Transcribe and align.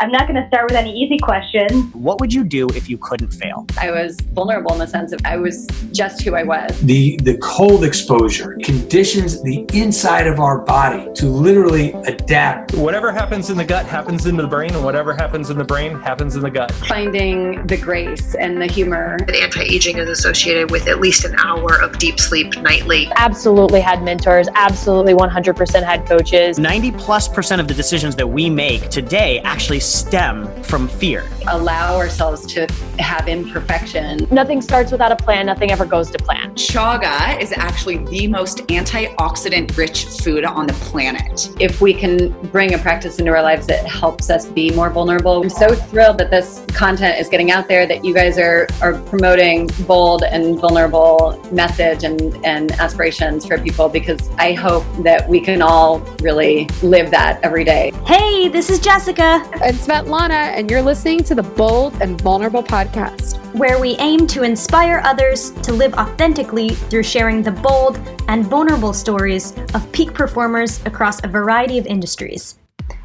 I'm 0.00 0.10
not 0.10 0.26
going 0.26 0.40
to 0.40 0.48
start 0.48 0.64
with 0.64 0.78
any 0.78 0.98
easy 0.98 1.18
questions. 1.18 1.94
What 1.94 2.20
would 2.20 2.32
you 2.32 2.42
do 2.42 2.66
if 2.68 2.88
you 2.88 2.96
couldn't 2.96 3.32
fail? 3.34 3.66
I 3.78 3.90
was 3.90 4.18
vulnerable 4.32 4.72
in 4.72 4.78
the 4.78 4.86
sense 4.86 5.12
of 5.12 5.20
I 5.26 5.36
was 5.36 5.66
just 5.92 6.22
who 6.22 6.34
I 6.34 6.42
was. 6.42 6.80
The 6.80 7.18
the 7.18 7.36
cold 7.36 7.84
exposure 7.84 8.56
conditions 8.62 9.42
the 9.42 9.66
inside 9.74 10.26
of 10.26 10.40
our 10.40 10.60
body 10.60 11.06
to 11.16 11.26
literally 11.26 11.92
adapt. 12.06 12.72
Whatever 12.76 13.12
happens 13.12 13.50
in 13.50 13.58
the 13.58 13.64
gut 13.64 13.84
happens 13.84 14.24
in 14.24 14.38
the 14.38 14.46
brain, 14.46 14.74
and 14.74 14.82
whatever 14.82 15.12
happens 15.12 15.50
in 15.50 15.58
the 15.58 15.64
brain 15.64 16.00
happens 16.00 16.34
in 16.34 16.40
the 16.40 16.50
gut. 16.50 16.72
Finding 16.72 17.66
the 17.66 17.76
grace 17.76 18.34
and 18.36 18.56
the 18.56 18.66
humor. 18.66 19.18
That 19.26 19.36
anti-aging 19.36 19.98
is 19.98 20.08
associated 20.08 20.70
with 20.70 20.88
at 20.88 21.00
least 21.00 21.26
an 21.26 21.34
hour 21.40 21.78
of 21.78 21.98
deep 21.98 22.18
sleep 22.18 22.56
nightly. 22.62 23.12
Absolutely 23.16 23.82
had 23.82 24.02
mentors, 24.02 24.48
absolutely 24.54 25.12
100% 25.12 25.82
had 25.82 26.06
coaches. 26.06 26.58
90 26.58 26.92
plus 26.92 27.28
percent 27.28 27.60
of 27.60 27.68
the 27.68 27.74
decisions 27.74 28.16
that 28.16 28.26
we 28.26 28.48
make 28.48 28.88
today 28.88 29.40
actually 29.40 29.80
stem 29.90 30.46
from 30.62 30.88
fear. 30.88 31.28
Allow 31.48 31.96
ourselves 31.96 32.46
to 32.54 32.66
have 32.98 33.28
imperfection. 33.28 34.26
Nothing 34.30 34.62
starts 34.62 34.92
without 34.92 35.10
a 35.10 35.16
plan, 35.16 35.46
nothing 35.46 35.70
ever 35.70 35.84
goes 35.84 36.10
to 36.10 36.18
plan. 36.18 36.54
Chaga 36.54 37.40
is 37.40 37.52
actually 37.52 37.98
the 38.06 38.26
most 38.28 38.58
antioxidant 38.68 39.76
rich 39.76 40.04
food 40.04 40.44
on 40.44 40.66
the 40.66 40.72
planet. 40.74 41.50
If 41.58 41.80
we 41.80 41.92
can 41.92 42.30
bring 42.50 42.74
a 42.74 42.78
practice 42.78 43.18
into 43.18 43.32
our 43.32 43.42
lives 43.42 43.66
that 43.66 43.86
helps 43.86 44.30
us 44.30 44.46
be 44.46 44.70
more 44.72 44.90
vulnerable, 44.90 45.42
I'm 45.42 45.50
so 45.50 45.74
thrilled 45.74 46.18
that 46.18 46.30
this 46.30 46.64
content 46.68 47.18
is 47.18 47.28
getting 47.28 47.50
out 47.50 47.68
there, 47.68 47.86
that 47.86 48.04
you 48.04 48.14
guys 48.14 48.38
are, 48.38 48.68
are 48.80 48.94
promoting 49.02 49.68
bold 49.86 50.22
and 50.22 50.58
vulnerable 50.58 51.40
message 51.50 52.04
and, 52.04 52.20
and 52.44 52.72
aspirations 52.72 53.46
for 53.46 53.58
people 53.58 53.88
because 53.88 54.30
I 54.38 54.52
hope 54.52 54.84
that 55.02 55.28
we 55.28 55.40
can 55.40 55.62
all 55.62 55.98
really 56.22 56.68
live 56.82 57.10
that 57.10 57.40
every 57.42 57.64
day. 57.64 57.92
Hey, 58.06 58.48
this 58.48 58.70
is 58.70 58.78
Jessica. 58.78 59.48
And 59.62 59.79
Svetlana, 59.80 60.52
and 60.58 60.70
you're 60.70 60.82
listening 60.82 61.24
to 61.24 61.34
the 61.34 61.42
Bold 61.42 61.94
and 62.02 62.20
Vulnerable 62.20 62.62
podcast, 62.62 63.38
where 63.54 63.80
we 63.80 63.96
aim 63.96 64.26
to 64.26 64.42
inspire 64.42 65.00
others 65.04 65.52
to 65.62 65.72
live 65.72 65.94
authentically 65.94 66.68
through 66.68 67.02
sharing 67.02 67.42
the 67.42 67.50
bold 67.50 67.98
and 68.28 68.44
vulnerable 68.44 68.92
stories 68.92 69.56
of 69.72 69.90
peak 69.92 70.12
performers 70.12 70.84
across 70.84 71.24
a 71.24 71.28
variety 71.28 71.78
of 71.78 71.86
industries. 71.86 72.58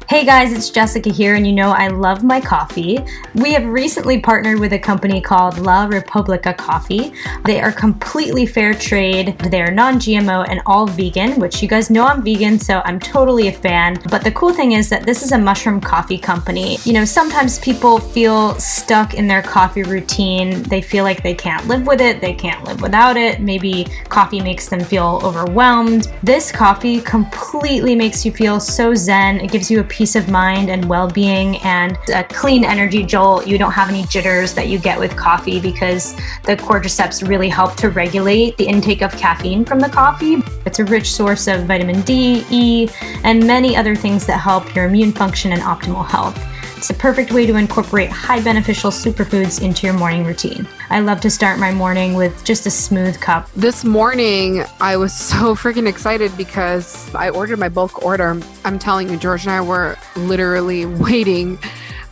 Hey 0.08 0.24
guys, 0.24 0.52
it's 0.52 0.70
Jessica 0.70 1.10
here, 1.10 1.34
and 1.34 1.44
you 1.44 1.52
know 1.52 1.72
I 1.72 1.88
love 1.88 2.22
my 2.22 2.40
coffee. 2.40 2.96
We 3.34 3.52
have 3.54 3.66
recently 3.66 4.20
partnered 4.20 4.60
with 4.60 4.72
a 4.72 4.78
company 4.78 5.20
called 5.20 5.58
La 5.58 5.86
Republica 5.86 6.54
Coffee. 6.54 7.12
They 7.44 7.60
are 7.60 7.72
completely 7.72 8.46
fair 8.46 8.72
trade, 8.72 9.36
they're 9.50 9.72
non 9.72 9.94
GMO 9.94 10.48
and 10.48 10.60
all 10.64 10.86
vegan, 10.86 11.40
which 11.40 11.60
you 11.60 11.66
guys 11.66 11.90
know 11.90 12.06
I'm 12.06 12.22
vegan, 12.22 12.60
so 12.60 12.82
I'm 12.84 13.00
totally 13.00 13.48
a 13.48 13.52
fan. 13.52 13.98
But 14.08 14.22
the 14.22 14.30
cool 14.30 14.52
thing 14.52 14.72
is 14.72 14.88
that 14.90 15.04
this 15.04 15.24
is 15.24 15.32
a 15.32 15.38
mushroom 15.38 15.80
coffee 15.80 16.18
company. 16.18 16.78
You 16.84 16.92
know, 16.92 17.04
sometimes 17.04 17.58
people 17.58 17.98
feel 17.98 18.54
stuck 18.60 19.14
in 19.14 19.26
their 19.26 19.42
coffee 19.42 19.82
routine, 19.82 20.62
they 20.62 20.82
feel 20.82 21.02
like 21.02 21.24
they 21.24 21.34
can't 21.34 21.66
live 21.66 21.84
with 21.84 22.00
it, 22.00 22.20
they 22.20 22.32
can't 22.32 22.62
live 22.64 22.80
without 22.80 23.16
it. 23.16 23.40
Maybe 23.40 23.88
coffee 24.08 24.40
makes 24.40 24.68
them 24.68 24.84
feel 24.84 25.20
overwhelmed. 25.24 26.12
This 26.22 26.52
coffee 26.52 27.00
completely 27.00 27.96
makes 27.96 28.24
you 28.24 28.30
feel 28.30 28.60
so 28.60 28.94
zen, 28.94 29.40
it 29.40 29.50
gives 29.50 29.68
you 29.68 29.75
a 29.80 29.84
peace 29.84 30.16
of 30.16 30.28
mind 30.28 30.70
and 30.70 30.84
well 30.84 31.08
being 31.08 31.56
and 31.58 31.98
a 32.14 32.24
clean 32.24 32.64
energy 32.64 33.02
jolt. 33.02 33.46
You 33.46 33.58
don't 33.58 33.72
have 33.72 33.88
any 33.88 34.04
jitters 34.04 34.54
that 34.54 34.68
you 34.68 34.78
get 34.78 34.98
with 34.98 35.16
coffee 35.16 35.60
because 35.60 36.14
the 36.44 36.56
cordyceps 36.56 37.26
really 37.26 37.48
help 37.48 37.76
to 37.76 37.90
regulate 37.90 38.56
the 38.56 38.66
intake 38.66 39.02
of 39.02 39.12
caffeine 39.12 39.64
from 39.64 39.80
the 39.80 39.88
coffee. 39.88 40.42
It's 40.64 40.78
a 40.78 40.84
rich 40.84 41.12
source 41.12 41.46
of 41.48 41.64
vitamin 41.64 42.02
D, 42.02 42.44
E, 42.50 42.88
and 43.24 43.46
many 43.46 43.76
other 43.76 43.94
things 43.94 44.26
that 44.26 44.38
help 44.38 44.74
your 44.74 44.86
immune 44.86 45.12
function 45.12 45.52
and 45.52 45.62
optimal 45.62 46.06
health. 46.06 46.36
It's 46.76 46.90
a 46.90 46.94
perfect 46.94 47.32
way 47.32 47.46
to 47.46 47.56
incorporate 47.56 48.10
high 48.10 48.42
beneficial 48.42 48.90
superfoods 48.90 49.62
into 49.62 49.86
your 49.86 49.94
morning 49.94 50.24
routine. 50.24 50.68
I 50.90 51.00
love 51.00 51.22
to 51.22 51.30
start 51.30 51.58
my 51.58 51.72
morning 51.72 52.12
with 52.12 52.44
just 52.44 52.66
a 52.66 52.70
smooth 52.70 53.18
cup. 53.18 53.50
This 53.52 53.82
morning, 53.82 54.62
I 54.78 54.98
was 54.98 55.14
so 55.18 55.54
freaking 55.54 55.88
excited 55.88 56.36
because 56.36 57.14
I 57.14 57.30
ordered 57.30 57.58
my 57.58 57.70
bulk 57.70 58.04
order. 58.04 58.38
I'm 58.66 58.78
telling 58.78 59.08
you, 59.08 59.16
George 59.16 59.44
and 59.44 59.52
I 59.52 59.62
were 59.62 59.96
literally 60.16 60.84
waiting 61.06 61.58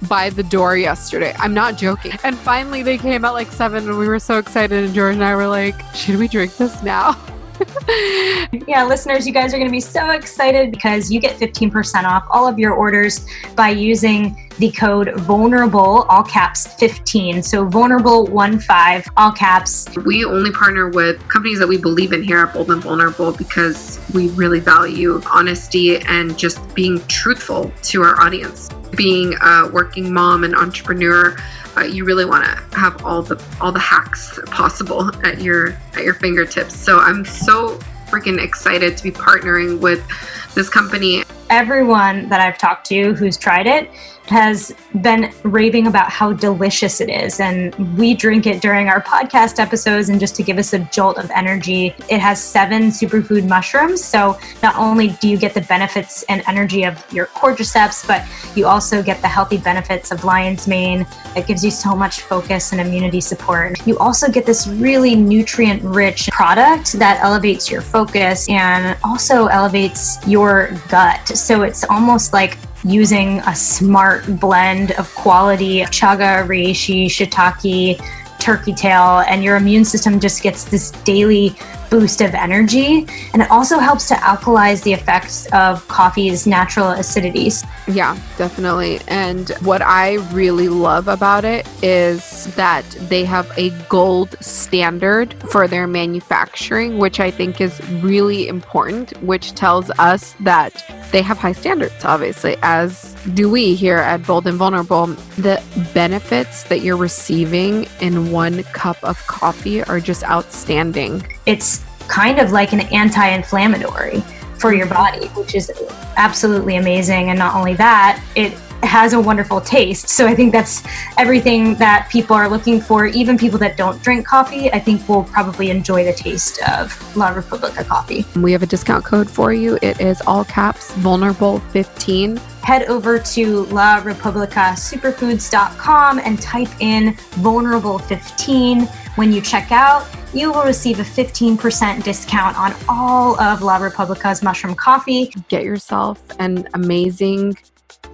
by 0.08 0.30
the 0.30 0.42
door 0.42 0.78
yesterday. 0.78 1.34
I'm 1.38 1.52
not 1.52 1.76
joking. 1.76 2.12
And 2.24 2.36
finally, 2.38 2.82
they 2.82 2.96
came 2.96 3.24
at 3.26 3.30
like 3.30 3.52
seven, 3.52 3.86
and 3.86 3.98
we 3.98 4.08
were 4.08 4.18
so 4.18 4.38
excited. 4.38 4.82
And 4.82 4.94
George 4.94 5.14
and 5.14 5.24
I 5.24 5.36
were 5.36 5.46
like, 5.46 5.78
should 5.94 6.16
we 6.16 6.26
drink 6.26 6.56
this 6.56 6.82
now? 6.82 7.22
yeah, 8.66 8.84
listeners, 8.84 9.26
you 9.26 9.32
guys 9.32 9.52
are 9.54 9.58
going 9.58 9.68
to 9.68 9.72
be 9.72 9.80
so 9.80 10.10
excited 10.10 10.70
because 10.70 11.10
you 11.10 11.20
get 11.20 11.36
15% 11.38 12.04
off 12.04 12.26
all 12.30 12.48
of 12.48 12.58
your 12.58 12.74
orders 12.74 13.26
by 13.54 13.70
using 13.70 14.50
the 14.58 14.70
code 14.70 15.12
vulnerable, 15.20 16.02
all 16.08 16.22
caps 16.22 16.74
15. 16.74 17.42
So 17.42 17.66
vulnerable 17.66 18.26
one 18.26 18.58
five, 18.58 19.06
all 19.16 19.32
caps. 19.32 19.88
We 20.04 20.24
only 20.24 20.50
partner 20.50 20.88
with 20.88 21.26
companies 21.28 21.58
that 21.58 21.66
we 21.66 21.78
believe 21.78 22.12
in 22.12 22.22
here 22.22 22.38
at 22.38 22.52
Bold 22.52 22.70
and 22.70 22.82
Vulnerable 22.82 23.32
because 23.32 24.00
we 24.14 24.28
really 24.30 24.60
value 24.60 25.20
honesty 25.30 25.98
and 25.98 26.38
just 26.38 26.74
being 26.74 27.04
truthful 27.06 27.72
to 27.82 28.02
our 28.02 28.20
audience. 28.20 28.70
Being 28.96 29.34
a 29.42 29.68
working 29.72 30.12
mom 30.12 30.44
and 30.44 30.54
entrepreneur, 30.54 31.36
uh, 31.76 31.82
you 31.82 32.04
really 32.04 32.24
want 32.24 32.44
to 32.44 32.78
have 32.78 33.04
all 33.04 33.22
the 33.22 33.42
all 33.60 33.72
the 33.72 33.78
hacks 33.78 34.38
possible 34.46 35.10
at 35.26 35.40
your 35.40 35.76
at 35.94 36.04
your 36.04 36.14
fingertips. 36.14 36.76
So 36.76 36.98
I'm 36.98 37.24
so 37.24 37.78
freaking 38.06 38.42
excited 38.42 38.96
to 38.96 39.02
be 39.02 39.10
partnering 39.10 39.80
with 39.80 40.06
this 40.54 40.68
company. 40.68 41.24
Everyone 41.50 42.28
that 42.28 42.40
I've 42.40 42.58
talked 42.58 42.86
to 42.86 43.14
who's 43.14 43.36
tried 43.36 43.66
it 43.66 43.90
has 44.26 44.74
been 45.02 45.32
raving 45.42 45.86
about 45.86 46.10
how 46.10 46.32
delicious 46.32 47.00
it 47.00 47.10
is. 47.10 47.40
And 47.40 47.74
we 47.98 48.14
drink 48.14 48.46
it 48.46 48.62
during 48.62 48.88
our 48.88 49.02
podcast 49.02 49.58
episodes. 49.58 50.08
And 50.08 50.18
just 50.18 50.34
to 50.36 50.42
give 50.42 50.58
us 50.58 50.72
a 50.72 50.78
jolt 50.78 51.18
of 51.18 51.30
energy, 51.30 51.94
it 52.08 52.20
has 52.20 52.42
seven 52.42 52.84
superfood 52.84 53.46
mushrooms. 53.48 54.02
So 54.02 54.38
not 54.62 54.76
only 54.76 55.08
do 55.20 55.28
you 55.28 55.36
get 55.36 55.54
the 55.54 55.60
benefits 55.62 56.22
and 56.24 56.42
energy 56.46 56.84
of 56.84 57.04
your 57.12 57.26
cordyceps, 57.26 58.06
but 58.06 58.24
you 58.56 58.66
also 58.66 59.02
get 59.02 59.20
the 59.20 59.28
healthy 59.28 59.58
benefits 59.58 60.10
of 60.10 60.24
lion's 60.24 60.66
mane 60.66 61.06
that 61.34 61.46
gives 61.46 61.64
you 61.64 61.70
so 61.70 61.94
much 61.94 62.22
focus 62.22 62.72
and 62.72 62.80
immunity 62.80 63.20
support. 63.20 63.86
You 63.86 63.98
also 63.98 64.30
get 64.30 64.46
this 64.46 64.66
really 64.66 65.14
nutrient 65.14 65.82
rich 65.82 66.28
product 66.30 66.92
that 66.94 67.22
elevates 67.22 67.70
your 67.70 67.82
focus 67.82 68.48
and 68.48 68.96
also 69.04 69.46
elevates 69.46 70.26
your 70.26 70.70
gut. 70.88 71.26
So 71.28 71.62
it's 71.62 71.84
almost 71.84 72.32
like 72.32 72.56
using 72.84 73.40
a 73.40 73.56
smart 73.56 74.24
blend 74.38 74.92
of 74.92 75.12
quality 75.14 75.80
chaga, 75.84 76.46
reishi, 76.46 77.06
shiitake, 77.06 78.00
turkey 78.38 78.74
tail, 78.74 79.24
and 79.26 79.42
your 79.42 79.56
immune 79.56 79.84
system 79.84 80.20
just 80.20 80.42
gets 80.42 80.64
this 80.64 80.90
daily 81.02 81.56
boost 81.88 82.20
of 82.20 82.34
energy. 82.34 83.06
And 83.32 83.40
it 83.40 83.50
also 83.50 83.78
helps 83.78 84.08
to 84.08 84.14
alkalize 84.14 84.82
the 84.82 84.92
effects 84.92 85.46
of 85.52 85.86
coffee's 85.88 86.46
natural 86.46 86.88
acidities. 86.88 87.66
Yeah, 87.86 88.18
definitely. 88.38 89.00
And 89.08 89.50
what 89.60 89.82
I 89.82 90.14
really 90.32 90.68
love 90.68 91.06
about 91.06 91.44
it 91.44 91.68
is 91.82 92.46
that 92.54 92.84
they 93.08 93.24
have 93.24 93.50
a 93.58 93.70
gold 93.88 94.36
standard 94.40 95.34
for 95.50 95.68
their 95.68 95.86
manufacturing, 95.86 96.98
which 96.98 97.20
I 97.20 97.30
think 97.30 97.60
is 97.60 97.78
really 98.02 98.48
important, 98.48 99.10
which 99.22 99.52
tells 99.54 99.90
us 99.98 100.34
that 100.40 100.84
they 101.12 101.20
have 101.20 101.36
high 101.36 101.52
standards, 101.52 102.04
obviously, 102.04 102.56
as 102.62 103.14
do 103.34 103.50
we 103.50 103.74
here 103.74 103.98
at 103.98 104.26
Bold 104.26 104.46
and 104.46 104.56
Vulnerable. 104.56 105.06
The 105.36 105.62
benefits 105.92 106.64
that 106.64 106.80
you're 106.80 106.96
receiving 106.96 107.86
in 108.00 108.32
one 108.32 108.62
cup 108.64 109.02
of 109.02 109.24
coffee 109.26 109.82
are 109.84 110.00
just 110.00 110.24
outstanding. 110.24 111.26
It's 111.46 111.84
kind 112.08 112.38
of 112.38 112.52
like 112.52 112.72
an 112.72 112.80
anti 112.80 113.26
inflammatory 113.28 114.22
for 114.64 114.72
your 114.72 114.86
body, 114.86 115.26
which 115.36 115.54
is 115.54 115.70
absolutely 116.16 116.76
amazing. 116.76 117.28
And 117.28 117.38
not 117.38 117.54
only 117.54 117.74
that, 117.74 118.24
it 118.34 118.56
has 118.82 119.12
a 119.12 119.20
wonderful 119.20 119.60
taste. 119.60 120.08
So 120.08 120.26
I 120.26 120.34
think 120.34 120.52
that's 120.52 120.82
everything 121.18 121.74
that 121.76 122.08
people 122.10 122.34
are 122.36 122.48
looking 122.48 122.80
for. 122.80 123.06
Even 123.06 123.36
people 123.36 123.58
that 123.58 123.76
don't 123.76 124.00
drink 124.02 124.26
coffee, 124.26 124.72
I 124.72 124.78
think 124.78 125.06
will 125.08 125.24
probably 125.24 125.70
enjoy 125.70 126.04
the 126.04 126.12
taste 126.12 126.62
of 126.68 127.16
La 127.16 127.30
Republica 127.30 127.82
coffee. 127.84 128.24
We 128.36 128.52
have 128.52 128.62
a 128.62 128.66
discount 128.66 129.04
code 129.04 129.28
for 129.28 129.52
you. 129.52 129.76
It 129.82 130.00
is 130.00 130.22
all 130.26 130.44
caps 130.44 130.92
vulnerable 130.92 131.58
15. 131.58 132.36
Head 132.36 132.84
over 132.84 133.18
to 133.18 133.64
larepublicasuperfoods.com 133.66 136.20
and 136.20 136.40
type 136.40 136.70
in 136.80 137.14
vulnerable 137.32 137.98
15 137.98 138.86
when 139.16 139.32
you 139.32 139.40
check 139.40 139.72
out 139.72 140.06
you 140.34 140.52
will 140.52 140.64
receive 140.64 140.98
a 140.98 141.04
15% 141.04 142.02
discount 142.02 142.58
on 142.58 142.74
all 142.88 143.40
of 143.40 143.62
La 143.62 143.76
Republica's 143.76 144.42
mushroom 144.42 144.74
coffee. 144.74 145.32
Get 145.48 145.62
yourself 145.62 146.20
an 146.40 146.66
amazing 146.74 147.56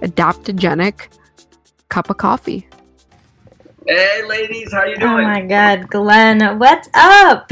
adaptogenic 0.01 1.07
cup 1.89 2.09
of 2.09 2.17
coffee. 2.17 2.67
Hey, 3.87 4.23
ladies, 4.25 4.71
how 4.71 4.85
you 4.85 4.95
doing? 4.97 5.11
Oh 5.11 5.21
my 5.23 5.41
God, 5.41 5.89
Glenn, 5.89 6.59
what's 6.59 6.89
up? 6.93 7.51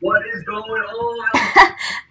What 0.00 0.22
is 0.34 0.42
going 0.44 0.82
on? 0.82 1.74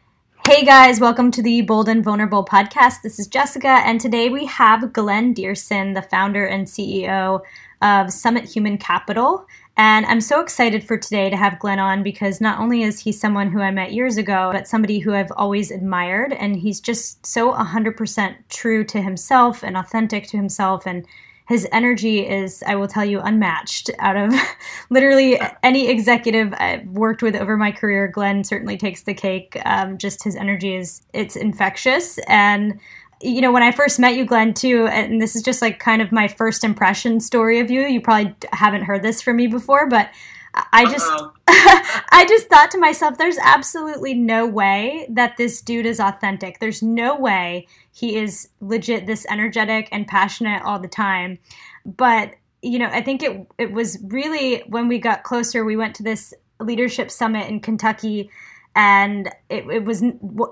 Hey 0.44 0.66
guys, 0.66 1.00
welcome 1.00 1.30
to 1.32 1.42
the 1.44 1.62
Bold 1.62 1.88
and 1.88 2.04
Vulnerable 2.04 2.44
podcast. 2.44 3.04
This 3.04 3.20
is 3.20 3.28
Jessica, 3.28 3.82
and 3.86 4.02
today 4.02 4.28
we 4.28 4.46
have 4.48 4.92
Glenn 4.92 5.36
Dearson, 5.36 5.94
the 5.94 6.02
founder 6.02 6.46
and 6.46 6.66
CEO 6.66 7.42
of 7.82 8.12
Summit 8.12 8.46
Human 8.46 8.80
Capital. 8.80 9.46
And 9.78 10.06
I'm 10.06 10.22
so 10.22 10.42
excited 10.42 10.84
for 10.84 10.98
today 10.98 11.30
to 11.30 11.38
have 11.38 11.60
Glenn 11.60 11.80
on 11.80 12.04
because 12.04 12.42
not 12.42 12.60
only 12.60 12.84
is 12.84 13.00
he 13.00 13.12
someone 13.12 13.50
who 13.52 13.62
I 13.62 13.72
met 13.72 13.94
years 13.94 14.18
ago, 14.18 14.50
but 14.54 14.68
somebody 14.68 15.00
who 15.00 15.14
I've 15.14 15.32
always 15.36 15.72
admired. 15.72 16.34
And 16.34 16.58
he's 16.58 16.80
just 16.80 17.26
so 17.26 17.54
100% 17.54 18.36
true 18.50 18.84
to 18.84 19.02
himself 19.02 19.64
and 19.64 19.78
authentic 19.78 20.28
to 20.28 20.38
himself. 20.38 20.86
And 20.86 21.06
his 21.48 21.68
energy 21.72 22.28
is, 22.28 22.64
I 22.68 22.76
will 22.76 22.88
tell 22.88 23.04
you, 23.04 23.20
unmatched 23.22 23.90
out 24.00 24.16
of 24.16 24.34
literally 24.90 25.40
any 25.64 25.90
executive 25.90 26.54
I've 26.54 26.86
worked 26.88 27.22
with 27.22 27.36
over 27.36 27.58
my 27.58 27.72
career. 27.72 28.08
Glenn 28.08 28.44
certainly 28.44 28.78
takes 28.78 29.04
the 29.04 29.14
cake. 29.14 29.60
Um, 29.66 29.98
just 29.98 30.24
his 30.24 30.36
energy 30.36 30.76
is, 30.76 31.02
it's 31.14 31.36
infectious. 31.36 32.20
And 32.28 32.80
you 33.24 33.42
know, 33.42 33.52
when 33.52 33.64
I 33.64 33.72
first 33.72 34.00
met 34.00 34.16
you, 34.16 34.26
Glenn, 34.26 34.54
too, 34.54 34.88
and 34.88 35.22
this 35.22 35.36
is 35.36 35.44
just 35.44 35.62
like 35.62 35.80
kind 35.80 36.02
of 36.02 36.12
my 36.12 36.28
first 36.28 36.64
impression 36.64 37.20
story 37.20 37.60
of 37.60 37.70
you. 37.70 37.82
You 37.82 38.02
probably 38.02 38.36
haven't 38.52 38.84
heard 38.84 39.04
this 39.04 39.22
from 39.22 39.38
me 39.38 39.48
before, 39.48 39.88
but 39.88 40.10
I 40.54 40.86
just, 40.86 41.08
I 41.48 42.26
just 42.28 42.48
thought 42.48 42.72
to 42.72 42.78
myself, 42.78 43.18
there's 43.18 43.38
absolutely 43.42 44.14
no 44.14 44.46
way 44.46 45.08
that 45.10 45.38
this 45.38 45.62
dude 45.62 45.86
is 45.86 46.00
authentic. 46.00 46.60
There's 46.60 46.82
no 46.82 47.16
way 47.16 47.68
he 47.94 48.18
is 48.18 48.50
legit 48.60 49.06
this 49.06 49.26
energetic 49.30 49.88
and 49.92 50.08
passionate 50.08 50.64
all 50.64 50.80
the 50.80 50.88
time. 50.88 51.40
But 51.86 52.32
you 52.62 52.78
know, 52.78 52.88
I 52.88 53.02
think 53.02 53.24
it 53.24 53.48
it 53.58 53.72
was 53.72 53.98
really 54.04 54.60
when 54.68 54.88
we 54.88 55.00
got 55.00 55.24
closer. 55.24 55.66
We 55.66 55.76
went 55.76 55.96
to 55.96 56.04
this 56.04 56.34
leadership 56.60 57.10
summit 57.10 57.50
in 57.50 57.60
Kentucky 57.60 58.30
and 58.76 59.28
it, 59.50 59.66
it 59.70 59.84
was 59.84 60.02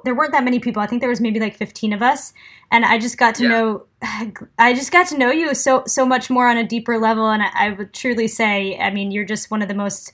there 0.03 0.15
weren't 0.15 0.31
that 0.31 0.43
many 0.43 0.59
people. 0.59 0.81
I 0.81 0.87
think 0.87 1.01
there 1.01 1.09
was 1.09 1.21
maybe 1.21 1.39
like 1.39 1.55
15 1.55 1.93
of 1.93 2.01
us. 2.01 2.33
And 2.71 2.85
i 2.85 2.99
just 2.99 3.17
got 3.17 3.35
to 3.35 3.43
yeah. 3.43 3.49
know 3.49 3.85
i 4.59 4.73
just 4.73 4.91
got 4.91 5.07
to 5.07 5.17
know 5.17 5.31
you 5.31 5.53
so 5.55 5.83
so 5.87 6.05
much 6.05 6.29
more 6.29 6.47
on 6.47 6.57
a 6.57 6.67
deeper 6.67 6.97
level. 6.97 7.29
And 7.29 7.43
I, 7.43 7.49
I, 7.55 7.69
would 7.71 7.93
truly 7.93 8.27
say 8.27 8.77
i 8.79 8.89
mean 8.89 9.11
you're 9.11 9.25
just 9.25 9.51
one 9.51 9.61
of 9.61 9.67
the 9.67 9.73
most 9.73 10.13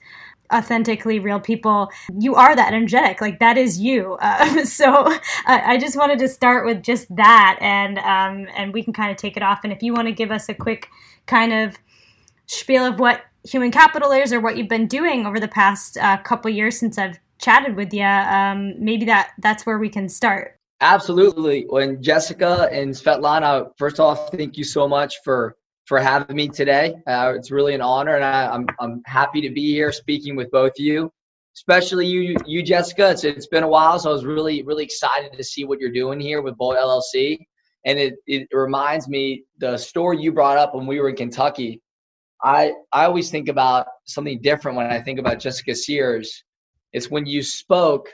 authentically 0.54 1.18
real 1.18 1.40
people. 1.40 1.90
You 2.20 2.36
are 2.36 2.56
that 2.56 2.72
energetic. 2.72 3.20
Like 3.20 3.40
that 3.40 3.58
is 3.58 3.80
you. 3.80 4.14
Uh, 4.22 4.64
so 4.64 5.08
I, 5.48 5.74
I, 5.74 5.78
just 5.78 5.98
wanted 5.98 6.20
to 6.20 6.28
start 6.28 6.68
with 6.68 6.84
just 6.84 7.14
that. 7.16 7.58
And 7.60 7.98
um, 7.98 8.48
and 8.56 8.72
we 8.72 8.84
can 8.84 8.94
kind 8.94 9.10
of 9.10 9.18
take 9.18 9.38
it 9.38 9.42
off. 9.42 9.62
And 9.64 9.74
if 9.74 9.82
you 9.82 9.92
want 9.92 10.08
to 10.08 10.12
give 10.12 10.30
us 10.30 10.48
a 10.48 10.54
quick 10.54 10.88
kind 11.26 11.52
of 11.52 11.76
spiel 12.46 12.86
of 12.86 13.00
what 13.00 13.24
human 13.44 13.72
capital 13.72 14.12
is 14.12 14.34
or 14.34 14.40
what 14.40 14.58
you've 14.58 14.68
been 14.68 14.88
doing 14.88 15.26
over 15.26 15.40
the 15.40 15.48
past 15.48 15.98
uh, 15.98 16.18
couple 16.18 16.50
years 16.50 16.78
since 16.78 16.98
i've 16.98 17.20
chatted 17.46 17.76
with 17.76 17.94
you, 17.94 18.04
um, 18.04 18.74
maybe 18.80 19.06
that 19.06 19.34
that's 19.40 19.66
where 19.66 19.78
we 19.78 19.88
can 19.88 20.10
start. 20.10 20.60
Absolutely. 20.82 21.66
When 21.70 22.02
Jessica 22.02 22.68
and 22.72 22.92
Svetlana, 22.92 23.70
first 23.78 24.00
off, 24.00 24.32
thank 24.32 24.58
you 24.58 24.64
so 24.64 24.88
much 24.88 25.16
for 25.24 25.56
for 25.86 26.00
having 26.00 26.36
me 26.36 26.50
today. 26.50 26.96
Uh, 27.08 27.34
it's 27.36 27.52
really 27.52 27.76
an 27.76 27.82
honor, 27.82 28.16
and 28.16 28.26
I, 28.26 28.46
am 28.46 28.52
I'm, 28.54 28.76
I'm 28.80 29.02
happy 29.06 29.40
to 29.42 29.52
be 29.52 29.72
here 29.72 29.92
speaking 29.92 30.36
with 30.36 30.50
both 30.50 30.72
of 30.72 30.80
you, 30.80 31.12
especially 31.56 32.08
you 32.08 32.36
you 32.46 32.64
Jessica. 32.64 33.12
It's 33.12 33.24
it's 33.24 33.48
been 33.48 33.64
a 33.64 33.68
while, 33.68 34.00
so 34.00 34.10
I 34.10 34.14
was 34.14 34.26
really 34.26 34.64
really 34.64 34.84
excited 34.84 35.32
to 35.32 35.44
see 35.44 35.64
what 35.64 35.80
you're 35.80 35.92
doing 35.92 36.20
here 36.20 36.42
with 36.42 36.58
Bold 36.58 36.76
LLC, 36.76 37.38
and 37.86 38.00
it 38.00 38.16
it 38.26 38.48
reminds 38.52 39.08
me 39.08 39.44
the 39.60 39.78
story 39.78 40.20
you 40.20 40.32
brought 40.32 40.58
up 40.58 40.74
when 40.74 40.88
we 40.88 41.00
were 41.00 41.10
in 41.10 41.16
Kentucky. 41.16 41.82
I 42.44 42.74
I 42.92 43.06
always 43.06 43.30
think 43.30 43.48
about 43.48 43.86
something 44.06 44.42
different 44.42 44.76
when 44.76 44.88
I 44.88 45.00
think 45.00 45.20
about 45.20 45.40
Jessica 45.40 45.76
Sears 45.76 46.44
it's 46.96 47.12
when 47.12 47.26
you 47.26 47.44
spoke 47.44 48.08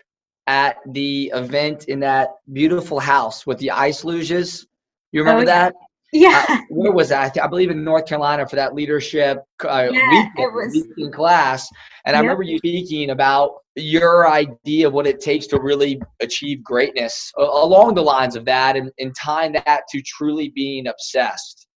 at 0.47 0.77
the 0.87 1.31
event 1.35 1.85
in 1.85 1.99
that 1.99 2.31
beautiful 2.51 2.99
house 2.99 3.45
with 3.45 3.59
the 3.59 3.69
ice 3.69 4.03
luges. 4.03 4.65
You 5.11 5.21
remember 5.21 5.43
oh, 5.43 5.45
that? 5.45 5.75
Yeah. 6.11 6.43
Uh, 6.49 6.57
where 6.69 6.91
was 6.91 7.09
that? 7.09 7.37
I, 7.39 7.45
believe 7.45 7.69
in 7.69 7.83
North 7.83 8.07
Carolina 8.07 8.47
for 8.47 8.55
that 8.55 8.73
leadership 8.73 9.37
uh, 9.63 9.87
yeah, 9.91 10.09
weekend, 10.09 10.31
it 10.35 10.51
was, 10.51 10.87
weekend 10.95 11.13
class. 11.13 11.69
And 12.05 12.15
yep. 12.15 12.17
I 12.17 12.21
remember 12.21 12.41
you 12.41 12.57
speaking 12.57 13.11
about 13.11 13.51
your 13.75 14.27
idea 14.27 14.87
of 14.87 14.93
what 14.93 15.05
it 15.05 15.21
takes 15.21 15.45
to 15.47 15.61
really 15.61 16.01
achieve 16.19 16.63
greatness 16.63 17.31
uh, 17.37 17.43
along 17.43 17.93
the 17.93 18.01
lines 18.01 18.35
of 18.35 18.45
that 18.45 18.75
and, 18.75 18.91
and 18.97 19.13
tying 19.15 19.51
that 19.51 19.83
to 19.91 20.01
truly 20.01 20.49
being 20.49 20.87
obsessed. 20.87 21.67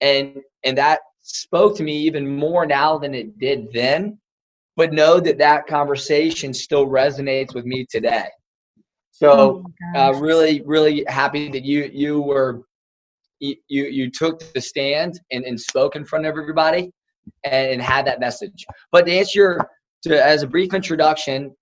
And 0.00 0.36
and 0.64 0.78
that 0.78 1.00
spoke 1.20 1.76
to 1.76 1.82
me 1.82 1.98
even 1.98 2.26
more 2.26 2.64
now 2.64 2.96
than 2.96 3.14
it 3.14 3.38
did 3.38 3.70
then 3.74 4.18
but 4.78 4.92
know 4.92 5.18
that 5.18 5.38
that 5.38 5.66
conversation 5.66 6.54
still 6.54 6.86
resonates 6.86 7.52
with 7.52 7.66
me 7.66 7.84
today. 7.90 8.28
So, 9.10 9.64
oh 9.96 9.98
uh, 10.00 10.12
really, 10.20 10.62
really 10.64 11.04
happy 11.08 11.50
that 11.50 11.64
you 11.64 11.90
you 11.92 12.22
were 12.22 12.62
you 13.40 13.56
you 13.68 14.08
took 14.08 14.40
the 14.54 14.60
stand 14.60 15.20
and, 15.32 15.44
and 15.44 15.60
spoke 15.60 15.96
in 15.96 16.04
front 16.04 16.26
of 16.26 16.38
everybody 16.38 16.92
and 17.42 17.82
had 17.82 18.06
that 18.06 18.20
message. 18.20 18.64
But 18.92 19.06
to 19.06 19.12
answer 19.12 19.38
your 19.38 19.70
to 20.04 20.24
as 20.24 20.44
a 20.44 20.46
brief 20.46 20.72
introduction, 20.72 21.56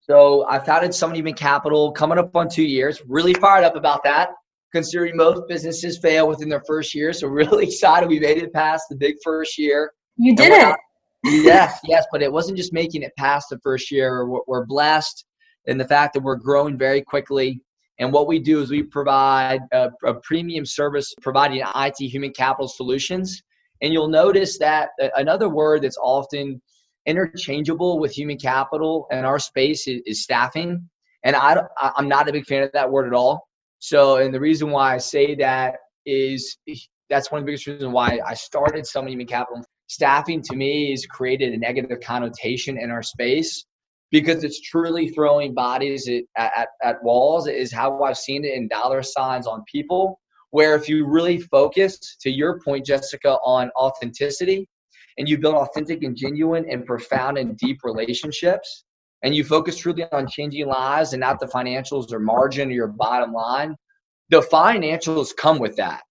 so 0.00 0.46
I 0.46 0.58
founded 0.58 0.94
Summit 0.94 1.16
Human 1.16 1.32
Capital 1.32 1.90
coming 1.90 2.18
up 2.18 2.36
on 2.36 2.50
two 2.50 2.64
years. 2.64 3.00
Really 3.08 3.32
fired 3.32 3.64
up 3.64 3.76
about 3.76 4.04
that, 4.04 4.28
considering 4.72 5.16
most 5.16 5.48
businesses 5.48 5.98
fail 6.00 6.28
within 6.28 6.50
their 6.50 6.62
first 6.66 6.94
year. 6.94 7.14
So 7.14 7.28
really 7.28 7.64
excited 7.68 8.10
we 8.10 8.20
made 8.20 8.36
it 8.36 8.52
past 8.52 8.84
the 8.90 8.96
big 8.96 9.14
first 9.24 9.56
year. 9.56 9.90
You 10.18 10.36
did 10.36 10.52
it 10.52 10.76
yes, 11.24 11.80
yes, 11.84 12.06
but 12.12 12.22
it 12.22 12.32
wasn't 12.32 12.56
just 12.56 12.72
making 12.72 13.02
it 13.02 13.12
past 13.16 13.48
the 13.50 13.58
first 13.60 13.90
year. 13.90 14.26
We're, 14.26 14.40
we're 14.46 14.66
blessed 14.66 15.24
in 15.66 15.78
the 15.78 15.86
fact 15.86 16.14
that 16.14 16.22
we're 16.22 16.36
growing 16.36 16.76
very 16.76 17.02
quickly. 17.02 17.60
And 17.98 18.12
what 18.12 18.26
we 18.26 18.38
do 18.38 18.60
is 18.60 18.70
we 18.70 18.82
provide 18.82 19.60
a, 19.72 19.90
a 20.04 20.14
premium 20.14 20.66
service 20.66 21.14
providing 21.20 21.62
IT 21.76 21.96
human 21.98 22.32
capital 22.32 22.68
solutions. 22.68 23.42
And 23.80 23.92
you'll 23.92 24.08
notice 24.08 24.58
that 24.58 24.90
uh, 25.00 25.08
another 25.16 25.48
word 25.48 25.82
that's 25.82 25.98
often 25.98 26.60
interchangeable 27.06 27.98
with 27.98 28.12
human 28.12 28.38
capital 28.38 29.06
in 29.10 29.24
our 29.24 29.38
space 29.38 29.86
is, 29.86 30.00
is 30.06 30.22
staffing. 30.22 30.88
And 31.24 31.36
I, 31.36 31.62
I'm 31.80 32.08
not 32.08 32.28
a 32.28 32.32
big 32.32 32.46
fan 32.46 32.62
of 32.62 32.72
that 32.72 32.90
word 32.90 33.06
at 33.06 33.14
all. 33.14 33.48
So, 33.78 34.16
and 34.16 34.32
the 34.34 34.40
reason 34.40 34.70
why 34.70 34.94
I 34.94 34.98
say 34.98 35.34
that 35.36 35.76
is 36.06 36.56
that's 37.10 37.30
one 37.30 37.40
of 37.40 37.46
the 37.46 37.50
biggest 37.50 37.66
reasons 37.66 37.92
why 37.92 38.20
I 38.24 38.34
started 38.34 38.86
Summit 38.86 39.10
Human 39.10 39.26
Capital 39.26 39.64
staffing 39.88 40.42
to 40.42 40.56
me 40.56 40.90
has 40.90 41.06
created 41.06 41.52
a 41.52 41.58
negative 41.58 42.00
connotation 42.00 42.78
in 42.78 42.90
our 42.90 43.02
space 43.02 43.64
because 44.10 44.44
it's 44.44 44.60
truly 44.60 45.08
throwing 45.08 45.54
bodies 45.54 46.08
at, 46.08 46.22
at, 46.36 46.68
at 46.82 47.02
walls 47.02 47.48
is 47.48 47.72
how 47.72 48.02
I've 48.02 48.18
seen 48.18 48.44
it 48.44 48.54
in 48.54 48.68
dollar 48.68 49.02
signs 49.02 49.46
on 49.46 49.64
people. 49.70 50.20
Where 50.50 50.74
if 50.74 50.86
you 50.86 51.06
really 51.06 51.38
focus, 51.38 52.16
to 52.20 52.30
your 52.30 52.60
point, 52.60 52.84
Jessica, 52.84 53.38
on 53.42 53.70
authenticity 53.70 54.68
and 55.16 55.26
you 55.26 55.38
build 55.38 55.54
authentic 55.54 56.02
and 56.02 56.14
genuine 56.14 56.66
and 56.70 56.84
profound 56.84 57.38
and 57.38 57.56
deep 57.56 57.78
relationships, 57.84 58.84
and 59.22 59.34
you 59.34 59.44
focus 59.44 59.78
truly 59.78 60.04
on 60.12 60.28
changing 60.28 60.66
lives 60.66 61.12
and 61.12 61.20
not 61.20 61.40
the 61.40 61.46
financials 61.46 62.12
or 62.12 62.18
margin 62.18 62.68
or 62.68 62.72
your 62.72 62.88
bottom 62.88 63.32
line, 63.32 63.76
the 64.30 64.40
financials 64.40 65.30
come 65.36 65.58
with 65.58 65.76
that. 65.76 66.02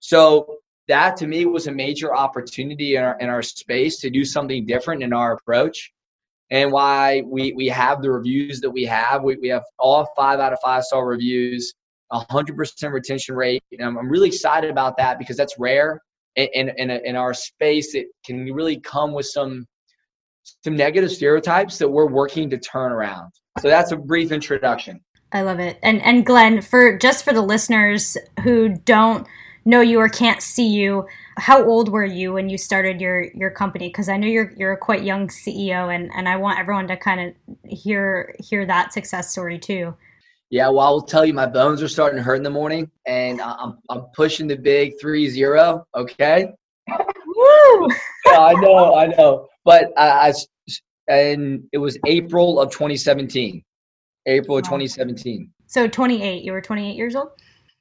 So 0.00 0.58
that 0.88 1.16
to 1.18 1.26
me 1.26 1.44
was 1.44 1.66
a 1.66 1.72
major 1.72 2.14
opportunity 2.14 2.96
in 2.96 3.04
our, 3.04 3.18
in 3.20 3.28
our 3.28 3.42
space 3.42 3.98
to 4.00 4.10
do 4.10 4.24
something 4.24 4.66
different 4.66 5.02
in 5.02 5.12
our 5.12 5.34
approach 5.34 5.92
and 6.50 6.72
why 6.72 7.22
we, 7.26 7.52
we 7.52 7.66
have 7.68 8.02
the 8.02 8.10
reviews 8.10 8.60
that 8.60 8.70
we 8.70 8.84
have. 8.84 9.22
We, 9.22 9.36
we 9.36 9.48
have 9.48 9.64
all 9.78 10.08
five 10.16 10.40
out 10.40 10.52
of 10.52 10.58
five 10.64 10.82
star 10.82 11.06
reviews, 11.06 11.74
100% 12.10 12.90
retention 12.90 13.34
rate. 13.34 13.62
And 13.72 13.82
I'm, 13.82 13.98
I'm 13.98 14.08
really 14.08 14.28
excited 14.28 14.70
about 14.70 14.96
that 14.96 15.18
because 15.18 15.36
that's 15.36 15.58
rare 15.58 16.00
in, 16.36 16.70
in, 16.76 16.90
in, 16.90 17.16
our 17.16 17.34
space. 17.34 17.94
It 17.94 18.06
can 18.24 18.44
really 18.52 18.80
come 18.80 19.12
with 19.12 19.26
some, 19.26 19.66
some 20.64 20.74
negative 20.74 21.10
stereotypes 21.10 21.76
that 21.78 21.88
we're 21.88 22.06
working 22.06 22.48
to 22.48 22.58
turn 22.58 22.92
around. 22.92 23.30
So 23.60 23.68
that's 23.68 23.92
a 23.92 23.96
brief 23.96 24.32
introduction. 24.32 25.00
I 25.32 25.42
love 25.42 25.60
it. 25.60 25.78
And, 25.82 26.00
and 26.00 26.24
Glenn, 26.24 26.62
for 26.62 26.96
just 26.96 27.24
for 27.24 27.34
the 27.34 27.42
listeners 27.42 28.16
who 28.42 28.70
don't– 28.70 29.26
know 29.68 29.82
you 29.82 30.00
or 30.00 30.08
can't 30.08 30.42
see 30.42 30.66
you. 30.66 31.06
How 31.36 31.62
old 31.62 31.90
were 31.90 32.04
you 32.04 32.32
when 32.32 32.48
you 32.48 32.56
started 32.56 33.00
your 33.00 33.24
your 33.34 33.50
company? 33.50 33.88
Because 33.88 34.08
i 34.08 34.16
know 34.16 34.26
you're 34.26 34.52
you're 34.56 34.72
a 34.72 34.76
quite 34.76 35.04
young 35.04 35.28
ceo 35.28 35.94
and 35.94 36.10
and 36.14 36.28
i 36.28 36.36
want 36.36 36.58
everyone 36.58 36.88
to 36.88 36.96
kind 36.96 37.20
of 37.20 37.70
hear 37.70 38.34
hear 38.40 38.66
that 38.66 38.92
success 38.92 39.30
story 39.30 39.58
too. 39.58 39.94
Yeah 40.50 40.68
well 40.68 40.86
i'll 40.86 41.02
tell 41.02 41.26
you 41.26 41.34
my 41.34 41.46
bones 41.46 41.82
are 41.82 41.88
starting 41.88 42.16
to 42.16 42.22
hurt 42.22 42.36
in 42.36 42.42
the 42.42 42.50
morning 42.50 42.90
and 43.06 43.40
i'm, 43.42 43.78
I'm 43.90 44.06
pushing 44.14 44.46
the 44.46 44.56
big 44.56 44.98
three 44.98 45.28
zero 45.28 45.86
okay? 45.94 46.50
Woo! 46.88 47.88
yeah, 48.26 48.40
i 48.40 48.54
know 48.54 48.94
i 48.94 49.06
know. 49.06 49.46
But 49.66 49.92
I, 49.98 50.30
I 50.30 50.32
and 51.08 51.64
it 51.72 51.78
was 51.78 51.98
april 52.06 52.58
of 52.58 52.70
2017 52.70 53.62
april 54.24 54.56
of 54.56 54.64
2017 54.64 55.52
so 55.66 55.86
28 55.86 56.42
you 56.42 56.52
were 56.52 56.62
28 56.62 56.96
years 56.96 57.14
old? 57.14 57.28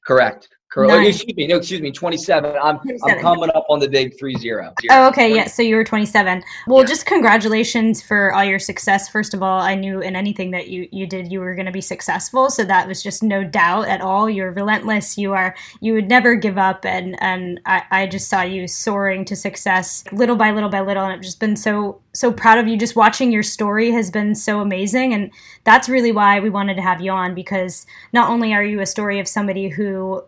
Correct 0.05 0.49
Nine. 0.75 1.07
Excuse 1.07 1.35
me. 1.35 1.47
No, 1.47 1.57
excuse 1.57 1.81
me. 1.81 1.91
27. 1.91 2.55
I'm 2.61 2.79
I'm 3.05 3.19
coming 3.19 3.49
up 3.55 3.65
on 3.69 3.79
the 3.79 3.87
big 3.87 4.17
three 4.19 4.35
zero. 4.35 4.73
Oh, 4.91 5.07
okay. 5.07 5.33
Yeah. 5.33 5.47
So 5.47 5.61
you 5.63 5.75
were 5.75 5.83
27. 5.83 6.43
Well, 6.67 6.83
just 6.83 7.05
congratulations 7.05 8.01
for 8.01 8.33
all 8.33 8.43
your 8.43 8.59
success. 8.59 9.07
First 9.07 9.33
of 9.33 9.41
all, 9.41 9.61
I 9.61 9.75
knew 9.75 10.01
in 10.01 10.15
anything 10.15 10.51
that 10.51 10.67
you 10.67 10.87
you 10.91 11.07
did, 11.07 11.31
you 11.31 11.39
were 11.39 11.55
going 11.55 11.65
to 11.65 11.71
be 11.71 11.81
successful. 11.81 12.49
So 12.49 12.63
that 12.65 12.87
was 12.87 13.01
just 13.01 13.23
no 13.23 13.43
doubt 13.43 13.87
at 13.87 14.01
all. 14.01 14.29
You're 14.29 14.51
relentless. 14.51 15.17
You 15.17 15.33
are. 15.33 15.55
You 15.79 15.93
would 15.93 16.09
never 16.09 16.35
give 16.35 16.57
up, 16.57 16.85
and 16.85 17.15
and 17.21 17.61
I, 17.65 17.83
I 17.89 18.07
just 18.07 18.27
saw 18.27 18.41
you 18.41 18.67
soaring 18.67 19.23
to 19.25 19.35
success 19.35 20.03
little 20.11 20.35
by 20.35 20.51
little 20.51 20.69
by 20.69 20.81
little, 20.81 21.03
and 21.03 21.13
I've 21.13 21.21
just 21.21 21.39
been 21.39 21.55
so 21.55 22.01
so 22.13 22.31
proud 22.31 22.57
of 22.57 22.67
you. 22.67 22.77
Just 22.77 22.95
watching 22.95 23.31
your 23.31 23.43
story 23.43 23.91
has 23.91 24.11
been 24.11 24.35
so 24.35 24.59
amazing, 24.59 25.13
and 25.13 25.31
that's 25.63 25.87
really 25.87 26.11
why 26.11 26.39
we 26.39 26.49
wanted 26.49 26.75
to 26.75 26.81
have 26.81 27.01
you 27.01 27.11
on 27.11 27.33
because 27.33 27.85
not 28.11 28.29
only 28.29 28.53
are 28.53 28.63
you 28.63 28.81
a 28.81 28.85
story 28.85 29.19
of 29.19 29.27
somebody 29.27 29.69
who 29.69 30.23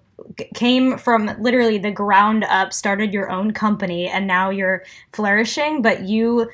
came 0.54 0.98
from 0.98 1.32
literally 1.40 1.78
the 1.78 1.92
ground 1.92 2.44
up, 2.46 2.74
started 2.74 3.14
your 3.14 3.30
own 3.30 3.52
company, 3.52 4.08
and 4.08 4.28
now 4.28 4.50
you're 4.50 4.84
flourishing, 5.14 5.82
but 5.82 6.04
you 6.04 6.50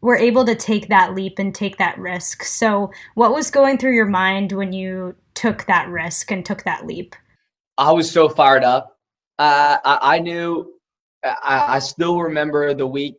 were 0.00 0.16
able 0.16 0.44
to 0.44 0.54
take 0.54 0.88
that 0.88 1.14
leap 1.14 1.38
and 1.38 1.54
take 1.54 1.78
that 1.78 1.98
risk. 1.98 2.42
So, 2.44 2.90
what 3.14 3.34
was 3.34 3.50
going 3.50 3.78
through 3.78 3.94
your 3.94 4.06
mind 4.06 4.52
when 4.52 4.72
you 4.72 5.14
took 5.34 5.66
that 5.66 5.88
risk 5.88 6.30
and 6.30 6.44
took 6.44 6.64
that 6.64 6.86
leap? 6.86 7.14
I 7.76 7.92
was 7.92 8.10
so 8.10 8.28
fired 8.28 8.64
up. 8.64 8.96
Uh, 9.38 9.78
I, 9.84 10.16
I 10.16 10.18
knew. 10.18 10.74
I, 11.22 11.76
I 11.76 11.78
still 11.80 12.20
remember 12.20 12.72
the 12.74 12.86
week. 12.86 13.16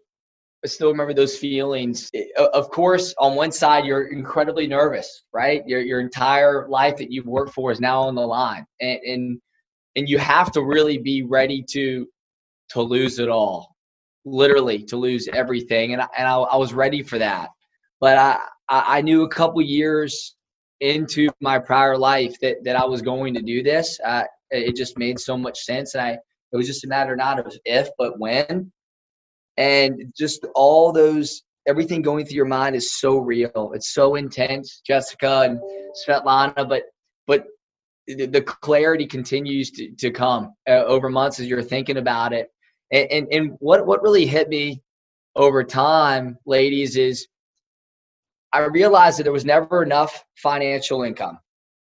I 0.64 0.68
still 0.68 0.90
remember 0.90 1.14
those 1.14 1.38
feelings. 1.38 2.10
Of 2.38 2.70
course, 2.70 3.14
on 3.18 3.36
one 3.36 3.52
side, 3.52 3.86
you're 3.86 4.08
incredibly 4.08 4.68
nervous, 4.68 5.24
right? 5.34 5.64
Your 5.68 5.82
your 5.82 6.00
entire 6.00 6.68
life 6.68 6.98
that 6.98 7.12
you've 7.12 7.26
worked 7.26 7.54
for 7.54 7.72
is 7.72 7.80
now 7.80 8.02
on 8.02 8.16
the 8.16 8.22
line, 8.22 8.66
and 8.80 9.00
and 9.04 9.42
and 9.96 10.08
you 10.08 10.18
have 10.18 10.52
to 10.54 10.62
really 10.64 10.98
be 10.98 11.24
ready 11.24 11.64
to 11.72 12.08
to 12.70 12.82
lose 12.82 13.20
it 13.20 13.30
all, 13.30 13.76
literally 14.26 14.84
to 14.84 14.96
lose 14.96 15.28
everything. 15.34 15.94
And 15.94 16.02
I, 16.02 16.08
and 16.18 16.28
I, 16.28 16.36
I 16.36 16.56
was 16.56 16.74
ready 16.74 17.04
for 17.04 17.18
that, 17.20 17.50
but 18.00 18.18
I 18.18 18.40
I 18.70 19.02
knew 19.02 19.24
a 19.24 19.30
couple 19.30 19.62
years 19.62 20.36
into 20.80 21.30
my 21.42 21.60
prior 21.60 21.98
life 21.98 22.40
that 22.42 22.64
that 22.64 22.76
I 22.76 22.86
was 22.86 23.02
going 23.02 23.34
to 23.34 23.42
do 23.42 23.62
this. 23.64 24.00
Uh, 24.06 24.24
it 24.50 24.76
just 24.76 24.98
made 24.98 25.20
so 25.20 25.38
much 25.38 25.60
sense, 25.60 25.96
and 25.96 26.04
I 26.04 26.12
it 26.12 26.58
was 26.58 26.68
just 26.68 26.84
a 26.84 26.88
matter 26.88 27.16
not 27.16 27.40
of 27.40 27.54
if 27.66 27.90
but 27.98 28.20
when, 28.20 28.72
and 29.58 30.14
just 30.18 30.46
all 30.56 30.92
those 30.92 31.44
everything 31.68 32.02
going 32.02 32.26
through 32.26 32.36
your 32.36 32.46
mind 32.46 32.76
is 32.76 33.00
so 33.00 33.18
real. 33.18 33.72
It's 33.76 33.94
so 33.94 34.16
intense, 34.16 34.82
Jessica 34.86 35.42
and 35.42 35.60
Svetlana, 36.08 36.68
but 36.68 36.84
but 37.28 37.46
the, 38.08 38.42
clarity 38.42 39.06
continues 39.06 39.72
to, 39.72 39.92
to 39.92 40.12
come 40.12 40.54
uh, 40.68 40.84
over 40.86 41.10
months 41.10 41.40
as 41.40 41.48
you're 41.48 41.62
thinking 41.64 41.98
about 41.98 42.34
it. 42.34 42.52
And, 42.92 43.12
and 43.12 43.28
and 43.32 43.52
what 43.60 43.86
what 43.86 44.02
really 44.02 44.26
hit 44.26 44.50
me 44.50 44.82
over 45.36 45.64
time, 45.64 46.38
ladies, 46.46 46.98
is 46.98 47.28
I 48.54 48.60
realized 48.60 49.20
that 49.20 49.24
there 49.24 49.32
was 49.32 49.46
never 49.46 49.82
enough 49.82 50.24
financial 50.36 51.04
income. 51.04 51.40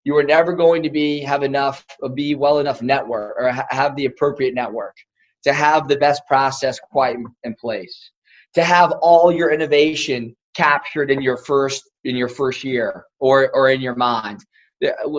You 0.04 0.14
were 0.14 0.24
never 0.24 0.54
going 0.54 0.84
to 0.84 0.90
be 0.90 1.20
have 1.22 1.44
enough, 1.44 1.86
be 2.14 2.36
well 2.36 2.60
enough 2.60 2.82
network 2.82 3.36
or 3.38 3.52
ha- 3.52 3.68
have 3.70 3.96
the 3.96 4.06
appropriate 4.06 4.54
network 4.54 4.96
to 5.44 5.54
have 5.54 5.88
the 5.88 5.98
best 5.98 6.24
process 6.28 6.80
quite 6.92 7.18
in 7.44 7.56
place, 7.56 8.12
to 8.56 8.64
have 8.64 8.92
all 9.02 9.32
your 9.32 9.52
innovation 9.52 10.36
captured 10.56 11.12
in 11.12 11.22
your 11.22 11.38
first 11.38 11.90
in 12.04 12.16
your 12.16 12.30
first 12.30 12.64
year 12.64 13.06
or 13.20 13.52
or 13.54 13.70
in 13.70 13.82
your 13.82 13.96
mind. 13.96 14.44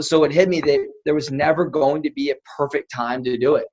So 0.01 0.25
it 0.25 0.33
hit 0.33 0.49
me 0.49 0.61
that 0.61 0.87
there 1.05 1.15
was 1.15 1.31
never 1.31 1.65
going 1.65 2.03
to 2.03 2.11
be 2.11 2.31
a 2.31 2.35
perfect 2.57 2.91
time 2.95 3.25
to 3.25 3.39
do 3.39 3.57
it. 3.57 3.67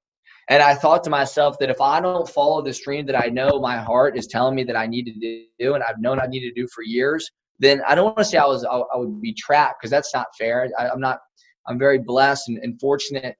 And 0.49 0.61
I 0.61 0.75
thought 0.75 1.03
to 1.05 1.09
myself 1.09 1.57
that 1.59 1.69
if 1.69 1.79
I 1.79 2.01
don't 2.01 2.27
follow 2.27 2.61
the 2.61 2.73
dream 2.73 3.05
that 3.05 3.21
I 3.21 3.27
know 3.27 3.59
my 3.59 3.77
heart 3.77 4.17
is 4.17 4.27
telling 4.27 4.55
me 4.55 4.63
that 4.65 4.75
I 4.75 4.87
need 4.87 5.05
to 5.05 5.45
do, 5.59 5.73
and 5.73 5.83
I've 5.83 5.99
known 5.99 6.19
I 6.19 6.27
need 6.27 6.41
to 6.41 6.53
do 6.53 6.67
for 6.67 6.83
years, 6.83 7.29
then 7.59 7.81
I 7.87 7.95
don't 7.95 8.05
want 8.05 8.17
to 8.17 8.25
say 8.25 8.37
I 8.37 8.45
was 8.45 8.65
I, 8.65 8.97
would 8.97 9.21
be 9.21 9.33
trapped 9.33 9.79
because 9.79 9.91
that's 9.91 10.13
not 10.13 10.27
fair. 10.37 10.69
I, 10.77 10.89
I'm 10.89 10.99
not. 10.99 11.19
I'm 11.65 11.79
very 11.79 11.99
blessed 11.99 12.49
and, 12.49 12.57
and 12.57 12.77
fortunate 12.79 13.37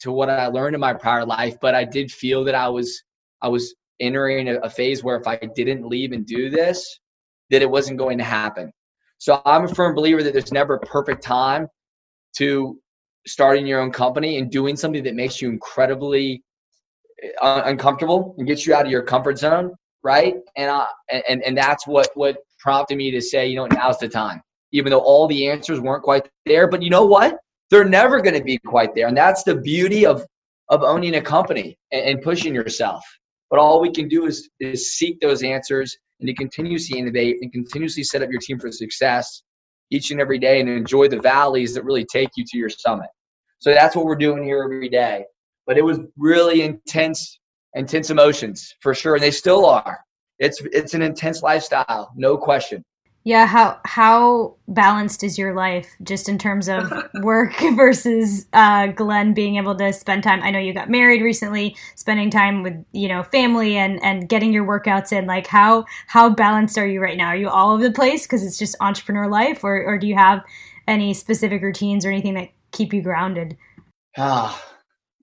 to 0.00 0.12
what 0.12 0.30
I 0.30 0.46
learned 0.46 0.74
in 0.74 0.80
my 0.80 0.94
prior 0.94 1.24
life, 1.24 1.56
but 1.60 1.74
I 1.74 1.84
did 1.84 2.12
feel 2.12 2.44
that 2.44 2.54
I 2.54 2.68
was 2.68 3.02
I 3.42 3.48
was 3.48 3.74
entering 3.98 4.48
a, 4.48 4.56
a 4.60 4.70
phase 4.70 5.02
where 5.02 5.16
if 5.16 5.26
I 5.26 5.36
didn't 5.56 5.88
leave 5.88 6.12
and 6.12 6.24
do 6.24 6.50
this, 6.50 7.00
that 7.50 7.62
it 7.62 7.70
wasn't 7.70 7.98
going 7.98 8.18
to 8.18 8.24
happen. 8.24 8.72
So 9.18 9.40
I'm 9.44 9.64
a 9.64 9.74
firm 9.74 9.94
believer 9.94 10.22
that 10.22 10.32
there's 10.32 10.52
never 10.52 10.74
a 10.74 10.80
perfect 10.80 11.22
time 11.22 11.68
to 12.36 12.78
starting 13.26 13.66
your 13.66 13.80
own 13.80 13.90
company 13.90 14.38
and 14.38 14.50
doing 14.50 14.76
something 14.76 15.02
that 15.04 15.14
makes 15.14 15.40
you 15.40 15.48
incredibly 15.48 16.42
uh, 17.40 17.62
uncomfortable 17.64 18.34
and 18.38 18.46
gets 18.46 18.66
you 18.66 18.74
out 18.74 18.84
of 18.84 18.90
your 18.90 19.02
comfort 19.02 19.38
zone, 19.38 19.72
right? 20.02 20.36
And 20.56 20.70
uh, 20.70 20.86
and 21.10 21.42
and 21.42 21.56
that's 21.56 21.86
what 21.86 22.08
what 22.14 22.38
prompted 22.58 22.96
me 22.96 23.10
to 23.10 23.20
say, 23.20 23.46
you 23.46 23.56
know, 23.56 23.66
now's 23.66 23.98
the 23.98 24.08
time. 24.08 24.42
Even 24.72 24.90
though 24.90 25.00
all 25.00 25.26
the 25.28 25.48
answers 25.48 25.80
weren't 25.80 26.02
quite 26.02 26.28
there, 26.46 26.68
but 26.68 26.82
you 26.82 26.90
know 26.90 27.06
what? 27.06 27.36
They're 27.70 27.84
never 27.84 28.20
going 28.20 28.36
to 28.36 28.44
be 28.44 28.58
quite 28.58 28.94
there, 28.94 29.08
and 29.08 29.16
that's 29.16 29.42
the 29.42 29.56
beauty 29.56 30.04
of 30.04 30.24
of 30.70 30.82
owning 30.82 31.16
a 31.16 31.20
company 31.20 31.78
and, 31.92 32.04
and 32.04 32.22
pushing 32.22 32.54
yourself. 32.54 33.02
But 33.50 33.58
all 33.58 33.80
we 33.80 33.92
can 33.92 34.08
do 34.08 34.26
is 34.26 34.50
is 34.60 34.92
seek 34.96 35.20
those 35.20 35.42
answers 35.42 35.96
and 36.20 36.26
to 36.26 36.34
continuously 36.34 36.98
innovate 36.98 37.38
and 37.40 37.52
continuously 37.52 38.02
set 38.02 38.22
up 38.22 38.30
your 38.30 38.40
team 38.40 38.58
for 38.58 38.70
success 38.70 39.42
each 39.90 40.10
and 40.10 40.20
every 40.20 40.38
day 40.38 40.60
and 40.60 40.68
enjoy 40.68 41.08
the 41.08 41.20
valleys 41.20 41.74
that 41.74 41.84
really 41.84 42.04
take 42.04 42.30
you 42.36 42.44
to 42.46 42.58
your 42.58 42.68
summit. 42.68 43.08
So 43.58 43.72
that's 43.72 43.96
what 43.96 44.04
we're 44.04 44.16
doing 44.16 44.44
here 44.44 44.62
every 44.62 44.88
day. 44.88 45.24
But 45.66 45.78
it 45.78 45.82
was 45.82 45.98
really 46.18 46.62
intense, 46.62 47.38
intense 47.74 48.10
emotions 48.10 48.74
for 48.80 48.94
sure, 48.94 49.14
and 49.14 49.22
they 49.22 49.30
still 49.30 49.64
are. 49.66 50.00
It's 50.38 50.60
it's 50.72 50.94
an 50.94 51.02
intense 51.02 51.42
lifestyle, 51.42 52.12
no 52.16 52.36
question. 52.36 52.84
Yeah, 53.26 53.46
how 53.46 53.80
how 53.86 54.56
balanced 54.68 55.24
is 55.24 55.38
your 55.38 55.54
life 55.54 55.88
just 56.02 56.28
in 56.28 56.36
terms 56.36 56.68
of 56.68 56.92
work 57.22 57.54
versus 57.74 58.44
uh, 58.52 58.88
Glenn 58.88 59.32
being 59.32 59.56
able 59.56 59.74
to 59.76 59.94
spend 59.94 60.22
time? 60.22 60.42
I 60.42 60.50
know 60.50 60.58
you 60.58 60.74
got 60.74 60.90
married 60.90 61.22
recently, 61.22 61.74
spending 61.94 62.30
time 62.30 62.62
with 62.62 62.84
you 62.92 63.08
know 63.08 63.22
family 63.22 63.78
and 63.78 64.02
and 64.04 64.28
getting 64.28 64.52
your 64.52 64.66
workouts 64.66 65.10
in. 65.10 65.24
Like 65.24 65.46
how 65.46 65.86
how 66.06 66.28
balanced 66.28 66.76
are 66.76 66.86
you 66.86 67.00
right 67.00 67.16
now? 67.16 67.28
Are 67.28 67.36
you 67.36 67.48
all 67.48 67.72
over 67.72 67.82
the 67.82 67.92
place 67.94 68.26
because 68.26 68.44
it's 68.44 68.58
just 68.58 68.76
entrepreneur 68.80 69.26
life, 69.26 69.64
or 69.64 69.82
or 69.82 69.96
do 69.96 70.06
you 70.06 70.16
have 70.16 70.42
any 70.86 71.14
specific 71.14 71.62
routines 71.62 72.04
or 72.04 72.10
anything 72.10 72.34
that 72.34 72.50
keep 72.72 72.92
you 72.92 73.00
grounded? 73.00 73.56
Ah, 74.18 74.62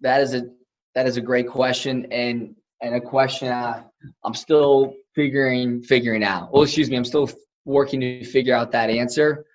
that 0.01 0.21
is 0.21 0.33
a 0.33 0.49
that 0.95 1.05
is 1.05 1.17
a 1.17 1.21
great 1.21 1.47
question, 1.47 2.07
and 2.11 2.55
and 2.81 2.95
a 2.95 3.01
question 3.01 3.49
I, 3.49 3.83
I'm 4.25 4.33
still 4.33 4.95
figuring 5.13 5.83
figuring 5.83 6.23
out. 6.23 6.51
Well, 6.51 6.63
excuse 6.63 6.89
me, 6.89 6.97
I'm 6.97 7.05
still 7.05 7.29
working 7.65 7.99
to 8.01 8.25
figure 8.25 8.55
out 8.55 8.71
that 8.71 8.89
answer. 8.89 9.45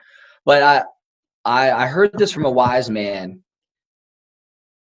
But 0.44 0.62
I 0.62 0.84
I, 1.44 1.70
I 1.84 1.86
heard 1.86 2.12
this 2.14 2.32
from 2.32 2.44
a 2.44 2.50
wise 2.50 2.90
man, 2.90 3.42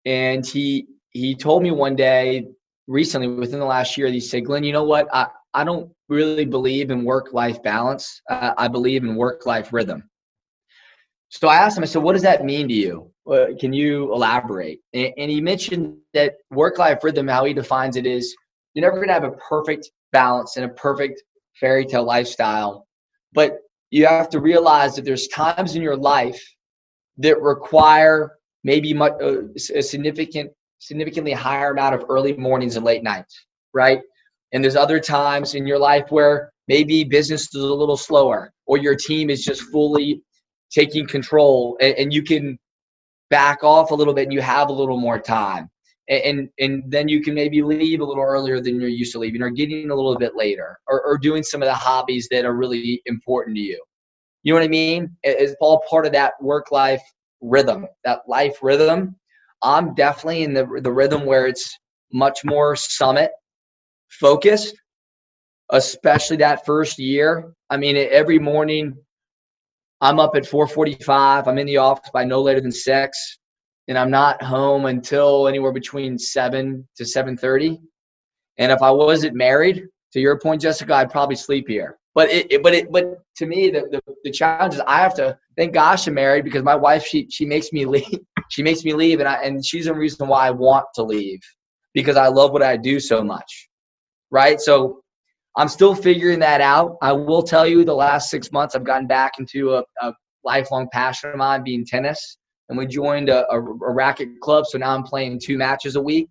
and 0.04 0.46
he 0.46 0.86
he 1.10 1.34
told 1.34 1.62
me 1.62 1.70
one 1.70 1.96
day 1.96 2.46
recently 2.86 3.28
within 3.28 3.60
the 3.60 3.66
last 3.66 3.96
year 3.96 4.08
he 4.08 4.20
said 4.20 4.44
glenn 4.44 4.64
you 4.64 4.72
know 4.72 4.84
what? 4.84 5.08
I, 5.12 5.28
I 5.54 5.64
don't 5.64 5.90
really 6.08 6.44
believe 6.44 6.90
in 6.90 7.04
work 7.04 7.32
life 7.32 7.62
balance. 7.62 8.20
Uh, 8.28 8.52
i 8.58 8.68
believe 8.68 9.04
in 9.04 9.16
work 9.16 9.46
life 9.46 9.72
rhythm. 9.72 10.08
So 11.30 11.48
i 11.48 11.56
asked 11.56 11.78
him 11.78 11.84
i 11.84 11.86
said 11.86 12.02
what 12.02 12.12
does 12.12 12.22
that 12.22 12.44
mean 12.44 12.68
to 12.68 12.74
you? 12.74 13.10
Uh, 13.30 13.48
can 13.58 13.72
you 13.72 14.12
elaborate? 14.12 14.80
And, 14.92 15.12
and 15.16 15.30
he 15.30 15.40
mentioned 15.40 15.96
that 16.14 16.34
work 16.50 16.78
life 16.78 17.02
rhythm 17.04 17.28
how 17.28 17.44
he 17.44 17.54
defines 17.54 17.96
it 17.96 18.06
is 18.06 18.34
you're 18.74 18.82
never 18.82 18.96
going 18.96 19.08
to 19.08 19.14
have 19.14 19.24
a 19.24 19.32
perfect 19.32 19.90
balance 20.12 20.56
and 20.56 20.64
a 20.64 20.74
perfect 20.74 21.22
fairy 21.54 21.84
tale 21.84 22.04
lifestyle 22.04 22.86
but 23.32 23.58
you 23.90 24.06
have 24.06 24.28
to 24.30 24.40
realize 24.40 24.94
that 24.96 25.04
there's 25.04 25.28
times 25.28 25.76
in 25.76 25.82
your 25.82 25.96
life 25.96 26.40
that 27.18 27.40
require 27.40 28.32
maybe 28.64 28.94
much, 28.94 29.12
uh, 29.22 29.42
a 29.74 29.82
significant 29.82 30.50
significantly 30.78 31.32
higher 31.32 31.72
amount 31.72 31.94
of 31.94 32.04
early 32.08 32.34
mornings 32.36 32.76
and 32.76 32.84
late 32.84 33.02
nights 33.02 33.46
right? 33.72 34.00
And 34.52 34.62
there's 34.62 34.76
other 34.76 34.98
times 34.98 35.54
in 35.54 35.66
your 35.66 35.78
life 35.78 36.10
where 36.10 36.52
maybe 36.68 37.04
business 37.04 37.54
is 37.54 37.62
a 37.62 37.74
little 37.74 37.96
slower 37.96 38.52
or 38.66 38.78
your 38.78 38.96
team 38.96 39.30
is 39.30 39.44
just 39.44 39.62
fully 39.62 40.22
taking 40.70 41.06
control 41.06 41.76
and, 41.80 41.94
and 41.94 42.12
you 42.12 42.22
can 42.22 42.58
back 43.28 43.62
off 43.62 43.90
a 43.90 43.94
little 43.94 44.14
bit 44.14 44.24
and 44.24 44.32
you 44.32 44.40
have 44.40 44.68
a 44.68 44.72
little 44.72 44.96
more 44.96 45.18
time 45.18 45.68
and, 46.10 46.48
and 46.58 46.82
then 46.88 47.08
you 47.08 47.22
can 47.22 47.34
maybe 47.34 47.62
leave 47.62 48.00
a 48.00 48.04
little 48.04 48.22
earlier 48.22 48.60
than 48.60 48.80
you're 48.80 48.90
used 48.90 49.12
to 49.12 49.18
leaving 49.18 49.42
or 49.42 49.50
getting 49.50 49.90
a 49.90 49.94
little 49.94 50.18
bit 50.18 50.34
later 50.34 50.78
or, 50.88 51.02
or 51.02 51.16
doing 51.16 51.42
some 51.42 51.62
of 51.62 51.66
the 51.66 51.74
hobbies 51.74 52.28
that 52.30 52.44
are 52.44 52.54
really 52.54 53.00
important 53.06 53.56
to 53.56 53.62
you. 53.62 53.80
You 54.42 54.52
know 54.52 54.60
what 54.60 54.64
i 54.64 54.68
mean? 54.68 55.16
It's 55.22 55.54
all 55.60 55.82
part 55.88 56.06
of 56.06 56.12
that 56.12 56.32
work 56.40 56.72
life 56.72 57.02
rhythm 57.40 57.86
that 58.04 58.20
life 58.26 58.58
rhythm. 58.62 59.16
I'm 59.62 59.94
definitely 59.94 60.42
in 60.42 60.52
the, 60.54 60.66
the 60.82 60.92
rhythm 60.92 61.24
where 61.24 61.46
it's 61.46 61.78
much 62.12 62.44
more 62.44 62.74
summit 62.76 63.30
focused 64.08 64.74
especially 65.72 66.36
that 66.38 66.66
first 66.66 66.98
year. 66.98 67.52
I 67.70 67.76
mean 67.76 67.96
every 67.96 68.38
morning 68.38 68.96
i'm 70.00 70.18
up 70.18 70.34
at 70.34 70.42
4.45 70.42 71.46
i'm 71.46 71.58
in 71.58 71.66
the 71.66 71.76
office 71.76 72.10
by 72.12 72.24
no 72.24 72.42
later 72.42 72.60
than 72.60 72.72
6 72.72 73.38
and 73.90 73.98
I'm 73.98 74.10
not 74.10 74.40
home 74.40 74.86
until 74.86 75.48
anywhere 75.48 75.72
between 75.72 76.16
seven 76.16 76.88
to 76.96 77.04
seven 77.04 77.36
thirty. 77.36 77.78
And 78.56 78.70
if 78.70 78.82
I 78.82 78.90
wasn't 78.90 79.34
married, 79.34 79.84
to 80.12 80.20
your 80.20 80.38
point, 80.38 80.62
Jessica, 80.62 80.94
I'd 80.94 81.10
probably 81.10 81.34
sleep 81.34 81.66
here. 81.68 81.98
But 82.14 82.30
it, 82.30 82.52
it 82.52 82.62
but 82.62 82.72
it 82.72 82.90
but 82.90 83.18
to 83.36 83.46
me 83.46 83.68
the, 83.70 83.88
the 83.90 84.14
the 84.24 84.30
challenge 84.30 84.74
is 84.74 84.80
I 84.86 84.98
have 84.98 85.14
to 85.14 85.36
thank 85.56 85.74
gosh 85.74 86.06
I'm 86.06 86.14
married 86.14 86.44
because 86.44 86.62
my 86.62 86.76
wife 86.76 87.04
she 87.04 87.28
she 87.30 87.44
makes 87.44 87.72
me 87.72 87.84
leave 87.96 88.20
she 88.48 88.62
makes 88.62 88.84
me 88.84 88.94
leave 88.94 89.18
and 89.20 89.28
I 89.28 89.42
and 89.42 89.64
she's 89.64 89.86
the 89.86 89.94
reason 89.94 90.28
why 90.28 90.46
I 90.46 90.50
want 90.50 90.86
to 90.94 91.02
leave 91.02 91.40
because 91.92 92.16
I 92.16 92.28
love 92.28 92.52
what 92.52 92.62
I 92.62 92.76
do 92.76 93.00
so 93.00 93.22
much. 93.22 93.68
Right? 94.30 94.60
So 94.60 95.02
I'm 95.56 95.68
still 95.68 95.96
figuring 95.96 96.38
that 96.40 96.60
out. 96.60 96.96
I 97.02 97.12
will 97.12 97.42
tell 97.42 97.66
you 97.66 97.84
the 97.84 97.94
last 97.94 98.30
six 98.30 98.52
months 98.52 98.76
I've 98.76 98.84
gotten 98.84 99.08
back 99.08 99.32
into 99.40 99.74
a, 99.74 99.84
a 100.00 100.12
lifelong 100.44 100.88
passion 100.92 101.30
of 101.30 101.36
mine 101.36 101.64
being 101.64 101.84
tennis. 101.84 102.38
And 102.70 102.78
we 102.78 102.86
joined 102.86 103.28
a, 103.28 103.50
a, 103.52 103.58
a 103.60 103.92
racket 103.92 104.40
club. 104.40 104.64
So 104.64 104.78
now 104.78 104.94
I'm 104.94 105.02
playing 105.02 105.40
two 105.40 105.58
matches 105.58 105.96
a 105.96 106.00
week, 106.00 106.30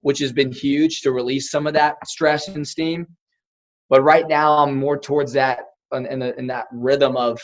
which 0.00 0.18
has 0.18 0.32
been 0.32 0.50
huge 0.50 1.00
to 1.02 1.12
release 1.12 1.48
some 1.48 1.68
of 1.68 1.74
that 1.74 1.94
stress 2.06 2.48
and 2.48 2.66
steam. 2.66 3.06
But 3.88 4.02
right 4.02 4.26
now, 4.26 4.58
I'm 4.58 4.76
more 4.76 4.98
towards 4.98 5.34
that 5.34 5.60
in, 5.92 6.18
the, 6.18 6.36
in 6.36 6.48
that 6.48 6.66
rhythm 6.72 7.16
of 7.16 7.40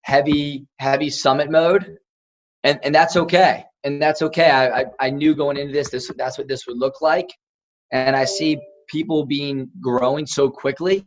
heavy, 0.00 0.66
heavy 0.78 1.10
summit 1.10 1.50
mode, 1.50 1.98
and 2.64 2.80
and 2.82 2.94
that's 2.94 3.16
okay. 3.16 3.64
And 3.84 4.00
that's 4.00 4.22
okay. 4.22 4.50
I, 4.50 4.80
I, 4.80 4.84
I 4.98 5.10
knew 5.10 5.34
going 5.34 5.58
into 5.58 5.72
this, 5.74 5.90
this 5.90 6.10
that's 6.16 6.38
what 6.38 6.48
this 6.48 6.66
would 6.66 6.78
look 6.78 7.02
like, 7.02 7.28
and 7.92 8.16
I 8.16 8.24
see 8.24 8.58
people 8.88 9.26
being 9.26 9.70
growing 9.80 10.24
so 10.26 10.48
quickly 10.48 11.04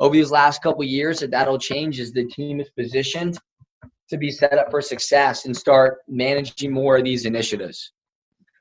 over 0.00 0.12
these 0.12 0.32
last 0.32 0.60
couple 0.60 0.82
years 0.82 1.20
that 1.20 1.30
that'll 1.30 1.58
change 1.58 2.00
as 2.00 2.10
the 2.10 2.24
team 2.24 2.60
is 2.60 2.68
positioned 2.70 3.38
to 4.12 4.18
be 4.18 4.30
set 4.30 4.58
up 4.58 4.70
for 4.70 4.82
success 4.82 5.46
and 5.46 5.56
start 5.56 6.00
managing 6.06 6.70
more 6.70 6.98
of 6.98 7.04
these 7.04 7.24
initiatives. 7.24 7.92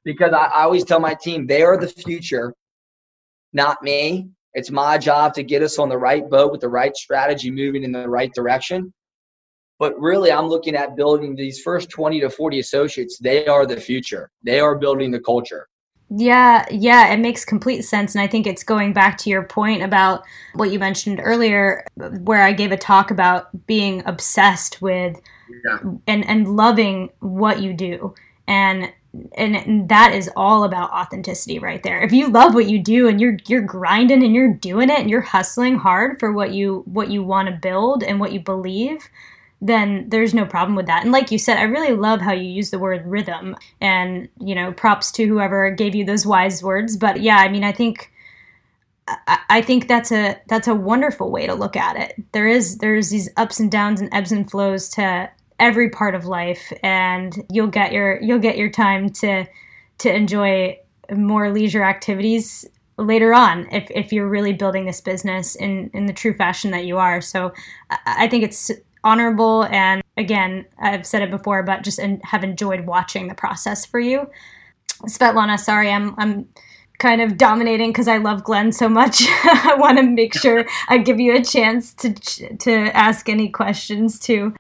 Because 0.06 0.32
I, 0.32 0.46
I 0.46 0.64
always 0.64 0.86
tell 0.86 1.02
my 1.02 1.14
team 1.14 1.46
they 1.46 1.62
are 1.62 1.78
the 1.78 1.90
future, 1.90 2.56
not 3.52 3.84
me. 3.84 4.30
It's 4.54 4.72
my 4.72 4.98
job 4.98 5.34
to 5.34 5.44
get 5.44 5.62
us 5.62 5.78
on 5.78 5.90
the 5.90 5.98
right 5.98 6.28
boat 6.30 6.54
with 6.54 6.62
the 6.62 6.70
right 6.70 6.96
strategy 6.96 7.52
moving 7.52 7.84
in 7.84 7.92
the 7.92 8.08
right 8.08 8.34
direction. 8.34 8.94
But 9.78 10.00
really, 10.00 10.32
I'm 10.32 10.48
looking 10.48 10.76
at 10.76 10.96
building 10.96 11.36
these 11.36 11.62
first 11.62 11.90
20 11.90 12.22
to 12.22 12.30
40 12.30 12.60
associates. 12.60 13.18
They 13.20 13.46
are 13.46 13.66
the 13.66 13.80
future, 13.80 14.32
they 14.44 14.62
are 14.62 14.76
building 14.76 15.12
the 15.12 15.20
culture. 15.20 15.68
Yeah, 16.14 16.66
yeah, 16.70 17.14
it 17.14 17.20
makes 17.20 17.46
complete 17.46 17.84
sense. 17.84 18.16
And 18.16 18.22
I 18.22 18.28
think 18.28 18.46
it's 18.46 18.64
going 18.64 18.92
back 18.92 19.18
to 19.20 19.30
your 19.30 19.44
point 19.44 19.82
about 19.82 20.24
what 20.56 20.70
you 20.70 20.78
mentioned 20.78 21.22
earlier, 21.24 21.86
where 21.96 22.44
I 22.44 22.52
gave 22.52 22.74
a 22.74 22.78
talk 22.78 23.12
about 23.12 23.66
being 23.66 24.04
obsessed 24.06 24.82
with 24.82 25.18
and, 26.08 26.28
and 26.28 26.56
loving 26.56 27.10
what 27.20 27.62
you 27.62 27.74
do. 27.74 28.16
And 28.48 28.92
and 29.34 29.90
that 29.90 30.14
is 30.14 30.30
all 30.38 30.64
about 30.64 30.92
authenticity 30.92 31.60
right 31.60 31.84
there. 31.84 32.02
If 32.02 32.14
you 32.14 32.30
love 32.30 32.54
what 32.54 32.70
you 32.70 32.80
do 32.80 33.10
and 33.10 33.20
you're 33.20 33.38
you're 33.46 33.62
grinding 33.62 34.24
and 34.24 34.34
you're 34.34 34.54
doing 34.54 34.90
it 34.90 35.00
and 35.00 35.10
you're 35.10 35.20
hustling 35.20 35.76
hard 35.78 36.18
for 36.20 36.32
what 36.32 36.54
you 36.54 36.84
what 36.86 37.10
you 37.10 37.22
want 37.22 37.50
to 37.50 37.54
build 37.54 38.04
and 38.04 38.22
what 38.22 38.32
you 38.32 38.40
believe, 38.40 39.10
then 39.62 40.10
there's 40.10 40.34
no 40.34 40.46
problem 40.46 40.76
with 40.76 40.88
that. 40.88 41.04
And 41.04 41.12
like 41.12 41.30
you 41.30 41.38
said, 41.38 41.58
I 41.58 41.64
really 41.64 41.94
love 41.94 42.22
how 42.22 42.32
you 42.32 42.50
use 42.50 42.72
the 42.72 42.80
word 42.80 43.06
rhythm 43.06 43.56
and, 43.82 44.30
you 44.40 44.56
know, 44.56 44.72
props 44.72 45.12
to 45.14 45.28
whoever 45.28 45.70
gave 45.72 45.94
you 45.94 46.06
those 46.06 46.26
wise 46.26 46.64
words, 46.64 46.96
but 46.96 47.22
yeah, 47.22 47.38
I 47.38 47.50
mean, 47.50 47.64
I 47.64 47.74
think 47.74 48.12
I 49.50 49.62
think 49.62 49.88
that's 49.88 50.12
a 50.12 50.40
that's 50.48 50.68
a 50.68 50.76
wonderful 50.76 51.32
way 51.32 51.46
to 51.48 51.54
look 51.54 51.76
at 51.76 51.98
it. 51.98 52.16
There 52.32 52.48
is 52.48 52.78
there's 52.78 53.10
these 53.10 53.30
ups 53.36 53.60
and 53.60 53.70
downs 53.70 54.00
and 54.00 54.10
ebbs 54.14 54.32
and 54.32 54.50
flows 54.50 54.90
to 54.90 55.30
every 55.62 55.90
part 55.90 56.16
of 56.16 56.26
life 56.26 56.74
and 56.82 57.46
you'll 57.52 57.68
get 57.68 57.94
your 57.94 58.20
you'll 58.20 58.40
get 58.40 58.58
your 58.58 58.70
time 58.70 59.08
to 59.08 59.46
to 60.00 60.14
enjoy 60.14 60.78
more 61.16 61.52
leisure 61.52 61.84
activities 61.84 62.66
later 62.98 63.34
on 63.34 63.68
if, 63.72 63.90
if 63.92 64.12
you're 64.12 64.28
really 64.28 64.54
building 64.54 64.86
this 64.86 65.00
business 65.00 65.56
in 65.56 65.90
in 65.94 66.08
the 66.08 66.14
true 66.14 66.34
fashion 66.34 66.72
that 66.72 66.86
you 66.86 66.98
are 66.98 67.22
so 67.22 67.54
i 68.08 68.28
think 68.28 68.44
it's 68.44 68.72
honorable 69.04 69.66
and 69.66 70.02
again 70.18 70.66
i've 70.80 71.06
said 71.06 71.22
it 71.22 71.30
before 71.30 71.62
but 71.62 71.84
just 71.84 72.00
have 72.24 72.44
enjoyed 72.44 72.88
watching 72.88 73.28
the 73.28 73.36
process 73.36 73.86
for 73.86 74.00
you 74.00 74.28
svetlana 75.04 75.60
sorry 75.60 75.92
i'm 75.92 76.16
i'm 76.18 76.48
kind 76.98 77.20
of 77.20 77.36
dominating 77.36 77.90
because 77.90 78.08
I 78.08 78.18
love 78.18 78.44
Glenn 78.44 78.72
so 78.72 78.88
much. 78.88 79.24
I 79.28 79.76
want 79.80 79.98
to 79.98 80.04
make 80.04 80.36
sure 80.36 80.68
I 80.88 81.00
give 81.00 81.20
you 81.20 81.36
a 81.36 81.44
chance 81.44 81.96
to 81.96 82.14
to 82.14 82.96
ask 82.96 83.28
any 83.28 83.50
questions 83.50 84.20
too. 84.20 84.54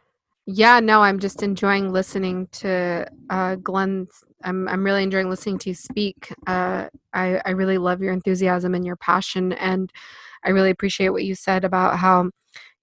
Yeah, 0.53 0.81
no, 0.81 1.01
I'm 1.01 1.19
just 1.19 1.43
enjoying 1.43 1.93
listening 1.93 2.47
to 2.53 3.07
uh, 3.29 3.55
Glenn's. 3.55 4.09
I'm 4.43 4.67
I'm 4.67 4.83
really 4.83 5.03
enjoying 5.03 5.29
listening 5.29 5.59
to 5.59 5.69
you 5.69 5.75
speak. 5.75 6.33
Uh, 6.45 6.87
I 7.13 7.41
I 7.45 7.51
really 7.51 7.77
love 7.77 8.01
your 8.01 8.11
enthusiasm 8.11 8.75
and 8.75 8.85
your 8.85 8.97
passion, 8.97 9.53
and 9.53 9.91
I 10.43 10.49
really 10.49 10.69
appreciate 10.69 11.09
what 11.09 11.23
you 11.23 11.35
said 11.35 11.63
about 11.63 11.97
how 11.99 12.31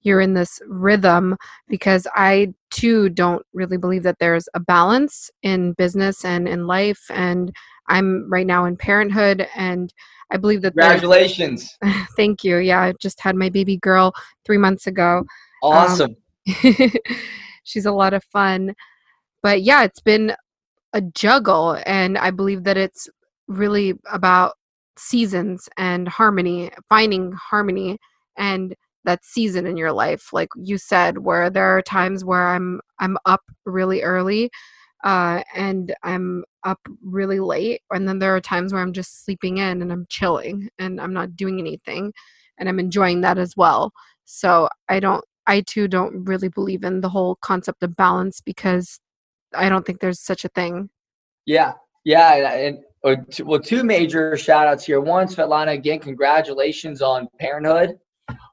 you're 0.00 0.22
in 0.22 0.32
this 0.32 0.62
rhythm 0.66 1.36
because 1.68 2.06
I 2.14 2.54
too 2.70 3.10
don't 3.10 3.44
really 3.52 3.76
believe 3.76 4.04
that 4.04 4.18
there's 4.18 4.48
a 4.54 4.60
balance 4.60 5.30
in 5.42 5.72
business 5.72 6.24
and 6.24 6.48
in 6.48 6.66
life, 6.66 7.04
and 7.10 7.54
I'm 7.88 8.30
right 8.30 8.46
now 8.46 8.64
in 8.64 8.78
parenthood, 8.78 9.46
and 9.54 9.92
I 10.30 10.38
believe 10.38 10.62
that. 10.62 10.72
Congratulations! 10.72 11.76
thank 12.16 12.44
you. 12.44 12.56
Yeah, 12.56 12.80
I 12.80 12.94
just 12.98 13.20
had 13.20 13.36
my 13.36 13.50
baby 13.50 13.76
girl 13.76 14.14
three 14.46 14.58
months 14.58 14.86
ago. 14.86 15.24
Awesome. 15.62 16.16
Um, 16.64 16.92
she's 17.68 17.86
a 17.86 17.92
lot 17.92 18.14
of 18.14 18.24
fun. 18.24 18.74
But 19.42 19.62
yeah, 19.62 19.84
it's 19.84 20.00
been 20.00 20.34
a 20.92 21.00
juggle, 21.02 21.78
and 21.86 22.18
I 22.18 22.30
believe 22.30 22.64
that 22.64 22.76
it's 22.76 23.08
really 23.48 23.94
about 24.10 24.54
seasons 24.96 25.68
and 25.76 26.08
harmony, 26.08 26.70
finding 26.88 27.32
harmony 27.32 27.98
and 28.36 28.74
that 29.08 29.24
season 29.24 29.66
in 29.66 29.76
your 29.76 29.90
life 29.90 30.34
like 30.34 30.50
you 30.56 30.76
said 30.76 31.18
where 31.18 31.48
there 31.48 31.64
are 31.64 31.80
times 31.80 32.26
where 32.26 32.48
i'm 32.48 32.78
i'm 32.98 33.16
up 33.24 33.40
really 33.64 34.02
early 34.02 34.50
uh, 35.04 35.42
and 35.54 35.94
i'm 36.02 36.44
up 36.64 36.80
really 37.02 37.40
late 37.40 37.80
and 37.90 38.06
then 38.06 38.18
there 38.18 38.34
are 38.36 38.40
times 38.40 38.72
where 38.72 38.82
i'm 38.82 38.92
just 38.92 39.24
sleeping 39.24 39.58
in 39.58 39.80
and 39.80 39.90
i'm 39.92 40.04
chilling 40.10 40.68
and 40.78 41.00
i'm 41.00 41.14
not 41.14 41.36
doing 41.36 41.58
anything 41.58 42.12
and 42.58 42.68
i'm 42.68 42.78
enjoying 42.78 43.22
that 43.22 43.38
as 43.38 43.56
well 43.56 43.92
so 44.26 44.68
i 44.88 45.00
don't 45.00 45.24
I 45.48 45.62
too 45.62 45.88
don't 45.88 46.24
really 46.24 46.48
believe 46.48 46.84
in 46.84 47.00
the 47.00 47.08
whole 47.08 47.36
concept 47.36 47.82
of 47.82 47.96
balance 47.96 48.40
because 48.40 49.00
I 49.54 49.68
don't 49.70 49.84
think 49.84 50.00
there's 50.00 50.20
such 50.20 50.44
a 50.44 50.48
thing. 50.48 50.90
Yeah, 51.46 51.72
yeah, 52.04 52.52
and 52.52 52.78
well, 53.02 53.58
two 53.58 53.82
major 53.82 54.36
shout 54.36 54.66
outs 54.66 54.84
here. 54.84 55.00
One, 55.00 55.26
Svetlana, 55.26 55.72
again, 55.72 56.00
congratulations 56.00 57.00
on 57.00 57.26
parenthood. 57.40 57.98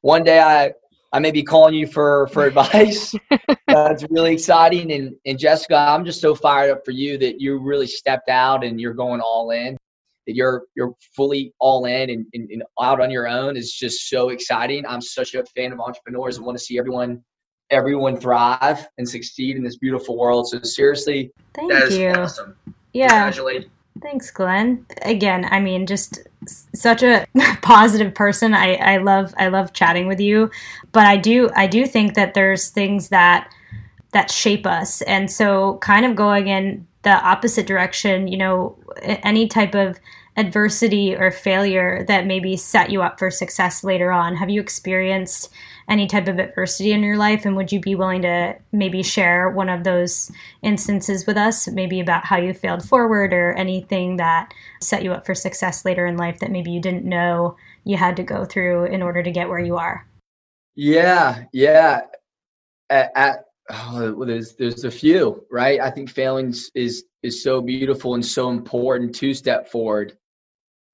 One 0.02 0.24
day 0.24 0.40
I 0.40 0.72
I 1.12 1.20
may 1.20 1.32
be 1.32 1.44
calling 1.44 1.76
you 1.76 1.86
for 1.86 2.28
for 2.28 2.46
advice. 2.48 3.14
That's 3.68 4.06
really 4.10 4.34
exciting. 4.34 4.94
And 4.94 5.16
and 5.26 5.38
Jessica, 5.38 5.76
I'm 5.76 6.06
just 6.06 6.22
so 6.22 6.34
fired 6.34 6.72
up 6.72 6.86
for 6.86 6.92
you 6.92 7.18
that 7.18 7.42
you 7.42 7.58
really 7.60 7.88
stepped 7.88 8.30
out 8.30 8.64
and 8.64 8.80
you're 8.80 8.94
going 8.94 9.20
all 9.20 9.52
in 9.52 9.78
that 10.28 10.36
you're 10.36 10.64
you're 10.76 10.94
fully 11.16 11.54
all 11.60 11.86
in 11.86 12.10
and, 12.10 12.26
and, 12.34 12.50
and, 12.50 12.64
out 12.82 13.02
on 13.02 13.12
your 13.12 13.28
own 13.28 13.56
is 13.56 13.72
just 13.72 14.10
so 14.10 14.30
exciting. 14.30 14.86
I'm 14.86 15.02
such 15.02 15.36
a 15.36 15.44
fan 15.56 15.72
of 15.72 15.80
entrepreneurs 15.80 16.38
and 16.38 16.46
want 16.46 16.58
to 16.58 16.64
see 16.64 16.78
everyone 16.78 17.24
everyone 17.72 18.18
thrive 18.18 18.88
and 18.98 19.08
succeed 19.08 19.56
in 19.56 19.64
this 19.64 19.78
beautiful 19.78 20.18
world. 20.18 20.48
So 20.48 20.60
seriously, 20.62 21.32
thank 21.54 21.92
you. 21.92 22.10
Awesome. 22.10 22.56
Yeah. 22.94 23.10
Congratulations. 23.10 23.72
Thanks, 24.02 24.30
Glenn. 24.30 24.86
Again, 25.04 25.48
I 25.50 25.60
mean, 25.60 25.86
just 25.86 26.20
such 26.48 27.02
a 27.02 27.26
positive 27.62 28.14
person. 28.14 28.54
I, 28.54 28.76
I 28.76 28.98
love 28.98 29.34
I 29.38 29.48
love 29.48 29.74
chatting 29.74 30.08
with 30.08 30.20
you, 30.20 30.52
but 30.92 31.06
I 31.06 31.16
do 31.16 31.50
I 31.56 31.68
do 31.68 31.86
think 31.86 32.16
that 32.16 32.34
there's 32.34 32.70
things 32.70 33.10
that 33.10 33.50
that 34.12 34.30
shape 34.30 34.66
us, 34.66 35.02
and 35.04 35.32
so 35.32 35.78
kind 35.78 36.06
of 36.06 36.16
going 36.16 36.48
in 36.48 36.86
the 37.06 37.12
opposite 37.12 37.66
direction. 37.66 38.28
You 38.28 38.38
know, 38.38 38.78
any 39.02 39.48
type 39.48 39.74
of 39.74 39.98
adversity 40.38 41.16
or 41.16 41.32
failure 41.32 42.04
that 42.08 42.26
maybe 42.26 42.58
set 42.58 42.90
you 42.90 43.02
up 43.02 43.18
for 43.18 43.32
success 43.32 43.84
later 43.84 44.12
on? 44.12 44.36
Have 44.36 44.50
you 44.50 44.60
experienced 44.60 45.50
any 45.88 46.08
type 46.08 46.28
of 46.28 46.40
adversity 46.40 46.92
in 46.92 47.04
your 47.04 47.16
life? 47.16 47.46
And 47.46 47.56
would 47.56 47.72
you 47.72 47.80
be 47.80 47.96
willing 47.96 48.24
to 48.24 48.56
maybe 48.72 49.02
share 49.02 49.50
one 49.50 49.70
of 49.70 49.84
those 49.84 50.32
instances 50.62 51.26
with 51.26 51.38
us, 51.38 51.68
maybe 51.70 52.02
about 52.02 52.26
how 52.26 52.38
you 52.38 52.54
failed 52.54 52.84
forward 52.84 53.34
or 53.34 53.54
anything 53.54 54.18
that 54.18 54.54
set 54.82 55.04
you 55.04 55.14
up 55.14 55.26
for 55.26 55.36
success 55.36 55.86
later 55.86 56.06
in 56.06 56.18
life 56.18 56.40
that 56.40 56.52
maybe 56.52 56.72
you 56.72 56.82
didn't 56.82 57.06
know 57.06 57.56
you 57.86 57.96
had 57.96 58.18
to 58.18 58.24
go 58.24 58.44
through 58.44 58.86
in 58.86 59.02
order 59.02 59.24
to 59.24 59.32
get 59.32 59.48
where 59.48 59.60
you 59.60 59.78
are? 59.78 60.06
Yeah, 60.76 61.46
yeah. 61.54 62.02
At, 62.90 63.12
at 63.16 63.45
oh, 63.72 64.14
well, 64.14 64.28
there's 64.28 64.56
there's 64.56 64.84
a 64.84 64.92
few, 64.92 65.46
right? 65.52 65.80
I 65.80 65.90
think 65.92 66.10
failing 66.10 66.54
is 66.76 67.06
is 67.24 67.44
so 67.44 67.62
beautiful 67.62 68.16
and 68.16 68.26
so 68.26 68.50
important 68.50 69.16
to 69.16 69.34
step 69.34 69.70
forward 69.70 70.18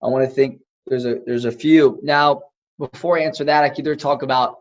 I 0.04 0.08
want 0.08 0.28
to 0.28 0.34
think 0.34 0.62
there's 0.88 1.06
a 1.06 1.20
there's 1.26 1.46
a 1.46 1.52
few. 1.52 2.00
Now, 2.02 2.42
before 2.80 3.18
I 3.18 3.24
answer 3.24 3.44
that, 3.44 3.64
I 3.64 3.70
could 3.70 3.80
either 3.80 3.96
talk 3.96 4.24
about 4.24 4.58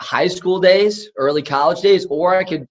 high 0.00 0.28
school 0.28 0.60
days, 0.60 1.08
early 1.16 1.42
college 1.42 1.80
days, 1.80 2.06
or 2.06 2.34
I 2.34 2.44
could 2.44 2.66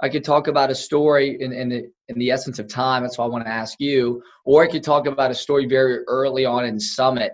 I 0.00 0.08
could 0.08 0.22
talk 0.22 0.46
about 0.46 0.70
a 0.70 0.74
story 0.74 1.42
and, 1.42 1.52
and 1.52 1.72
in 1.72 2.18
the 2.18 2.30
essence 2.30 2.60
of 2.60 2.68
time, 2.68 3.02
that's 3.02 3.18
why 3.18 3.24
I 3.24 3.28
want 3.28 3.44
to 3.44 3.50
ask 3.50 3.80
you. 3.80 4.22
Or 4.44 4.62
I 4.62 4.68
could 4.68 4.84
talk 4.84 5.06
about 5.06 5.32
a 5.32 5.34
story 5.34 5.66
very 5.66 6.04
early 6.06 6.44
on 6.44 6.64
in 6.64 6.78
Summit 6.78 7.32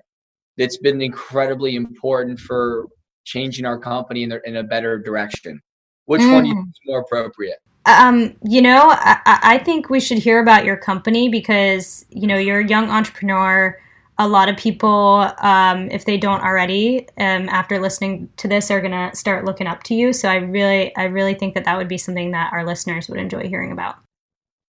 that's 0.57 0.79
been 0.79 1.03
incredibly 1.03 1.77
important 1.77 2.41
for 2.41 2.87
changing 3.25 3.67
our 3.67 3.79
company 3.79 4.23
in, 4.23 4.31
the, 4.31 4.41
in 4.47 4.57
a 4.57 4.63
better 4.63 4.99
direction. 4.99 5.61
Which 6.07 6.21
mm. 6.21 6.33
one 6.33 6.45
you 6.45 6.55
think 6.55 6.69
is 6.69 6.81
more 6.87 7.01
appropriate? 7.01 7.61
Um, 7.87 8.35
you 8.43 8.63
know, 8.63 8.89
I, 8.91 9.21
I 9.25 9.59
think 9.59 9.91
we 9.91 10.01
should 10.01 10.19
hear 10.19 10.41
about 10.41 10.65
your 10.65 10.77
company 10.77 11.29
because 11.29 12.07
you 12.11 12.27
know 12.27 12.37
you're 12.37 12.61
a 12.61 12.67
young 12.67 12.91
entrepreneur. 12.91 13.79
A 14.17 14.29
lot 14.29 14.49
of 14.49 14.57
people, 14.57 15.29
um, 15.39 15.91
if 15.91 16.05
they 16.05 16.17
don't 16.17 16.41
already, 16.41 17.09
um, 17.19 17.49
after 17.49 17.81
listening 17.81 18.29
to 18.37 18.47
this, 18.47 18.71
are 18.71 18.81
gonna 18.81 19.15
start 19.15 19.45
looking 19.45 19.67
up 19.67 19.83
to 19.85 19.95
you. 19.95 20.13
So 20.13 20.29
I 20.29 20.37
really, 20.37 20.95
I 20.97 21.05
really 21.05 21.35
think 21.35 21.55
that 21.55 21.65
that 21.65 21.77
would 21.77 21.89
be 21.89 21.99
something 21.99 22.31
that 22.31 22.53
our 22.53 22.65
listeners 22.65 23.09
would 23.09 23.19
enjoy 23.19 23.49
hearing 23.49 23.73
about. 23.73 23.97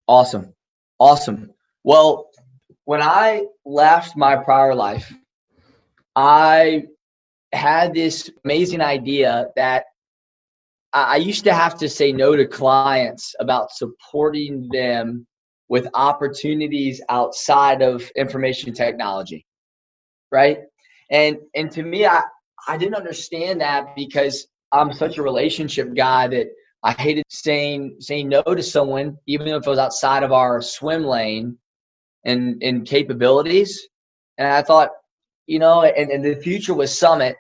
Awesome, 0.08 0.54
awesome. 1.00 1.52
Well, 1.84 2.30
when 2.86 3.02
I 3.02 3.46
left 3.66 4.18
my 4.18 4.36
prior 4.36 4.74
life, 4.74 5.14
I 6.16 6.86
had 7.54 7.94
this 7.94 8.30
amazing 8.44 8.82
idea 8.82 9.50
that 9.56 9.86
I 10.96 11.18
used 11.18 11.44
to 11.44 11.54
have 11.54 11.78
to 11.80 11.90
say 11.90 12.14
no 12.14 12.38
to 12.38 12.48
clients 12.48 13.36
about 13.40 13.72
supporting 13.72 14.70
them 14.72 15.28
with 15.68 15.90
opportunities 15.94 17.02
outside 17.10 17.82
of 17.82 18.10
information 18.16 18.74
technology. 18.74 19.46
Right. 20.32 20.60
And 21.12 21.38
and 21.54 21.70
to 21.72 21.84
me, 21.84 22.06
I, 22.06 22.22
I 22.68 22.78
didn't 22.78 22.96
understand 22.96 23.60
that 23.62 23.96
because 23.96 24.48
I'm 24.72 24.94
such 24.94 25.18
a 25.18 25.24
relationship 25.24 25.94
guy 25.96 26.28
that 26.30 26.48
I 26.84 26.94
hated 26.94 27.26
saying 27.30 27.98
saying 28.00 28.30
no 28.30 28.42
to 28.42 28.64
someone, 28.64 29.18
even 29.28 29.48
if 29.48 29.68
it 29.68 29.70
was 29.70 29.80
outside 29.80 30.24
of 30.24 30.32
our 30.32 30.62
swim 30.62 31.04
lane 31.04 31.58
and 32.24 32.62
and 32.64 32.88
capabilities. 32.88 33.88
And 34.38 34.48
I 34.48 34.62
thought, 34.62 34.92
you 35.46 35.60
know, 35.60 35.84
and, 35.84 36.10
and 36.10 36.24
the 36.24 36.36
future 36.36 36.74
was 36.74 36.98
Summit 36.98 37.36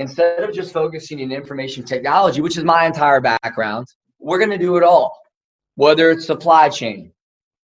instead 0.00 0.42
of 0.42 0.54
just 0.54 0.72
focusing 0.72 1.20
in 1.20 1.30
information 1.30 1.84
technology, 1.84 2.40
which 2.40 2.56
is 2.56 2.64
my 2.64 2.86
entire 2.86 3.20
background, 3.20 3.86
we're 4.18 4.38
going 4.38 4.50
to 4.50 4.58
do 4.58 4.78
it 4.78 4.82
all, 4.82 5.20
whether 5.74 6.10
it's 6.10 6.26
supply 6.26 6.70
chain, 6.70 7.12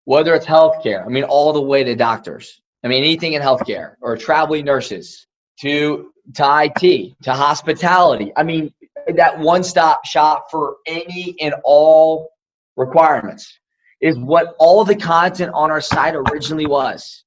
whether 0.05 0.35
it's 0.35 0.44
healthcare. 0.44 1.05
I 1.05 1.09
mean, 1.09 1.25
all 1.25 1.55
the 1.55 1.62
way 1.62 1.83
to 1.83 1.96
doctors. 1.96 2.61
I 2.85 2.88
mean, 2.88 3.03
anything 3.03 3.33
in 3.33 3.42
healthcare 3.42 3.94
or 4.03 4.16
traveling 4.18 4.66
nurses 4.66 5.27
to 5.62 6.12
to 6.35 6.44
IT 6.64 7.14
to 7.22 7.33
hospitality. 7.33 8.33
I 8.37 8.42
mean, 8.42 8.72
that 9.14 9.38
one 9.38 9.64
stop 9.64 10.05
shop 10.05 10.51
for 10.51 10.77
any 10.87 11.37
and 11.40 11.55
all 11.64 12.31
requirements 12.77 13.59
is 14.03 14.18
what 14.18 14.55
all 14.59 14.85
the 14.85 14.96
content 14.96 15.53
on 15.55 15.70
our 15.70 15.81
site 15.81 16.14
originally 16.14 16.66
was. 16.66 17.25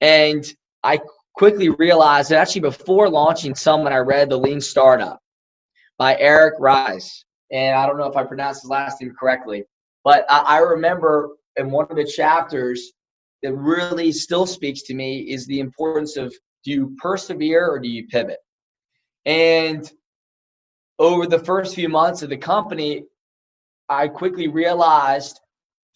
And 0.00 0.44
I 0.82 1.00
quickly 1.34 1.68
realized 1.68 2.30
that 2.30 2.38
actually 2.38 2.62
before 2.62 3.08
launching 3.08 3.54
Summit, 3.54 3.92
I 3.92 3.98
read 3.98 4.30
The 4.30 4.38
Lean 4.38 4.60
Startup 4.60 5.20
by 5.98 6.16
Eric 6.18 6.54
Ries. 6.58 7.24
And 7.52 7.76
I 7.76 7.86
don't 7.86 7.98
know 7.98 8.06
if 8.06 8.16
I 8.16 8.24
pronounced 8.24 8.62
his 8.62 8.70
last 8.70 9.00
name 9.00 9.14
correctly, 9.18 9.64
but 10.02 10.24
I, 10.28 10.38
I 10.38 10.58
remember 10.58 11.30
in 11.56 11.70
one 11.70 11.86
of 11.90 11.96
the 11.96 12.04
chapters 12.04 12.92
that 13.42 13.52
really 13.52 14.10
still 14.10 14.46
speaks 14.46 14.82
to 14.82 14.94
me 14.94 15.20
is 15.20 15.46
the 15.46 15.60
importance 15.60 16.16
of 16.16 16.34
do 16.64 16.70
you 16.70 16.96
persevere 16.98 17.68
or 17.68 17.78
do 17.78 17.88
you 17.88 18.06
pivot? 18.06 18.38
And 19.26 19.90
over 20.98 21.26
the 21.26 21.38
first 21.38 21.74
few 21.74 21.88
months 21.88 22.22
of 22.22 22.30
the 22.30 22.36
company, 22.36 23.04
I 23.88 24.08
quickly 24.08 24.48
realized 24.48 25.40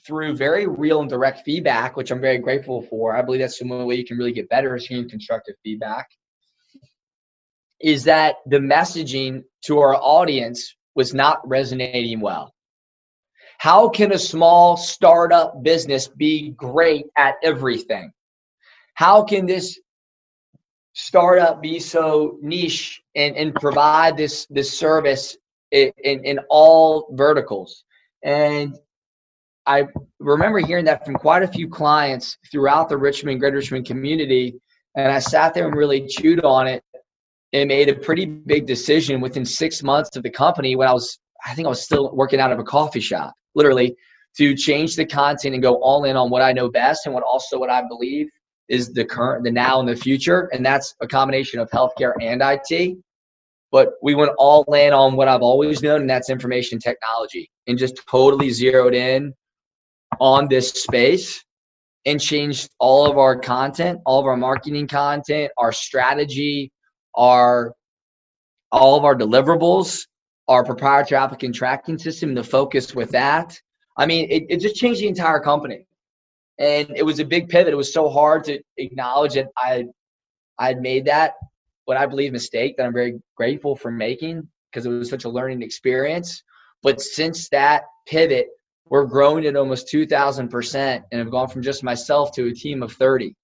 through 0.08 0.34
very 0.34 0.66
real 0.66 1.02
and 1.02 1.10
direct 1.10 1.44
feedback, 1.44 1.94
which 1.94 2.10
I'm 2.10 2.20
very 2.20 2.38
grateful 2.38 2.80
for. 2.80 3.14
I 3.14 3.20
believe 3.20 3.42
that's 3.42 3.58
the 3.58 3.70
only 3.70 3.84
way 3.84 3.96
you 3.96 4.06
can 4.06 4.16
really 4.16 4.32
get 4.32 4.48
better 4.48 4.74
is 4.74 4.86
hearing 4.86 5.08
constructive 5.08 5.54
feedback. 5.62 6.08
Is 7.78 8.04
that 8.04 8.36
the 8.46 8.56
messaging 8.56 9.44
to 9.66 9.80
our 9.80 9.94
audience 9.94 10.74
was 10.94 11.12
not 11.12 11.46
resonating 11.46 12.20
well? 12.20 12.54
How 13.58 13.90
can 13.90 14.12
a 14.12 14.18
small 14.18 14.78
startup 14.78 15.62
business 15.62 16.08
be 16.08 16.50
great 16.52 17.04
at 17.14 17.34
everything? 17.42 18.10
How 18.94 19.24
can 19.24 19.44
this 19.44 19.78
startup 20.94 21.60
be 21.60 21.80
so 21.80 22.38
niche 22.40 23.02
and, 23.14 23.36
and 23.36 23.54
provide 23.54 24.16
this 24.16 24.46
this 24.48 24.76
service 24.76 25.36
in, 25.70 25.92
in, 26.02 26.24
in 26.24 26.38
all 26.48 27.12
verticals? 27.14 27.84
And 28.22 28.74
I 29.68 29.86
remember 30.18 30.60
hearing 30.60 30.86
that 30.86 31.04
from 31.04 31.14
quite 31.14 31.42
a 31.42 31.46
few 31.46 31.68
clients 31.68 32.38
throughout 32.50 32.88
the 32.88 32.96
Richmond, 32.96 33.38
Greater 33.38 33.58
Richmond 33.58 33.84
community. 33.86 34.58
And 34.96 35.12
I 35.12 35.18
sat 35.18 35.52
there 35.52 35.68
and 35.68 35.76
really 35.76 36.06
chewed 36.06 36.42
on 36.42 36.66
it 36.66 36.82
and 37.52 37.68
made 37.68 37.90
a 37.90 37.94
pretty 37.94 38.24
big 38.24 38.66
decision 38.66 39.20
within 39.20 39.44
six 39.44 39.82
months 39.82 40.16
of 40.16 40.22
the 40.22 40.30
company 40.30 40.74
when 40.74 40.88
I 40.88 40.94
was, 40.94 41.18
I 41.46 41.54
think 41.54 41.66
I 41.66 41.68
was 41.68 41.82
still 41.82 42.10
working 42.14 42.40
out 42.40 42.50
of 42.50 42.58
a 42.58 42.64
coffee 42.64 43.00
shop, 43.00 43.34
literally, 43.54 43.94
to 44.38 44.56
change 44.56 44.96
the 44.96 45.04
content 45.04 45.52
and 45.52 45.62
go 45.62 45.74
all 45.82 46.04
in 46.04 46.16
on 46.16 46.30
what 46.30 46.40
I 46.40 46.52
know 46.52 46.70
best 46.70 47.04
and 47.04 47.14
what 47.14 47.22
also 47.22 47.58
what 47.58 47.68
I 47.68 47.86
believe 47.86 48.28
is 48.70 48.92
the 48.94 49.04
current, 49.04 49.44
the 49.44 49.50
now, 49.50 49.80
and 49.80 49.88
the 49.88 49.96
future. 49.96 50.48
And 50.52 50.64
that's 50.64 50.94
a 51.02 51.06
combination 51.06 51.60
of 51.60 51.68
healthcare 51.70 52.14
and 52.22 52.40
IT. 52.42 52.96
But 53.70 53.92
we 54.02 54.14
went 54.14 54.32
all 54.38 54.64
in 54.74 54.94
on 54.94 55.14
what 55.14 55.28
I've 55.28 55.42
always 55.42 55.82
known, 55.82 56.02
and 56.02 56.10
that's 56.10 56.30
information 56.30 56.78
technology, 56.78 57.50
and 57.66 57.76
just 57.76 58.00
totally 58.08 58.48
zeroed 58.48 58.94
in 58.94 59.34
on 60.20 60.48
this 60.48 60.70
space 60.70 61.44
and 62.06 62.20
changed 62.20 62.70
all 62.78 63.10
of 63.10 63.18
our 63.18 63.38
content, 63.38 64.00
all 64.06 64.20
of 64.20 64.26
our 64.26 64.36
marketing 64.36 64.86
content, 64.86 65.50
our 65.58 65.72
strategy, 65.72 66.72
our 67.14 67.74
all 68.70 68.96
of 68.96 69.04
our 69.04 69.16
deliverables, 69.16 70.06
our 70.46 70.64
proprietary 70.64 71.18
applicant 71.18 71.54
tracking 71.54 71.98
system, 71.98 72.34
the 72.34 72.44
focus 72.44 72.94
with 72.94 73.10
that. 73.10 73.58
I 73.96 74.06
mean, 74.06 74.28
it, 74.30 74.44
it 74.48 74.60
just 74.60 74.76
changed 74.76 75.00
the 75.00 75.08
entire 75.08 75.40
company. 75.40 75.86
And 76.58 76.90
it 76.96 77.04
was 77.04 77.18
a 77.18 77.24
big 77.24 77.48
pivot. 77.48 77.72
It 77.72 77.76
was 77.76 77.92
so 77.92 78.08
hard 78.08 78.44
to 78.44 78.60
acknowledge 78.76 79.34
that 79.34 79.48
I 79.56 79.84
I 80.58 80.68
had 80.68 80.80
made 80.80 81.04
that 81.04 81.34
what 81.84 81.96
I 81.96 82.06
believe 82.06 82.32
mistake 82.32 82.76
that 82.76 82.84
I'm 82.84 82.92
very 82.92 83.20
grateful 83.36 83.76
for 83.76 83.90
making 83.90 84.46
because 84.70 84.84
it 84.84 84.90
was 84.90 85.08
such 85.08 85.24
a 85.24 85.28
learning 85.28 85.62
experience. 85.62 86.42
But 86.82 87.00
since 87.00 87.48
that 87.50 87.84
pivot, 88.06 88.48
we're 88.90 89.04
growing 89.04 89.46
at 89.46 89.56
almost 89.56 89.92
2000% 89.92 91.02
and 91.10 91.18
have 91.18 91.30
gone 91.30 91.48
from 91.48 91.62
just 91.62 91.82
myself 91.82 92.32
to 92.32 92.46
a 92.46 92.52
team 92.52 92.82
of 92.82 92.92
30 92.92 93.34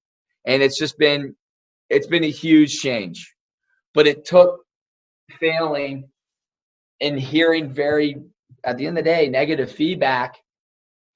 and 0.47 0.63
it's 0.63 0.79
just 0.79 0.99
been 0.99 1.35
it's 1.91 2.07
been 2.07 2.25
a 2.25 2.31
huge 2.31 2.81
change. 2.81 3.35
But 3.93 4.07
it 4.07 4.25
took 4.25 4.65
failing 5.39 6.09
and 7.01 7.19
hearing 7.19 7.73
very 7.73 8.17
at 8.65 8.77
the 8.77 8.87
end 8.87 8.99
of 8.99 9.05
the 9.05 9.11
day 9.11 9.29
negative 9.29 9.71
feedback 9.71 10.37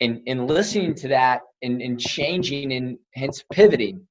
and, 0.00 0.22
and 0.26 0.46
listening 0.46 0.94
to 0.96 1.08
that 1.08 1.42
and, 1.62 1.80
and 1.82 2.00
changing 2.00 2.72
and 2.72 2.98
hence 3.14 3.42
pivoting 3.52 4.06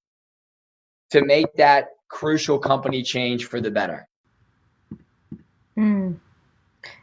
to 1.12 1.23
make 1.23 1.53
that 1.56 1.89
crucial 2.10 2.60
company 2.60 3.03
change 3.03 3.45
for 3.45 3.62
the 3.62 3.71
better. 3.71 4.08
Mm. 5.77 6.17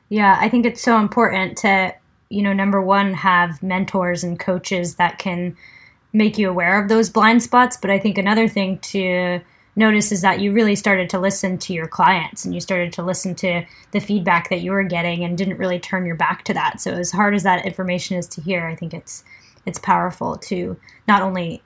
yeah 0.08 0.36
i 0.40 0.48
think 0.48 0.66
it's 0.66 0.82
so 0.82 0.98
important 0.98 1.56
to 1.58 1.94
you 2.30 2.42
know, 2.42 2.52
number 2.52 2.80
one, 2.80 3.14
have 3.14 3.62
mentors 3.62 4.24
and 4.24 4.38
coaches 4.38 4.96
that 4.96 5.18
can 5.18 5.56
make 6.12 6.38
you 6.38 6.48
aware 6.48 6.80
of 6.80 6.88
those 6.88 7.10
blind 7.10 7.42
spots. 7.42 7.76
But 7.76 7.90
I 7.90 7.98
think 7.98 8.18
another 8.18 8.48
thing 8.48 8.78
to 8.78 9.40
notice 9.76 10.12
is 10.12 10.22
that 10.22 10.40
you 10.40 10.52
really 10.52 10.76
started 10.76 11.10
to 11.10 11.18
listen 11.18 11.58
to 11.58 11.72
your 11.72 11.88
clients 11.88 12.44
and 12.44 12.54
you 12.54 12.60
started 12.60 12.92
to 12.92 13.02
listen 13.02 13.34
to 13.34 13.64
the 13.90 14.00
feedback 14.00 14.48
that 14.50 14.60
you 14.60 14.70
were 14.70 14.84
getting 14.84 15.24
and 15.24 15.36
didn't 15.36 15.58
really 15.58 15.80
turn 15.80 16.06
your 16.06 16.14
back 16.14 16.44
to 16.44 16.54
that. 16.54 16.80
So 16.80 16.92
as 16.92 17.10
hard 17.10 17.34
as 17.34 17.42
that 17.42 17.66
information 17.66 18.16
is 18.16 18.28
to 18.28 18.40
hear, 18.40 18.66
I 18.66 18.76
think 18.76 18.94
it's 18.94 19.24
it's 19.66 19.78
powerful 19.78 20.36
to 20.36 20.76
not 21.08 21.22
only 21.22 21.62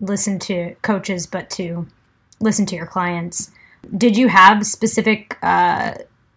listen 0.00 0.38
to 0.38 0.74
coaches 0.82 1.26
but 1.26 1.48
to 1.50 1.86
listen 2.38 2.66
to 2.66 2.76
your 2.76 2.86
clients. 2.86 3.50
Did 3.96 4.16
you 4.16 4.28
have 4.28 4.66
specific 4.66 5.38
uh, 5.42 5.94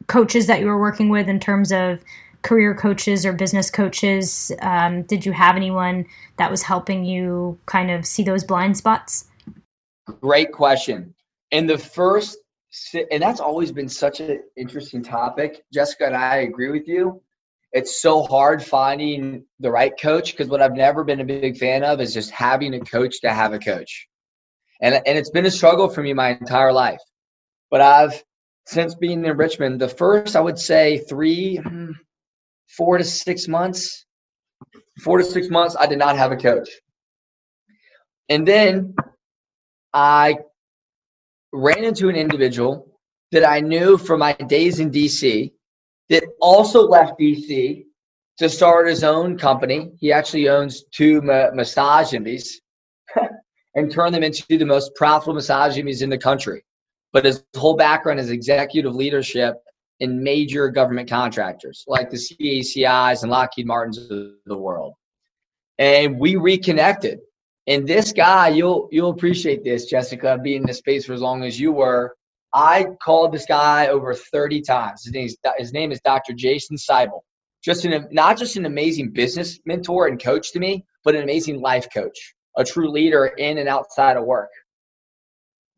coaches 0.07 0.47
that 0.47 0.59
you 0.59 0.65
were 0.65 0.79
working 0.79 1.09
with 1.09 1.27
in 1.27 1.39
terms 1.39 1.71
of 1.71 1.99
career 2.43 2.75
coaches 2.75 3.25
or 3.25 3.33
business 3.33 3.71
coaches? 3.71 4.51
Um, 4.61 5.03
did 5.03 5.25
you 5.25 5.31
have 5.31 5.55
anyone 5.55 6.05
that 6.37 6.51
was 6.51 6.61
helping 6.61 7.03
you 7.03 7.57
kind 7.65 7.89
of 7.89 8.05
see 8.05 8.23
those 8.23 8.43
blind 8.43 8.77
spots? 8.77 9.25
Great 10.21 10.51
question. 10.51 11.13
And 11.51 11.69
the 11.69 11.77
first, 11.77 12.37
and 13.11 13.21
that's 13.21 13.39
always 13.39 13.71
been 13.71 13.89
such 13.89 14.19
an 14.19 14.43
interesting 14.57 15.03
topic, 15.03 15.63
Jessica, 15.73 16.05
and 16.05 16.15
I 16.15 16.37
agree 16.37 16.69
with 16.69 16.87
you. 16.87 17.21
It's 17.71 18.01
so 18.01 18.23
hard 18.23 18.63
finding 18.63 19.45
the 19.59 19.71
right 19.71 19.93
coach 19.99 20.31
because 20.31 20.47
what 20.47 20.61
I've 20.61 20.75
never 20.75 21.03
been 21.03 21.21
a 21.21 21.25
big 21.25 21.57
fan 21.57 21.83
of 21.83 22.01
is 22.01 22.13
just 22.13 22.29
having 22.29 22.75
a 22.75 22.79
coach 22.79 23.21
to 23.21 23.31
have 23.31 23.53
a 23.53 23.59
coach. 23.59 24.07
And, 24.81 24.95
and 24.95 25.17
it's 25.17 25.31
been 25.31 25.45
a 25.45 25.51
struggle 25.51 25.89
for 25.89 26.03
me 26.03 26.13
my 26.13 26.29
entire 26.29 26.73
life. 26.73 26.99
But 27.71 27.81
I've, 27.81 28.23
since 28.67 28.93
being 28.95 29.25
in 29.25 29.37
Richmond, 29.37 29.81
the 29.81 29.87
first, 29.87 30.35
I 30.35 30.41
would 30.41 30.59
say, 30.59 30.99
three, 30.99 31.59
four 32.77 32.97
to 32.97 33.03
six 33.03 33.47
months, 33.47 34.05
four 35.01 35.17
to 35.17 35.23
six 35.23 35.49
months, 35.49 35.75
I 35.79 35.87
did 35.87 35.99
not 35.99 36.17
have 36.17 36.31
a 36.31 36.37
coach. 36.37 36.69
And 38.29 38.47
then 38.47 38.95
I 39.93 40.37
ran 41.51 41.83
into 41.83 42.09
an 42.09 42.15
individual 42.15 42.99
that 43.31 43.47
I 43.47 43.59
knew 43.59 43.97
from 43.97 44.19
my 44.19 44.33
days 44.33 44.79
in 44.79 44.91
DC 44.91 45.51
that 46.09 46.23
also 46.41 46.87
left 46.87 47.19
DC 47.19 47.85
to 48.37 48.49
start 48.49 48.87
his 48.87 49.03
own 49.03 49.37
company. 49.37 49.91
He 49.99 50.11
actually 50.11 50.49
owns 50.49 50.83
two 50.91 51.21
ma- 51.21 51.51
Massage 51.53 52.13
Envys 52.13 52.47
and 53.75 53.91
turned 53.91 54.15
them 54.15 54.23
into 54.23 54.57
the 54.57 54.65
most 54.65 54.95
profitable 54.95 55.35
Massage 55.35 55.77
Envys 55.77 56.01
in 56.01 56.09
the 56.09 56.17
country. 56.17 56.63
But 57.11 57.25
his 57.25 57.43
whole 57.55 57.75
background 57.75 58.19
is 58.19 58.31
executive 58.31 58.95
leadership 58.95 59.55
in 60.03 60.21
major 60.21 60.67
government 60.67 61.09
contractors 61.09 61.85
like 61.87 62.09
the 62.09 62.17
CACIs 62.17 63.23
and 63.23 63.31
Lockheed 63.31 63.65
Martins 63.65 63.97
of 64.11 64.33
the 64.45 64.57
world. 64.57 64.95
And 65.79 66.19
we 66.19 66.35
reconnected. 66.35 67.19
And 67.67 67.87
this 67.87 68.11
guy, 68.11 68.49
you'll 68.49 68.89
you'll 68.91 69.11
appreciate 69.11 69.63
this, 69.63 69.85
Jessica, 69.85 70.37
being 70.43 70.61
in 70.61 70.67
the 70.67 70.73
space 70.73 71.05
for 71.05 71.13
as 71.13 71.21
long 71.21 71.45
as 71.45 71.57
you 71.57 71.71
were. 71.71 72.15
I 72.53 72.87
called 73.01 73.31
this 73.33 73.45
guy 73.45 73.87
over 73.87 74.13
30 74.13 74.61
times. 74.61 75.05
His 75.05 75.13
name 75.13 75.25
is, 75.25 75.37
his 75.57 75.73
name 75.73 75.91
is 75.93 76.01
Dr. 76.01 76.33
Jason 76.33 76.75
Seibel. 76.75 77.21
Just 77.63 77.85
an 77.85 78.09
not 78.11 78.37
just 78.37 78.57
an 78.57 78.65
amazing 78.65 79.11
business 79.11 79.57
mentor 79.65 80.07
and 80.07 80.21
coach 80.21 80.51
to 80.51 80.59
me, 80.59 80.85
but 81.05 81.15
an 81.15 81.23
amazing 81.23 81.61
life 81.61 81.87
coach, 81.93 82.35
a 82.57 82.65
true 82.65 82.91
leader 82.91 83.27
in 83.37 83.57
and 83.57 83.69
outside 83.69 84.17
of 84.17 84.25
work, 84.25 84.49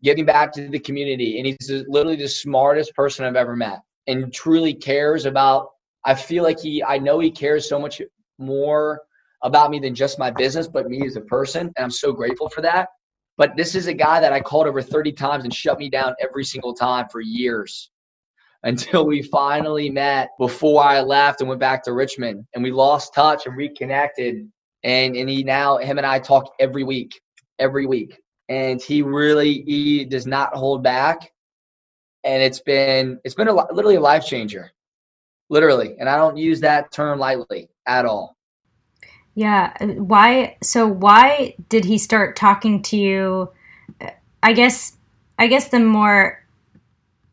giving 0.02 0.26
back 0.26 0.52
to 0.54 0.68
the 0.68 0.80
community. 0.80 1.38
And 1.38 1.46
he's 1.46 1.84
literally 1.88 2.16
the 2.16 2.28
smartest 2.28 2.96
person 2.96 3.24
I've 3.24 3.36
ever 3.36 3.56
met 3.56 3.82
and 4.08 4.34
truly 4.34 4.74
cares 4.74 5.26
about. 5.26 5.70
I 6.06 6.14
feel 6.14 6.44
like 6.44 6.60
he, 6.60 6.84
I 6.84 6.98
know 6.98 7.20
he 7.20 7.32
cares 7.32 7.68
so 7.68 7.80
much 7.80 8.02
more 8.38 9.02
about 9.44 9.72
me 9.72 9.80
than 9.80 9.96
just 9.96 10.20
my 10.20 10.32
business, 10.32 10.68
but 10.68 10.88
me 10.88 11.06
as 11.06 11.16
a 11.16 11.22
person. 11.22 11.62
And 11.62 11.84
I'm 11.84 11.92
so 11.92 12.12
grateful 12.12 12.50
for 12.50 12.62
that. 12.62 12.90
But 13.38 13.56
this 13.58 13.76
is 13.76 13.88
a 13.88 13.94
guy 13.94 14.20
that 14.20 14.34
I 14.34 14.40
called 14.40 14.68
over 14.68 14.82
30 14.82 15.12
times 15.12 15.44
and 15.44 15.54
shut 15.54 15.78
me 15.78 15.90
down 15.90 16.16
every 16.22 16.46
single 16.46 16.74
time 16.74 17.08
for 17.12 17.22
years 17.22 17.92
until 18.64 19.06
we 19.06 19.22
finally 19.22 19.90
met 19.90 20.30
before 20.40 20.84
I 20.84 21.02
left 21.02 21.42
and 21.42 21.50
went 21.50 21.60
back 21.60 21.84
to 21.84 21.94
Richmond. 21.94 22.46
And 22.54 22.64
we 22.64 22.72
lost 22.72 23.14
touch 23.14 23.46
and 23.46 23.58
reconnected. 23.58 24.50
And, 24.84 25.16
and 25.16 25.30
he 25.30 25.44
now, 25.44 25.78
him 25.78 25.98
and 25.98 26.08
I 26.08 26.20
talk 26.20 26.54
every 26.60 26.84
week, 26.84 27.20
every 27.60 27.86
week. 27.86 28.20
And 28.48 28.82
he 28.82 29.02
really, 29.02 29.64
he 29.66 30.06
does 30.06 30.28
not 30.28 30.56
hold 30.56 30.84
back. 30.84 31.32
And 32.26 32.42
it's 32.42 32.60
been, 32.60 33.20
it's 33.24 33.36
been 33.36 33.48
a, 33.48 33.54
literally 33.54 33.96
a 33.96 34.02
life 34.02 34.26
changer, 34.26 34.72
literally. 35.50 35.96
And 36.00 36.10
I 36.10 36.18
don't 36.18 36.36
use 36.36 36.60
that 36.62 36.92
term 36.92 37.20
lightly 37.20 37.70
at 37.86 38.06
all. 38.06 38.36
Yeah. 39.36 39.74
Why? 39.84 40.58
So 40.64 40.88
why 40.88 41.56
did 41.70 41.86
he 41.86 41.98
start 41.98 42.36
talking 42.36 42.82
to 42.84 42.98
you? 42.98 43.52
I 44.42 44.54
guess. 44.54 44.98
I 45.38 45.48
guess 45.48 45.68
the 45.68 45.82
more 45.82 46.42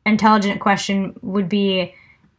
intelligent 0.05 0.61
question 0.61 1.15
would 1.23 1.49
be: 1.49 1.95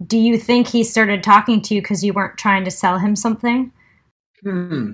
Do 0.05 0.17
you 0.17 0.37
think 0.37 0.67
he 0.67 0.83
started 0.83 1.23
talking 1.23 1.61
to 1.61 1.75
you 1.75 1.81
because 1.81 2.03
you 2.03 2.11
weren't 2.11 2.37
trying 2.37 2.65
to 2.65 2.71
sell 2.71 2.99
him 2.99 3.15
something? 3.15 3.71
Hmm. 4.41 4.91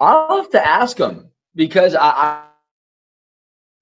I'll 0.00 0.38
have 0.38 0.50
to 0.50 0.66
ask 0.66 0.98
him 0.98 1.30
because 1.54 1.94
I, 1.94 2.42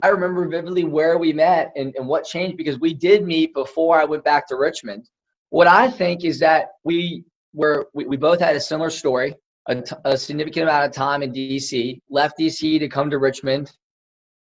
I 0.03 0.09
remember 0.09 0.47
vividly 0.47 0.85
where 0.85 1.19
we 1.19 1.33
met 1.33 1.73
and, 1.77 1.95
and 1.97 2.07
what 2.07 2.25
changed 2.25 2.57
because 2.57 2.79
we 2.79 2.95
did 2.95 3.27
meet 3.27 3.53
before 3.53 4.01
I 4.01 4.05
went 4.05 4.25
back 4.25 4.47
to 4.49 4.57
Richmond. 4.57 5.09
What 5.51 5.67
I 5.67 5.91
think 5.91 6.25
is 6.25 6.39
that 6.41 6.69
we 6.85 7.25
were 7.53 7.89
we, 7.95 8.07
we 8.07 8.17
both 8.17 8.41
had 8.41 8.55
a 8.55 8.61
similar 8.61 8.91
story 8.91 9.35
a, 9.69 9.83
t- 9.83 9.97
a 10.05 10.17
significant 10.17 10.65
amount 10.65 10.87
of 10.87 10.93
time 10.93 11.23
in 11.23 11.33
DC, 11.33 12.01
left 12.11 12.39
DC 12.39 12.79
to 12.79 12.89
come 12.89 13.11
to 13.11 13.19
Richmond, 13.19 13.71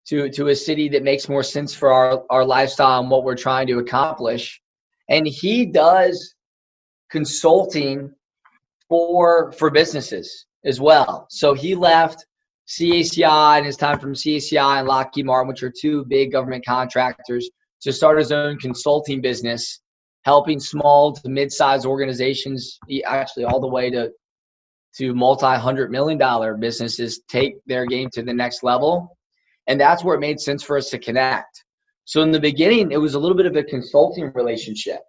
to, 0.08 0.30
to 0.30 0.48
a 0.50 0.56
city 0.56 0.88
that 0.89 1.04
makes 1.04 1.28
more 1.28 1.44
sense 1.44 1.74
for 1.74 1.91
our, 1.91 2.24
our 2.30 2.46
lifestyle 2.46 3.02
and 3.02 3.10
what 3.10 3.24
we're 3.24 3.36
trying 3.36 3.68
to 3.68 3.80
accomplish. 3.80 4.62
And 5.10 5.28
he 5.28 5.65
does 5.65 6.36
consulting 7.10 8.13
for 8.88 9.52
for 9.54 9.72
businesses 9.72 10.46
as 10.63 10.80
well. 10.80 11.28
So 11.30 11.54
he 11.54 11.76
left 11.76 12.26
CACI 12.67 13.58
and 13.58 13.65
his 13.65 13.78
time 13.78 13.99
from 13.99 14.13
CACI 14.13 14.80
and 14.80 14.88
Lockheed 14.88 15.25
Martin, 15.25 15.47
which 15.47 15.63
are 15.63 15.71
two 15.71 16.06
big 16.06 16.32
government 16.32 16.65
contractors, 16.65 17.49
to 17.82 17.93
start 17.93 18.17
his 18.17 18.32
own 18.32 18.58
consulting 18.58 19.21
business, 19.21 19.82
helping 20.23 20.60
small 20.60 21.13
to 21.13 21.30
mid-sized 21.30 21.86
organizations, 21.86 22.80
actually 23.06 23.45
all 23.45 23.60
the 23.60 23.67
way 23.67 23.89
to 23.89 24.12
to 24.97 25.13
multi-hundred 25.13 25.91
million 25.91 26.17
dollar 26.17 26.56
businesses 26.56 27.21
take 27.28 27.56
their 27.65 27.86
game 27.86 28.10
to 28.13 28.23
the 28.23 28.34
next 28.34 28.63
level. 28.63 29.17
And 29.67 29.80
that's 29.80 30.04
where 30.04 30.15
it 30.15 30.21
made 30.21 30.39
sense 30.39 30.63
for 30.63 30.78
us 30.78 30.89
to 30.91 30.99
connect. 30.99 31.65
So 32.06 32.21
in 32.21 32.32
the 32.32 32.39
beginning 32.39 32.91
it 32.91 33.01
was 33.01 33.15
a 33.15 33.19
little 33.19 33.36
bit 33.36 33.45
of 33.45 33.56
a 33.58 33.63
consulting 33.63 34.32
relationship. 34.34 35.01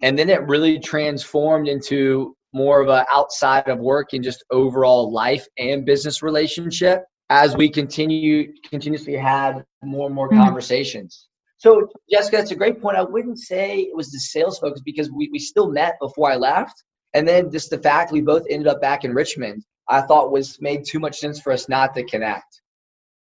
And 0.00 0.18
then 0.18 0.30
it 0.30 0.46
really 0.46 0.78
transformed 0.78 1.68
into 1.68 2.34
more 2.52 2.80
of 2.80 2.88
a 2.88 3.06
outside 3.10 3.68
of 3.68 3.78
work 3.78 4.12
and 4.12 4.24
just 4.24 4.44
overall 4.50 5.12
life 5.12 5.46
and 5.58 5.84
business 5.84 6.22
relationship 6.22 7.04
as 7.30 7.56
we 7.56 7.68
continue 7.68 8.52
continuously 8.68 9.16
had 9.16 9.64
more 9.84 10.06
and 10.06 10.14
more 10.14 10.28
Mm-hmm. 10.28 10.42
conversations 10.42 11.28
so 11.58 11.88
jessica 12.10 12.38
that's 12.38 12.50
a 12.50 12.56
great 12.56 12.80
point 12.80 12.96
i 12.96 13.02
wouldn't 13.02 13.38
say 13.38 13.80
it 13.80 13.96
was 13.96 14.10
the 14.10 14.18
sales 14.18 14.58
focus 14.58 14.82
because 14.84 15.10
we, 15.10 15.28
we 15.32 15.38
still 15.38 15.70
met 15.70 15.94
before 16.00 16.30
i 16.30 16.36
left 16.36 16.82
and 17.14 17.26
then 17.26 17.50
just 17.50 17.70
the 17.70 17.78
fact 17.78 18.12
we 18.12 18.20
both 18.20 18.44
ended 18.50 18.68
up 18.68 18.80
back 18.80 19.04
in 19.04 19.12
Richmond, 19.12 19.64
I 19.88 20.02
thought 20.02 20.30
was 20.32 20.60
made 20.60 20.84
too 20.84 21.00
much 21.00 21.18
sense 21.18 21.40
for 21.40 21.52
us 21.52 21.68
not 21.68 21.94
to 21.94 22.04
connect. 22.04 22.60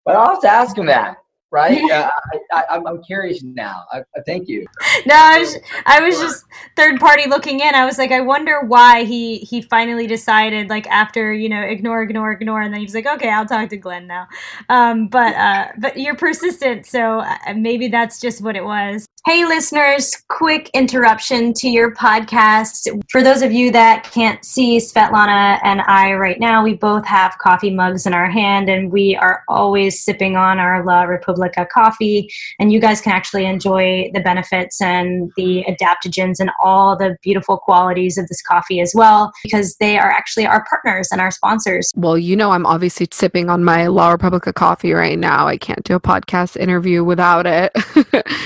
But 0.06 0.16
I'll 0.16 0.30
have 0.30 0.42
to 0.42 0.50
ask 0.50 0.78
him 0.78 0.86
that, 0.86 1.18
right? 1.56 1.90
uh, 1.92 2.10
I, 2.34 2.40
I, 2.52 2.64
I'm, 2.72 2.86
I'm 2.86 3.02
curious 3.04 3.42
now. 3.42 3.86
I, 3.92 4.00
I 4.16 4.22
thank 4.26 4.48
you. 4.48 4.66
No, 5.06 5.16
I 5.16 5.40
was 5.40 5.58
I 5.86 6.02
was 6.02 6.20
just 6.20 6.46
third 6.76 7.00
party 7.00 7.28
looking 7.28 7.60
in. 7.60 7.76
I 7.76 7.86
was 7.86 7.98
like, 7.98 8.12
I 8.12 8.22
wonder 8.22 8.62
why 8.62 9.04
he 9.04 9.38
he 9.40 9.62
finally 9.62 10.08
decided 10.08 10.70
like 10.70 10.88
after 10.88 11.34
you 11.34 11.50
know 11.50 11.62
ignore 11.62 12.04
ignore 12.04 12.32
ignore, 12.32 12.62
and 12.62 12.74
then 12.74 12.82
he 12.82 12.86
was 12.86 12.96
like, 12.96 13.06
okay, 13.06 13.30
I'll 13.30 13.46
talk 13.46 13.70
to 13.70 13.78
Glenn 13.78 14.08
now. 14.08 14.28
Um, 14.70 15.08
but 15.08 15.36
uh, 15.36 15.68
but 15.80 15.98
you're 15.98 16.16
persistent, 16.16 16.86
so 16.86 17.20
uh, 17.20 17.54
maybe 17.56 17.88
that's 17.88 18.20
just 18.20 18.42
what 18.44 18.56
it 18.56 18.64
was. 18.64 19.06
Hey, 19.26 19.44
listeners, 19.44 20.16
quick 20.30 20.70
interruption 20.76 21.52
to 21.56 21.68
your 21.68 21.96
podcast. 21.96 22.88
For 23.10 23.24
those 23.24 23.42
of 23.42 23.52
you 23.52 23.72
that 23.72 24.04
can't 24.04 24.46
see 24.46 24.78
Svetlana 24.78 25.60
and 25.64 25.82
I 25.82 26.14
right 26.14 26.40
now, 26.40 26.64
we 26.64 26.76
both 26.76 27.04
have 27.08 27.36
coffee 27.40 27.72
mugs 27.72 28.06
in 28.06 28.14
our 28.14 28.30
hand 28.30 28.70
and 28.70 28.92
we 28.92 29.16
are 29.16 29.44
always 29.48 30.00
sipping 30.06 30.36
on 30.36 30.60
our 30.60 30.86
La 30.86 31.06
Republica 31.46 31.68
coffee. 31.72 32.30
And 32.60 32.72
you 32.72 32.80
guys 32.80 33.02
can 33.02 33.14
actually 33.14 33.46
enjoy 33.46 34.10
the 34.14 34.20
benefits 34.20 34.82
and 34.82 35.32
the 35.36 35.64
adaptogens 35.68 36.40
and 36.40 36.52
all 36.62 36.98
the 36.98 37.18
beautiful 37.22 37.58
qualities 37.58 38.18
of 38.18 38.28
this 38.28 38.42
coffee 38.42 38.80
as 38.80 38.94
well, 38.96 39.32
because 39.44 39.76
they 39.78 39.98
are 39.98 40.10
actually 40.10 40.46
our 40.46 40.66
partners 40.70 41.10
and 41.12 41.22
our 41.22 41.32
sponsors. 41.32 41.92
Well, 41.96 42.18
you 42.18 42.36
know, 42.36 42.52
I'm 42.52 42.66
obviously 42.66 43.08
sipping 43.12 43.50
on 43.50 43.64
my 43.64 43.88
La 43.88 44.10
Republica 44.12 44.54
coffee 44.54 44.94
right 44.94 45.20
now. 45.20 45.48
I 45.48 45.58
can't 45.58 45.84
do 45.84 45.96
a 45.96 46.00
podcast 46.00 46.58
interview 46.58 47.04
without 47.04 47.46
it. 47.46 47.72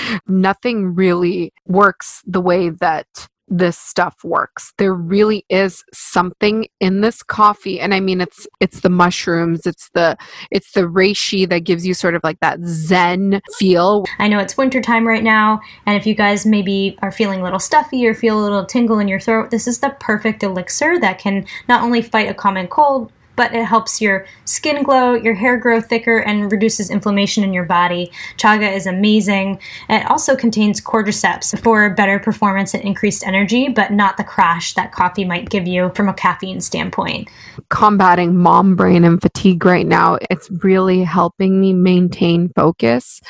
Nothing 0.27 0.95
really 0.95 1.53
works 1.65 2.21
the 2.25 2.41
way 2.41 2.69
that 2.69 3.07
this 3.49 3.77
stuff 3.77 4.15
works. 4.23 4.73
There 4.77 4.93
really 4.93 5.45
is 5.49 5.83
something 5.93 6.67
in 6.79 7.01
this 7.01 7.23
coffee 7.23 7.79
and 7.79 7.93
I 7.93 7.99
mean 7.99 8.21
it's 8.21 8.47
it's 8.59 8.81
the 8.81 8.89
mushrooms, 8.89 9.65
it's 9.65 9.89
the 9.93 10.17
it's 10.51 10.71
the 10.73 10.81
reishi 10.81 11.47
that 11.49 11.59
gives 11.59 11.85
you 11.85 11.93
sort 11.93 12.15
of 12.15 12.23
like 12.23 12.39
that 12.39 12.59
zen 12.65 13.41
feel. 13.57 14.05
I 14.19 14.27
know 14.27 14.39
it's 14.39 14.57
wintertime 14.57 15.07
right 15.07 15.23
now, 15.23 15.61
and 15.85 15.97
if 15.97 16.05
you 16.05 16.15
guys 16.15 16.45
maybe 16.45 16.97
are 17.01 17.11
feeling 17.11 17.41
a 17.41 17.43
little 17.43 17.59
stuffy 17.59 18.05
or 18.05 18.13
feel 18.13 18.39
a 18.39 18.43
little 18.43 18.65
tingle 18.65 18.99
in 18.99 19.07
your 19.07 19.19
throat, 19.19 19.51
this 19.51 19.67
is 19.67 19.79
the 19.79 19.95
perfect 19.99 20.43
elixir 20.43 20.99
that 20.99 21.19
can 21.19 21.45
not 21.67 21.83
only 21.83 22.01
fight 22.01 22.29
a 22.29 22.33
common 22.33 22.67
cold, 22.67 23.11
but 23.39 23.55
it 23.55 23.63
helps 23.63 24.01
your 24.01 24.25
skin 24.43 24.83
glow, 24.83 25.13
your 25.13 25.33
hair 25.33 25.55
grow 25.55 25.79
thicker, 25.79 26.17
and 26.17 26.51
reduces 26.51 26.89
inflammation 26.89 27.41
in 27.41 27.53
your 27.53 27.63
body. 27.63 28.11
Chaga 28.35 28.69
is 28.75 28.85
amazing. 28.85 29.57
It 29.87 30.05
also 30.11 30.35
contains 30.35 30.81
cordyceps 30.81 31.57
for 31.57 31.89
better 31.95 32.19
performance 32.19 32.73
and 32.73 32.83
increased 32.83 33.25
energy, 33.25 33.69
but 33.69 33.93
not 33.93 34.17
the 34.17 34.25
crash 34.25 34.73
that 34.73 34.91
coffee 34.91 35.23
might 35.23 35.49
give 35.49 35.65
you 35.65 35.89
from 35.95 36.09
a 36.09 36.13
caffeine 36.13 36.59
standpoint. 36.59 37.29
combating 37.69 38.35
mom 38.35 38.75
brain 38.75 39.05
and 39.05 39.21
fatigue 39.21 39.63
right 39.63 39.87
now. 39.87 40.17
It's 40.29 40.51
really 40.61 41.05
helping 41.05 41.61
me 41.61 41.71
maintain 41.71 42.49
focus 42.49 43.21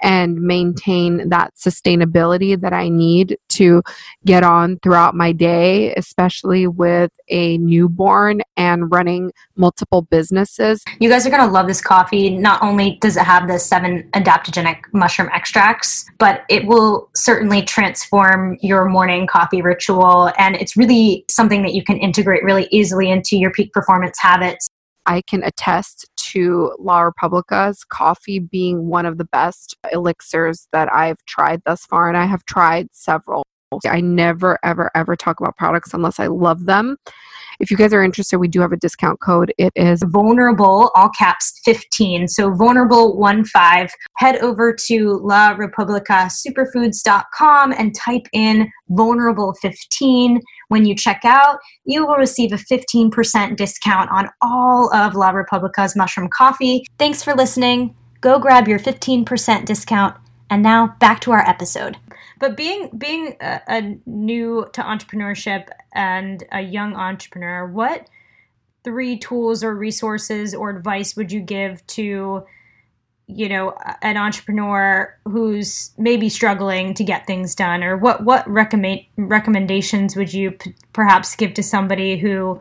and 0.00 0.40
maintain 0.42 1.30
that 1.30 1.56
sustainability 1.56 2.60
that 2.60 2.72
I 2.72 2.88
need 2.88 3.36
to 3.56 3.82
get 4.24 4.42
on 4.42 4.78
throughout 4.82 5.14
my 5.14 5.32
day, 5.32 5.94
especially 5.94 6.66
with 6.66 7.10
a 7.28 7.58
newborn 7.58 8.42
and 8.56 8.90
running 8.90 9.32
multiple 9.56 10.02
businesses. 10.02 10.82
You 11.00 11.08
guys 11.08 11.26
are 11.26 11.30
going 11.30 11.46
to 11.46 11.50
love 11.52 11.66
this 11.66 11.80
coffee. 11.80 12.30
Not 12.30 12.62
only 12.62 12.98
does 13.00 13.16
it 13.16 13.22
have 13.22 13.48
the 13.48 13.58
seven 13.58 14.08
adaptogenic 14.12 14.78
mushroom 14.92 15.28
extracts, 15.32 16.06
but 16.18 16.44
it 16.48 16.66
will 16.66 17.08
certainly 17.14 17.62
transform 17.62 18.58
your 18.60 18.86
morning 18.86 19.26
coffee 19.26 19.62
ritual. 19.62 20.32
And 20.38 20.56
it's 20.56 20.76
really 20.76 21.24
something 21.28 21.62
that 21.62 21.74
you 21.74 21.82
can 21.82 21.96
integrate 21.98 22.42
really 22.42 22.68
easily 22.70 23.10
into 23.10 23.36
your 23.36 23.50
peak 23.50 23.72
performance 23.72 24.18
habits. 24.20 24.68
I 25.06 25.22
can 25.22 25.42
attest 25.44 26.10
to 26.16 26.74
La 26.78 27.00
Republica's 27.00 27.84
coffee 27.84 28.38
being 28.38 28.88
one 28.88 29.06
of 29.06 29.18
the 29.18 29.24
best 29.24 29.76
elixirs 29.92 30.68
that 30.72 30.92
I've 30.92 31.24
tried 31.26 31.62
thus 31.64 31.86
far, 31.86 32.08
and 32.08 32.16
I 32.16 32.26
have 32.26 32.44
tried 32.44 32.88
several. 32.92 33.44
I 33.86 34.00
never, 34.00 34.58
ever, 34.62 34.90
ever 34.94 35.16
talk 35.16 35.40
about 35.40 35.56
products 35.56 35.92
unless 35.92 36.20
I 36.20 36.28
love 36.28 36.66
them. 36.66 36.96
If 37.60 37.70
you 37.70 37.76
guys 37.76 37.92
are 37.92 38.02
interested, 38.02 38.38
we 38.38 38.48
do 38.48 38.60
have 38.60 38.72
a 38.72 38.76
discount 38.76 39.20
code. 39.20 39.52
It 39.58 39.72
is 39.76 40.02
vulnerable, 40.06 40.90
all 40.94 41.10
caps 41.10 41.60
15. 41.64 42.28
So 42.28 42.52
vulnerable 42.52 43.16
one 43.18 43.44
five. 43.44 43.90
Head 44.16 44.36
over 44.36 44.74
to 44.86 45.20
La 45.22 45.50
Republica 45.50 46.28
superfoods.com 46.28 47.72
and 47.72 47.94
type 47.94 48.26
in 48.32 48.70
vulnerable 48.88 49.54
15. 49.60 50.40
When 50.68 50.84
you 50.84 50.94
check 50.94 51.20
out, 51.24 51.58
you 51.84 52.06
will 52.06 52.16
receive 52.16 52.52
a 52.52 52.56
15% 52.56 53.56
discount 53.56 54.10
on 54.10 54.28
all 54.42 54.92
of 54.94 55.14
La 55.14 55.30
Republica's 55.30 55.96
mushroom 55.96 56.28
coffee. 56.28 56.84
Thanks 56.98 57.22
for 57.22 57.34
listening. 57.34 57.94
Go 58.20 58.38
grab 58.38 58.66
your 58.68 58.78
15% 58.78 59.64
discount. 59.64 60.16
And 60.50 60.62
now 60.62 60.94
back 61.00 61.20
to 61.22 61.32
our 61.32 61.46
episode. 61.46 61.96
But 62.38 62.56
being 62.56 62.90
being 62.96 63.36
a, 63.40 63.60
a 63.68 63.98
new 64.06 64.66
to 64.72 64.82
entrepreneurship 64.82 65.68
and 65.92 66.44
a 66.52 66.60
young 66.60 66.94
entrepreneur, 66.94 67.66
what 67.66 68.08
three 68.84 69.18
tools 69.18 69.64
or 69.64 69.74
resources 69.74 70.54
or 70.54 70.70
advice 70.70 71.16
would 71.16 71.32
you 71.32 71.40
give 71.40 71.84
to 71.88 72.44
you 73.28 73.48
know 73.48 73.74
an 74.02 74.16
entrepreneur 74.16 75.12
who's 75.24 75.90
maybe 75.98 76.28
struggling 76.28 76.94
to 76.94 77.04
get 77.04 77.26
things 77.26 77.54
done? 77.54 77.82
Or 77.82 77.96
what 77.96 78.24
what 78.24 78.48
recommend 78.48 79.00
recommendations 79.16 80.14
would 80.14 80.32
you 80.32 80.52
p- 80.52 80.74
perhaps 80.92 81.34
give 81.36 81.54
to 81.54 81.62
somebody 81.62 82.16
who 82.18 82.60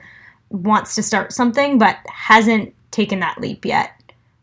wants 0.50 0.96
to 0.96 1.04
start 1.04 1.34
something 1.34 1.78
but 1.78 1.98
hasn't 2.08 2.74
taken 2.92 3.20
that 3.20 3.42
leap 3.42 3.66
yet? 3.66 3.92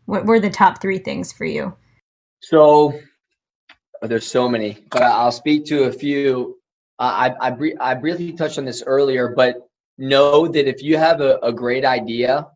What 0.05 0.25
were 0.25 0.39
the 0.39 0.49
top 0.49 0.79
three 0.79 0.99
things 0.99 1.33
for 1.33 1.45
you? 1.45 1.73
So 2.41 2.99
there's 4.07 4.27
so 4.27 4.49
many, 4.49 4.77
but 4.91 5.03
I'll 5.03 5.31
speak 5.31 5.65
to 5.65 5.83
a 5.83 5.91
few. 5.91 6.57
I 6.99 7.33
I, 7.41 7.55
I 7.79 7.93
briefly 7.95 8.33
touched 8.33 8.57
on 8.57 8.65
this 8.65 8.83
earlier, 8.85 9.33
but 9.35 9.67
know 9.97 10.47
that 10.47 10.67
if 10.67 10.81
you 10.81 10.97
have 10.97 11.21
a, 11.21 11.37
a 11.37 11.51
great 11.51 11.85
idea, 11.85 12.47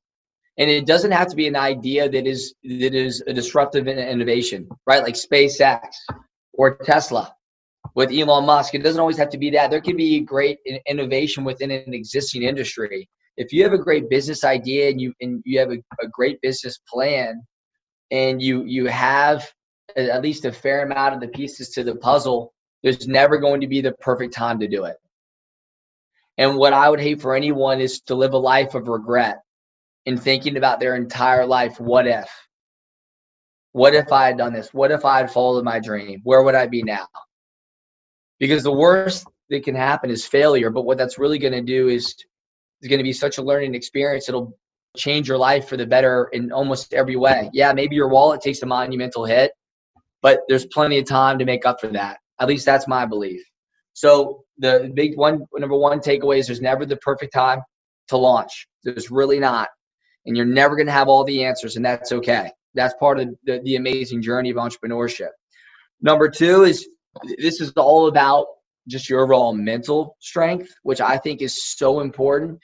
and 0.57 0.69
it 0.69 0.85
doesn't 0.85 1.11
have 1.11 1.27
to 1.29 1.35
be 1.35 1.47
an 1.47 1.55
idea 1.55 2.09
that 2.09 2.27
is 2.27 2.53
that 2.63 2.95
is 2.95 3.23
a 3.27 3.33
disruptive 3.33 3.87
innovation, 3.87 4.67
right? 4.85 5.03
Like 5.03 5.15
SpaceX 5.15 5.81
or 6.53 6.77
Tesla 6.77 7.33
with 7.95 8.11
Elon 8.11 8.45
Musk. 8.45 8.75
It 8.75 8.83
doesn't 8.83 8.99
always 8.99 9.17
have 9.17 9.29
to 9.29 9.37
be 9.37 9.49
that. 9.51 9.71
There 9.71 9.81
can 9.81 9.95
be 9.95 10.19
great 10.19 10.59
innovation 10.87 11.43
within 11.43 11.71
an 11.71 11.93
existing 11.93 12.43
industry. 12.43 13.09
If 13.37 13.53
you 13.53 13.63
have 13.63 13.73
a 13.73 13.77
great 13.77 14.09
business 14.09 14.43
idea 14.43 14.89
and 14.89 14.99
you 14.99 15.13
and 15.21 15.41
you 15.45 15.59
have 15.59 15.71
a, 15.71 15.77
a 16.01 16.07
great 16.11 16.41
business 16.41 16.79
plan, 16.91 17.41
and 18.11 18.41
you 18.41 18.63
you 18.65 18.87
have 18.87 19.47
at 19.97 20.21
least 20.21 20.45
a 20.45 20.51
fair 20.51 20.83
amount 20.83 21.15
of 21.15 21.21
the 21.21 21.27
pieces 21.27 21.69
to 21.69 21.83
the 21.83 21.95
puzzle, 21.95 22.53
there's 22.83 23.07
never 23.07 23.37
going 23.37 23.61
to 23.61 23.67
be 23.67 23.81
the 23.81 23.93
perfect 23.93 24.33
time 24.33 24.59
to 24.59 24.67
do 24.67 24.85
it. 24.85 24.97
And 26.37 26.55
what 26.55 26.73
I 26.73 26.89
would 26.89 26.99
hate 26.99 27.21
for 27.21 27.35
anyone 27.35 27.81
is 27.81 28.01
to 28.01 28.15
live 28.15 28.33
a 28.33 28.37
life 28.37 28.75
of 28.75 28.87
regret 28.87 29.39
in 30.05 30.17
thinking 30.17 30.55
about 30.55 30.79
their 30.79 30.95
entire 30.95 31.45
life. 31.45 31.79
What 31.79 32.05
if? 32.05 32.29
What 33.71 33.95
if 33.95 34.11
I 34.11 34.27
had 34.27 34.37
done 34.37 34.53
this? 34.53 34.73
What 34.73 34.91
if 34.91 35.03
I 35.03 35.17
had 35.17 35.31
followed 35.31 35.65
my 35.65 35.79
dream? 35.79 36.21
Where 36.23 36.43
would 36.43 36.55
I 36.55 36.67
be 36.67 36.83
now? 36.83 37.07
Because 38.39 38.63
the 38.63 38.71
worst 38.71 39.25
that 39.49 39.63
can 39.63 39.75
happen 39.75 40.11
is 40.11 40.25
failure. 40.25 40.69
But 40.69 40.85
what 40.85 40.97
that's 40.97 41.17
really 41.17 41.39
going 41.39 41.53
to 41.53 41.61
do 41.61 41.87
is 41.89 42.15
is 42.81 42.87
going 42.87 42.99
to 42.99 43.03
be 43.03 43.13
such 43.13 43.39
a 43.39 43.41
learning 43.41 43.73
experience. 43.73 44.29
It'll 44.29 44.55
change 44.95 45.27
your 45.27 45.37
life 45.39 45.67
for 45.67 45.77
the 45.77 45.85
better 45.87 46.29
in 46.31 46.51
almost 46.51 46.93
every 46.93 47.15
way. 47.15 47.49
Yeah, 47.53 47.73
maybe 47.73 47.95
your 47.95 48.09
wallet 48.09 48.41
takes 48.41 48.61
a 48.61 48.67
monumental 48.67 49.25
hit 49.25 49.51
but 50.21 50.41
there's 50.47 50.65
plenty 50.65 50.99
of 50.99 51.05
time 51.05 51.39
to 51.39 51.45
make 51.45 51.65
up 51.65 51.79
for 51.79 51.87
that. 51.87 52.17
At 52.39 52.47
least 52.47 52.65
that's 52.65 52.87
my 52.87 53.05
belief. 53.05 53.41
So 53.93 54.43
the 54.57 54.91
big 54.93 55.17
one, 55.17 55.45
number 55.55 55.75
one 55.75 55.99
takeaway 55.99 56.37
is 56.39 56.47
there's 56.47 56.61
never 56.61 56.85
the 56.85 56.97
perfect 56.97 57.33
time 57.33 57.61
to 58.09 58.17
launch. 58.17 58.67
There's 58.83 59.09
really 59.09 59.39
not, 59.39 59.69
and 60.25 60.37
you're 60.37 60.45
never 60.45 60.75
going 60.75 60.85
to 60.87 60.91
have 60.93 61.07
all 61.07 61.23
the 61.23 61.45
answers, 61.45 61.75
and 61.75 61.85
that's 61.85 62.11
okay. 62.11 62.51
That's 62.75 62.93
part 62.99 63.19
of 63.19 63.29
the, 63.45 63.59
the 63.63 63.75
amazing 63.75 64.21
journey 64.21 64.51
of 64.51 64.57
entrepreneurship. 64.57 65.29
Number 66.01 66.29
two 66.29 66.63
is 66.63 66.87
this 67.39 67.59
is 67.59 67.71
all 67.71 68.07
about 68.07 68.45
just 68.87 69.09
your 69.09 69.21
overall 69.21 69.53
mental 69.53 70.15
strength, 70.19 70.73
which 70.83 71.01
I 71.01 71.17
think 71.17 71.41
is 71.41 71.63
so 71.77 71.99
important. 71.99 72.59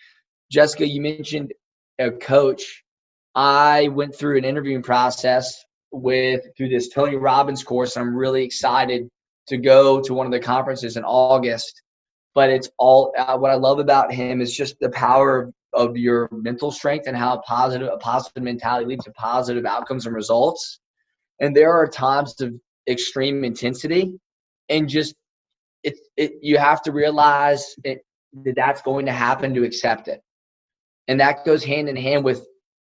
Jessica, 0.52 0.88
you 0.88 1.02
mentioned 1.02 1.52
a 2.00 2.12
coach. 2.12 2.84
I 3.36 3.88
went 3.88 4.16
through 4.16 4.38
an 4.38 4.46
interviewing 4.46 4.84
process 4.84 5.56
with 5.94 6.42
through 6.58 6.70
this 6.70 6.90
Tony 6.90 7.16
Robbins 7.16 7.64
course. 7.64 7.96
I'm 7.96 8.16
really 8.16 8.44
excited 8.44 9.08
to 9.48 9.58
go 9.58 10.02
to 10.02 10.14
one 10.14 10.26
of 10.26 10.32
the 10.32 10.40
conferences 10.40 10.98
in 10.98 11.04
August. 11.04 11.82
But 12.36 12.50
it's 12.50 12.70
all 12.80 13.14
uh, 13.18 13.38
what 13.38 13.52
I 13.52 13.56
love 13.56 13.80
about 13.80 14.12
him 14.12 14.42
is 14.42 14.56
just 14.56 14.80
the 14.80 14.90
power 14.90 15.52
of, 15.74 15.98
your 15.98 16.30
mental 16.32 16.72
strength 16.72 17.08
and 17.08 17.18
how 17.18 17.42
positive 17.48 17.90
a 17.92 17.98
positive 17.98 18.44
mentality 18.44 18.86
leads 18.86 19.06
to 19.06 19.12
positive 19.12 19.66
outcomes 19.66 20.06
and 20.06 20.16
results. 20.16 20.80
And 21.40 21.56
there 21.56 21.72
are 21.74 21.88
times 21.88 22.40
of 22.42 22.54
extreme 22.88 23.44
intensity, 23.44 24.14
and 24.70 24.88
just 24.88 25.16
it, 25.84 25.96
it 26.16 26.34
you 26.42 26.58
have 26.58 26.82
to 26.84 26.92
realize 26.92 27.76
it, 27.84 28.06
that 28.44 28.56
that's 28.56 28.82
going 28.84 29.08
to 29.08 29.12
happen 29.12 29.54
to 29.56 29.64
accept 29.64 30.08
it. 30.08 30.22
And 31.08 31.20
that 31.20 31.44
goes 31.44 31.64
hand 31.64 31.90
in 31.90 31.96
hand 31.96 32.24
with 32.24 32.46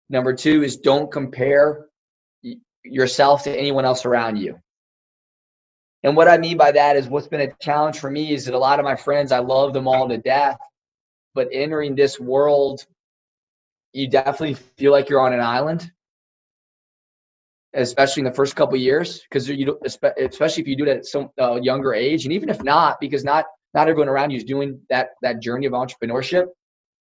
number 0.09 0.35
two 0.35 0.63
is 0.63 0.79
don't 0.79 1.13
compare 1.13 1.87
yourself 2.85 3.45
to 3.45 3.57
anyone 3.57 3.85
else 3.85 4.05
around 4.05 4.37
you. 4.37 4.59
And 6.03 6.17
what 6.17 6.29
I 6.29 6.39
mean 6.39 6.57
by 6.57 6.73
that 6.73 6.97
is 6.97 7.09
what's 7.09 7.29
been 7.29 7.43
a 7.43 7.53
challenge 7.61 7.99
for 7.99 8.11
me 8.11 8.33
is 8.33 8.47
that 8.47 8.55
a 8.55 8.59
lot 8.59 8.79
of 8.79 8.85
my 8.85 8.97
friends, 8.97 9.33
I 9.33 9.41
love 9.41 9.75
them 9.75 9.87
all 9.87 10.09
to 10.09 10.17
death, 10.17 10.59
but 11.35 11.49
entering 11.53 11.95
this 11.95 12.19
world, 12.19 12.87
you 13.93 14.09
definitely 14.09 14.55
feel 14.55 14.93
like 14.93 15.09
you're 15.09 15.21
on 15.21 15.33
an 15.33 15.41
island, 15.41 15.91
especially 17.75 18.21
in 18.23 18.25
the 18.25 18.33
first 18.33 18.57
couple 18.57 18.77
years, 18.77 19.21
because 19.23 19.49
you 19.49 19.79
especially 19.85 20.63
if 20.63 20.69
you 20.69 20.77
do 20.77 20.85
it 20.85 20.97
at 20.97 21.07
some 21.07 21.31
uh, 21.41 21.57
younger 21.57 21.93
age, 21.93 22.25
and 22.25 22.33
even 22.33 22.49
if 22.49 22.63
not, 22.63 22.99
because 23.01 23.25
not 23.25 23.47
not 23.75 23.89
everyone 23.89 24.09
around 24.09 24.31
you 24.31 24.39
is 24.39 24.45
doing 24.45 24.81
that 24.89 25.11
that 25.23 25.43
journey 25.43 25.67
of 25.67 25.73
entrepreneurship, 25.73 26.47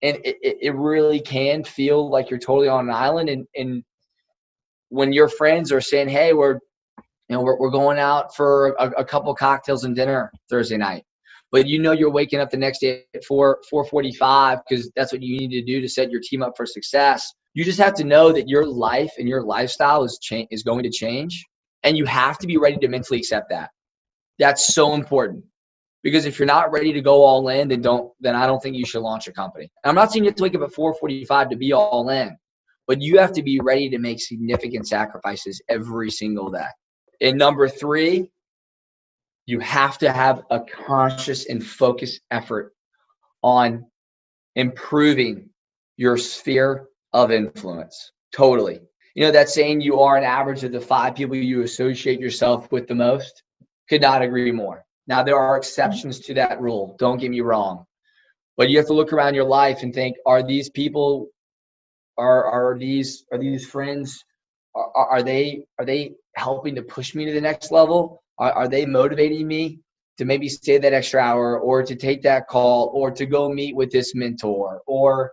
and 0.01 0.17
it, 0.23 0.37
it 0.41 0.75
really 0.75 1.19
can 1.19 1.63
feel 1.63 2.09
like 2.09 2.29
you're 2.29 2.39
totally 2.39 2.67
on 2.67 2.89
an 2.89 2.93
island, 2.93 3.29
and 3.29 3.47
and 3.55 3.83
when 4.89 5.13
your 5.13 5.29
friends 5.29 5.71
are 5.71 5.81
saying, 5.81 6.09
"Hey, 6.09 6.33
we're 6.33 6.59
you 6.97 7.35
know 7.35 7.41
we're, 7.41 7.57
we're 7.57 7.71
going 7.71 7.99
out 7.99 8.35
for 8.35 8.75
a, 8.79 8.89
a 8.97 9.05
couple 9.05 9.33
cocktails 9.35 9.83
and 9.83 9.95
dinner 9.95 10.31
Thursday 10.49 10.77
night," 10.77 11.03
but 11.51 11.67
you 11.67 11.79
know 11.79 11.91
you're 11.91 12.11
waking 12.11 12.39
up 12.39 12.49
the 12.49 12.57
next 12.57 12.79
day 12.79 13.05
at 13.13 13.23
four 13.23 13.61
four 13.69 13.85
forty 13.85 14.11
five 14.13 14.59
because 14.67 14.91
that's 14.95 15.11
what 15.11 15.21
you 15.21 15.37
need 15.37 15.51
to 15.51 15.63
do 15.63 15.81
to 15.81 15.87
set 15.87 16.11
your 16.11 16.21
team 16.21 16.41
up 16.41 16.53
for 16.57 16.65
success. 16.65 17.33
You 17.53 17.63
just 17.63 17.79
have 17.79 17.95
to 17.95 18.03
know 18.03 18.31
that 18.31 18.47
your 18.47 18.65
life 18.65 19.11
and 19.17 19.27
your 19.27 19.43
lifestyle 19.43 20.03
is 20.03 20.19
change 20.21 20.49
is 20.51 20.63
going 20.63 20.83
to 20.83 20.91
change, 20.91 21.45
and 21.83 21.97
you 21.97 22.05
have 22.05 22.37
to 22.39 22.47
be 22.47 22.57
ready 22.57 22.77
to 22.77 22.87
mentally 22.87 23.19
accept 23.19 23.49
that. 23.49 23.69
That's 24.37 24.73
so 24.73 24.93
important 24.93 25.43
because 26.03 26.25
if 26.25 26.39
you're 26.39 26.45
not 26.45 26.71
ready 26.71 26.93
to 26.93 27.01
go 27.01 27.23
all 27.23 27.47
in, 27.49 27.67
then 27.67 27.81
don't 27.81 28.11
then 28.19 28.35
I 28.35 28.47
don't 28.47 28.61
think 28.61 28.75
you 28.75 28.85
should 28.85 29.01
launch 29.01 29.27
a 29.27 29.31
company. 29.31 29.71
I'm 29.83 29.95
not 29.95 30.11
saying 30.11 30.23
you 30.23 30.29
have 30.29 30.37
to 30.37 30.43
wake 30.43 30.55
up 30.55 30.61
at 30.61 30.73
4:45 30.73 31.49
to 31.49 31.55
be 31.55 31.73
all 31.73 32.09
in, 32.09 32.37
but 32.89 33.03
you 33.03 33.19
have 33.19 33.31
to 33.33 33.43
be 33.43 33.59
ready 33.59 33.87
to 33.87 33.99
make 33.99 34.19
significant 34.19 34.87
sacrifices 34.87 35.61
every 35.69 36.09
single 36.09 36.49
day. 36.49 36.65
And 37.21 37.37
number 37.37 37.69
three, 37.69 38.31
you 39.45 39.59
have 39.59 39.99
to 39.99 40.11
have 40.11 40.41
a 40.49 40.61
conscious 40.61 41.45
and 41.45 41.63
focused 41.63 42.19
effort 42.31 42.73
on 43.43 43.85
improving 44.55 45.49
your 45.97 46.17
sphere 46.17 46.87
of 47.13 47.31
influence. 47.31 48.11
Totally. 48.35 48.79
You 49.13 49.25
know, 49.25 49.31
that 49.33 49.49
saying 49.49 49.81
you 49.81 49.99
are 49.99 50.17
an 50.17 50.23
average 50.23 50.63
of 50.63 50.71
the 50.71 50.81
five 50.81 51.13
people 51.13 51.35
you 51.35 51.61
associate 51.61 52.19
yourself 52.19 52.71
with 52.71 52.87
the 52.87 52.95
most? 52.95 53.43
Could 53.87 54.01
not 54.01 54.23
agree 54.23 54.51
more. 54.51 54.83
Now, 55.05 55.21
there 55.21 55.37
are 55.37 55.57
exceptions 55.57 56.21
to 56.21 56.33
that 56.35 56.59
rule. 56.59 56.95
Don't 56.97 57.19
get 57.19 57.29
me 57.29 57.41
wrong. 57.41 57.85
But 58.57 58.71
you 58.71 58.77
have 58.79 58.87
to 58.87 58.93
look 58.93 59.13
around 59.13 59.35
your 59.35 59.45
life 59.45 59.83
and 59.83 59.93
think 59.93 60.17
are 60.25 60.41
these 60.41 60.71
people 60.71 61.29
are 62.19 62.45
are 62.45 62.77
these 62.77 63.25
are 63.31 63.39
these 63.39 63.65
friends 63.65 64.23
are, 64.75 64.91
are 64.95 65.23
they 65.23 65.63
are 65.79 65.85
they 65.85 66.11
helping 66.35 66.75
to 66.75 66.83
push 66.83 67.15
me 67.15 67.25
to 67.25 67.33
the 67.33 67.41
next 67.41 67.71
level 67.71 68.21
are, 68.37 68.51
are 68.51 68.67
they 68.67 68.85
motivating 68.85 69.47
me 69.47 69.79
to 70.17 70.25
maybe 70.25 70.49
stay 70.49 70.77
that 70.77 70.93
extra 70.93 71.21
hour 71.21 71.59
or 71.59 71.81
to 71.81 71.95
take 71.95 72.21
that 72.23 72.47
call 72.47 72.91
or 72.93 73.09
to 73.09 73.25
go 73.25 73.49
meet 73.49 73.75
with 73.75 73.89
this 73.91 74.13
mentor 74.13 74.81
or 74.85 75.31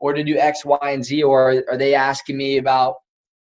or 0.00 0.12
to 0.12 0.22
do 0.22 0.36
X, 0.36 0.66
Y, 0.66 0.78
and 0.82 1.04
Z? 1.04 1.22
Or 1.22 1.64
are 1.70 1.78
they 1.78 1.94
asking 1.94 2.36
me 2.36 2.58
about, 2.58 2.96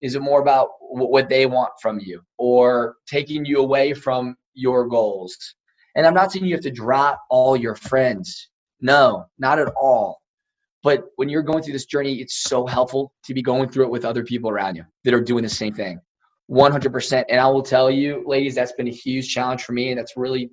is 0.03 0.15
it 0.15 0.23
more 0.23 0.41
about 0.41 0.69
what 0.81 1.29
they 1.29 1.47
want 1.47 1.73
from 1.83 1.99
you 1.99 2.23
or 2.39 2.95
taking 3.09 3.45
you 3.45 3.59
away 3.59 3.93
from 3.93 4.37
your 4.53 4.87
goals? 4.87 5.37
And 5.97 6.07
I'm 6.07 6.15
not 6.15 6.31
saying 6.31 6.45
you 6.45 6.55
have 6.55 6.63
to 6.63 6.71
drop 6.71 7.21
all 7.31 7.57
your 7.57 7.75
friends. 7.75 8.51
No, 8.81 9.25
not 9.37 9.59
at 9.59 9.73
all. 9.81 10.21
But 10.85 11.05
when 11.17 11.31
you're 11.31 11.43
going 11.43 11.63
through 11.63 11.73
this 11.73 11.87
journey, 11.87 12.21
it's 12.21 12.43
so 12.43 12.67
helpful 12.67 13.15
to 13.25 13.33
be 13.33 13.43
going 13.43 13.71
through 13.71 13.87
it 13.87 13.91
with 13.91 14.05
other 14.05 14.23
people 14.23 14.51
around 14.51 14.77
you 14.77 14.85
that 15.05 15.15
are 15.15 15.21
doing 15.21 15.43
the 15.43 15.49
same 15.49 15.73
thing. 15.73 15.99
100%. 16.51 17.25
And 17.31 17.41
I 17.41 17.47
will 17.49 17.63
tell 17.63 17.91
you, 17.91 18.23
ladies, 18.27 18.55
that's 18.55 18.73
been 18.73 18.87
a 18.87 18.93
huge 18.93 19.29
challenge 19.29 19.65
for 19.65 19.73
me. 19.73 19.91
And 19.91 19.99
that's 19.99 20.13
really 20.15 20.51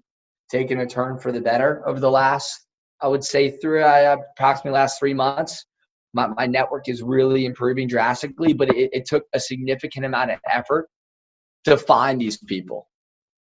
taken 0.50 0.80
a 0.80 0.88
turn 0.88 1.20
for 1.20 1.34
the 1.34 1.42
better 1.42 1.84
over 1.86 2.00
the 2.00 2.10
last, 2.10 2.66
I 3.02 3.10
would 3.10 3.26
say, 3.26 3.52
through 3.52 3.84
uh, 3.84 4.16
approximately 4.38 4.72
last 4.72 5.00
three 5.00 5.14
months. 5.14 5.66
My, 6.14 6.28
my 6.28 6.46
network 6.46 6.88
is 6.88 7.02
really 7.02 7.46
improving 7.46 7.90
drastically, 7.90 8.54
but 8.54 8.70
it, 8.70 8.90
it 8.94 9.06
took 9.06 9.26
a 9.34 9.40
significant 9.40 10.06
amount 10.06 10.32
of 10.32 10.40
effort 10.50 10.88
to 11.66 11.76
find 11.76 12.22
these 12.22 12.38
people. 12.38 12.88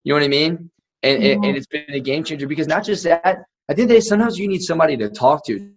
You 0.03 0.13
know 0.13 0.17
what 0.17 0.25
I 0.25 0.29
mean? 0.29 0.71
And, 1.05 1.23
and 1.23 1.57
it's 1.57 1.67
been 1.67 1.85
a 1.91 2.01
game 2.01 2.25
changer 2.25 2.49
because 2.49 2.67
not 2.67 2.85
just 2.85 3.05
that, 3.05 3.45
I 3.69 3.75
think 3.75 3.89
that 3.91 4.03
sometimes 4.03 4.39
you 4.39 4.49
need 4.49 4.63
somebody 4.63 4.97
to 4.97 5.09
talk 5.09 5.45
to 5.47 5.71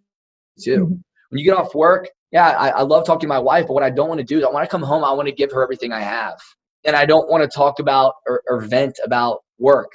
too. 0.58 0.86
Mm-hmm. 0.86 0.94
When 1.30 1.40
you 1.40 1.44
get 1.44 1.58
off 1.58 1.76
work, 1.76 2.10
yeah, 2.32 2.50
I, 2.50 2.70
I 2.70 2.82
love 2.82 3.06
talking 3.06 3.22
to 3.22 3.28
my 3.28 3.40
wife, 3.40 3.68
but 3.68 3.74
what 3.74 3.84
I 3.84 3.90
don't 3.90 4.10
want 4.10 4.20
to 4.20 4.26
do 4.26 4.38
is 4.38 4.44
I 4.44 4.50
want 4.50 4.64
to 4.64 4.70
come 4.70 4.82
home, 4.82 5.04
I 5.04 5.12
want 5.14 5.28
to 5.28 5.34
give 5.34 5.52
her 5.52 5.64
everything 5.64 5.94
I 5.94 6.02
have. 6.02 6.38
And 6.86 6.96
I 6.96 7.06
don't 7.06 7.30
want 7.30 7.44
to 7.44 7.54
talk 7.54 7.80
about 7.80 8.14
or, 8.28 8.44
or 8.48 8.62
vent 8.62 9.00
about 9.04 9.40
work. 9.60 9.92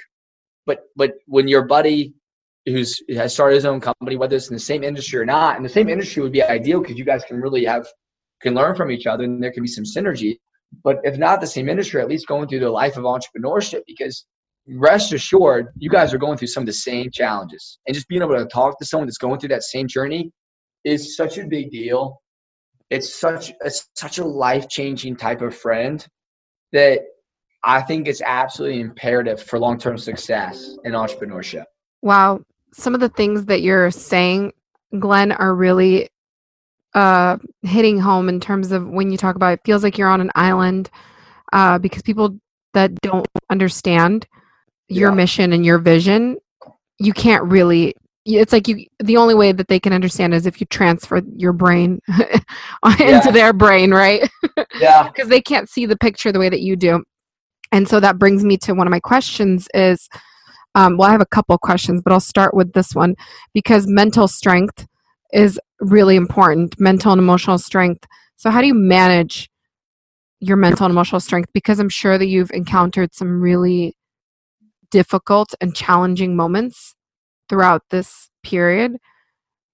But 0.65 0.83
but 0.95 1.13
when 1.27 1.47
your 1.47 1.65
buddy 1.65 2.13
who's 2.65 3.01
has 3.09 3.33
started 3.33 3.55
his 3.55 3.65
own 3.65 3.81
company, 3.81 4.15
whether 4.15 4.35
it's 4.35 4.49
in 4.49 4.55
the 4.55 4.59
same 4.59 4.83
industry 4.83 5.19
or 5.19 5.25
not, 5.25 5.55
and 5.57 5.65
the 5.65 5.69
same 5.69 5.89
industry 5.89 6.23
would 6.23 6.31
be 6.31 6.43
ideal 6.43 6.81
because 6.81 6.97
you 6.97 7.05
guys 7.05 7.23
can 7.25 7.39
really 7.39 7.65
have 7.65 7.87
can 8.41 8.53
learn 8.53 8.75
from 8.75 8.91
each 8.91 9.07
other 9.07 9.23
and 9.23 9.41
there 9.41 9.51
can 9.51 9.63
be 9.63 9.69
some 9.69 9.83
synergy. 9.83 10.37
But 10.83 10.99
if 11.03 11.17
not 11.17 11.39
the 11.39 11.47
same 11.47 11.69
industry, 11.69 12.01
at 12.01 12.07
least 12.07 12.27
going 12.27 12.47
through 12.47 12.61
the 12.61 12.69
life 12.69 12.97
of 12.97 13.03
entrepreneurship 13.03 13.81
because 13.85 14.25
rest 14.67 15.13
assured, 15.13 15.67
you 15.77 15.89
guys 15.89 16.13
are 16.13 16.17
going 16.17 16.37
through 16.37 16.47
some 16.47 16.63
of 16.63 16.67
the 16.67 16.73
same 16.73 17.11
challenges. 17.11 17.79
And 17.85 17.93
just 17.93 18.07
being 18.07 18.21
able 18.21 18.37
to 18.37 18.45
talk 18.45 18.79
to 18.79 18.85
someone 18.85 19.07
that's 19.07 19.17
going 19.17 19.39
through 19.39 19.49
that 19.49 19.63
same 19.63 19.87
journey 19.87 20.31
is 20.83 21.15
such 21.15 21.37
a 21.37 21.45
big 21.45 21.71
deal. 21.71 22.21
It's 22.89 23.13
such 23.15 23.53
it's 23.61 23.89
such 23.95 24.17
a 24.19 24.25
life 24.25 24.69
changing 24.69 25.15
type 25.15 25.41
of 25.41 25.55
friend 25.55 26.05
that 26.71 27.01
I 27.63 27.81
think 27.81 28.07
it's 28.07 28.21
absolutely 28.21 28.81
imperative 28.81 29.41
for 29.41 29.57
long 29.57 29.77
term 29.77 29.97
success 29.97 30.77
in 30.83 30.93
entrepreneurship. 30.93 31.63
Wow. 32.01 32.41
Some 32.73 32.93
of 32.93 32.99
the 32.99 33.09
things 33.09 33.45
that 33.45 33.61
you're 33.61 33.91
saying, 33.91 34.53
Glenn, 34.99 35.31
are 35.31 35.55
really 35.55 36.09
uh, 36.93 37.37
hitting 37.61 37.99
home 37.99 38.29
in 38.29 38.39
terms 38.39 38.71
of 38.71 38.87
when 38.87 39.11
you 39.11 39.17
talk 39.17 39.35
about 39.35 39.53
it 39.53 39.61
feels 39.65 39.83
like 39.83 39.97
you're 39.97 40.09
on 40.09 40.21
an 40.21 40.31
island 40.35 40.89
uh, 41.53 41.79
because 41.79 42.01
people 42.01 42.37
that 42.73 42.93
don't 43.01 43.27
understand 43.49 44.27
your 44.89 45.11
yeah. 45.11 45.15
mission 45.15 45.53
and 45.53 45.65
your 45.65 45.77
vision, 45.77 46.37
you 46.99 47.13
can't 47.13 47.43
really 47.45 47.95
it's 48.25 48.53
like 48.53 48.67
you 48.67 48.85
the 48.99 49.17
only 49.17 49.35
way 49.35 49.51
that 49.51 49.67
they 49.67 49.79
can 49.79 49.93
understand 49.93 50.33
is 50.33 50.45
if 50.45 50.61
you 50.61 50.67
transfer 50.67 51.21
your 51.35 51.53
brain 51.53 51.99
into 52.07 52.41
yeah. 52.99 53.31
their 53.31 53.53
brain 53.53 53.91
right? 53.91 54.29
Yeah. 54.79 55.03
Because 55.03 55.29
they 55.29 55.41
can't 55.41 55.69
see 55.69 55.85
the 55.85 55.97
picture 55.97 56.31
the 56.31 56.39
way 56.39 56.49
that 56.49 56.61
you 56.61 56.75
do. 56.75 57.03
And 57.71 57.87
so 57.87 57.99
that 57.99 58.17
brings 58.17 58.43
me 58.43 58.57
to 58.57 58.73
one 58.73 58.87
of 58.87 58.91
my 58.91 58.99
questions 58.99 59.67
is 59.73 60.09
um, 60.75 60.97
well 60.97 61.09
i 61.09 61.11
have 61.11 61.21
a 61.21 61.25
couple 61.25 61.57
questions 61.57 62.01
but 62.03 62.11
i'll 62.13 62.19
start 62.19 62.53
with 62.53 62.73
this 62.73 62.95
one. 62.95 63.15
Because 63.53 63.87
mental 63.87 64.27
strength 64.27 64.87
is 65.31 65.59
really 65.79 66.15
important 66.15 66.79
mental 66.79 67.11
and 67.11 67.19
emotional 67.19 67.57
strength. 67.57 68.05
So 68.37 68.49
how 68.49 68.61
do 68.61 68.67
you 68.67 68.73
manage 68.73 69.49
your 70.39 70.57
mental 70.57 70.85
and 70.85 70.91
emotional 70.91 71.19
strength? 71.19 71.49
Because 71.53 71.79
i'm 71.79 71.89
sure 71.89 72.17
that 72.17 72.27
you've 72.27 72.51
encountered 72.51 73.13
some 73.13 73.41
really 73.41 73.95
difficult 74.91 75.53
and 75.61 75.75
challenging 75.75 76.35
moments 76.35 76.95
throughout 77.49 77.81
this 77.89 78.29
period 78.43 78.97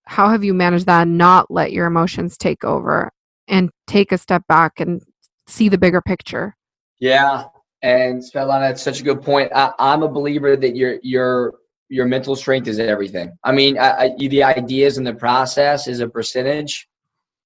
how 0.06 0.30
have 0.30 0.44
you 0.44 0.54
managed 0.54 0.88
that 0.88 1.04
and 1.04 1.18
not 1.18 1.52
let 1.52 1.72
your 1.72 1.86
emotions 1.86 2.38
take 2.38 2.64
over 2.64 3.12
and 3.48 3.70
take 3.88 4.12
a 4.12 4.18
step 4.18 4.44
back 4.48 4.80
and 4.80 5.02
see 5.48 5.70
the 5.70 5.78
bigger 5.78 6.02
picture 6.02 6.56
yeah 7.00 7.46
and 7.82 8.22
Svetlana, 8.22 8.70
that's 8.70 8.82
such 8.82 9.00
a 9.00 9.04
good 9.04 9.22
point. 9.22 9.52
I, 9.56 9.74
am 9.80 10.04
a 10.04 10.08
believer 10.08 10.58
that 10.58 10.76
your 10.76 11.00
your 11.02 11.56
your 11.88 12.06
mental 12.06 12.36
strength 12.36 12.68
is 12.68 12.80
everything. 12.80 13.32
I 13.44 13.52
mean, 13.52 13.78
I, 13.78 13.90
I, 13.90 14.16
the 14.18 14.44
ideas 14.44 14.98
and 14.98 15.08
the 15.08 15.14
process 15.14 15.88
is 15.88 16.02
a 16.02 16.08
percentage, 16.08 16.88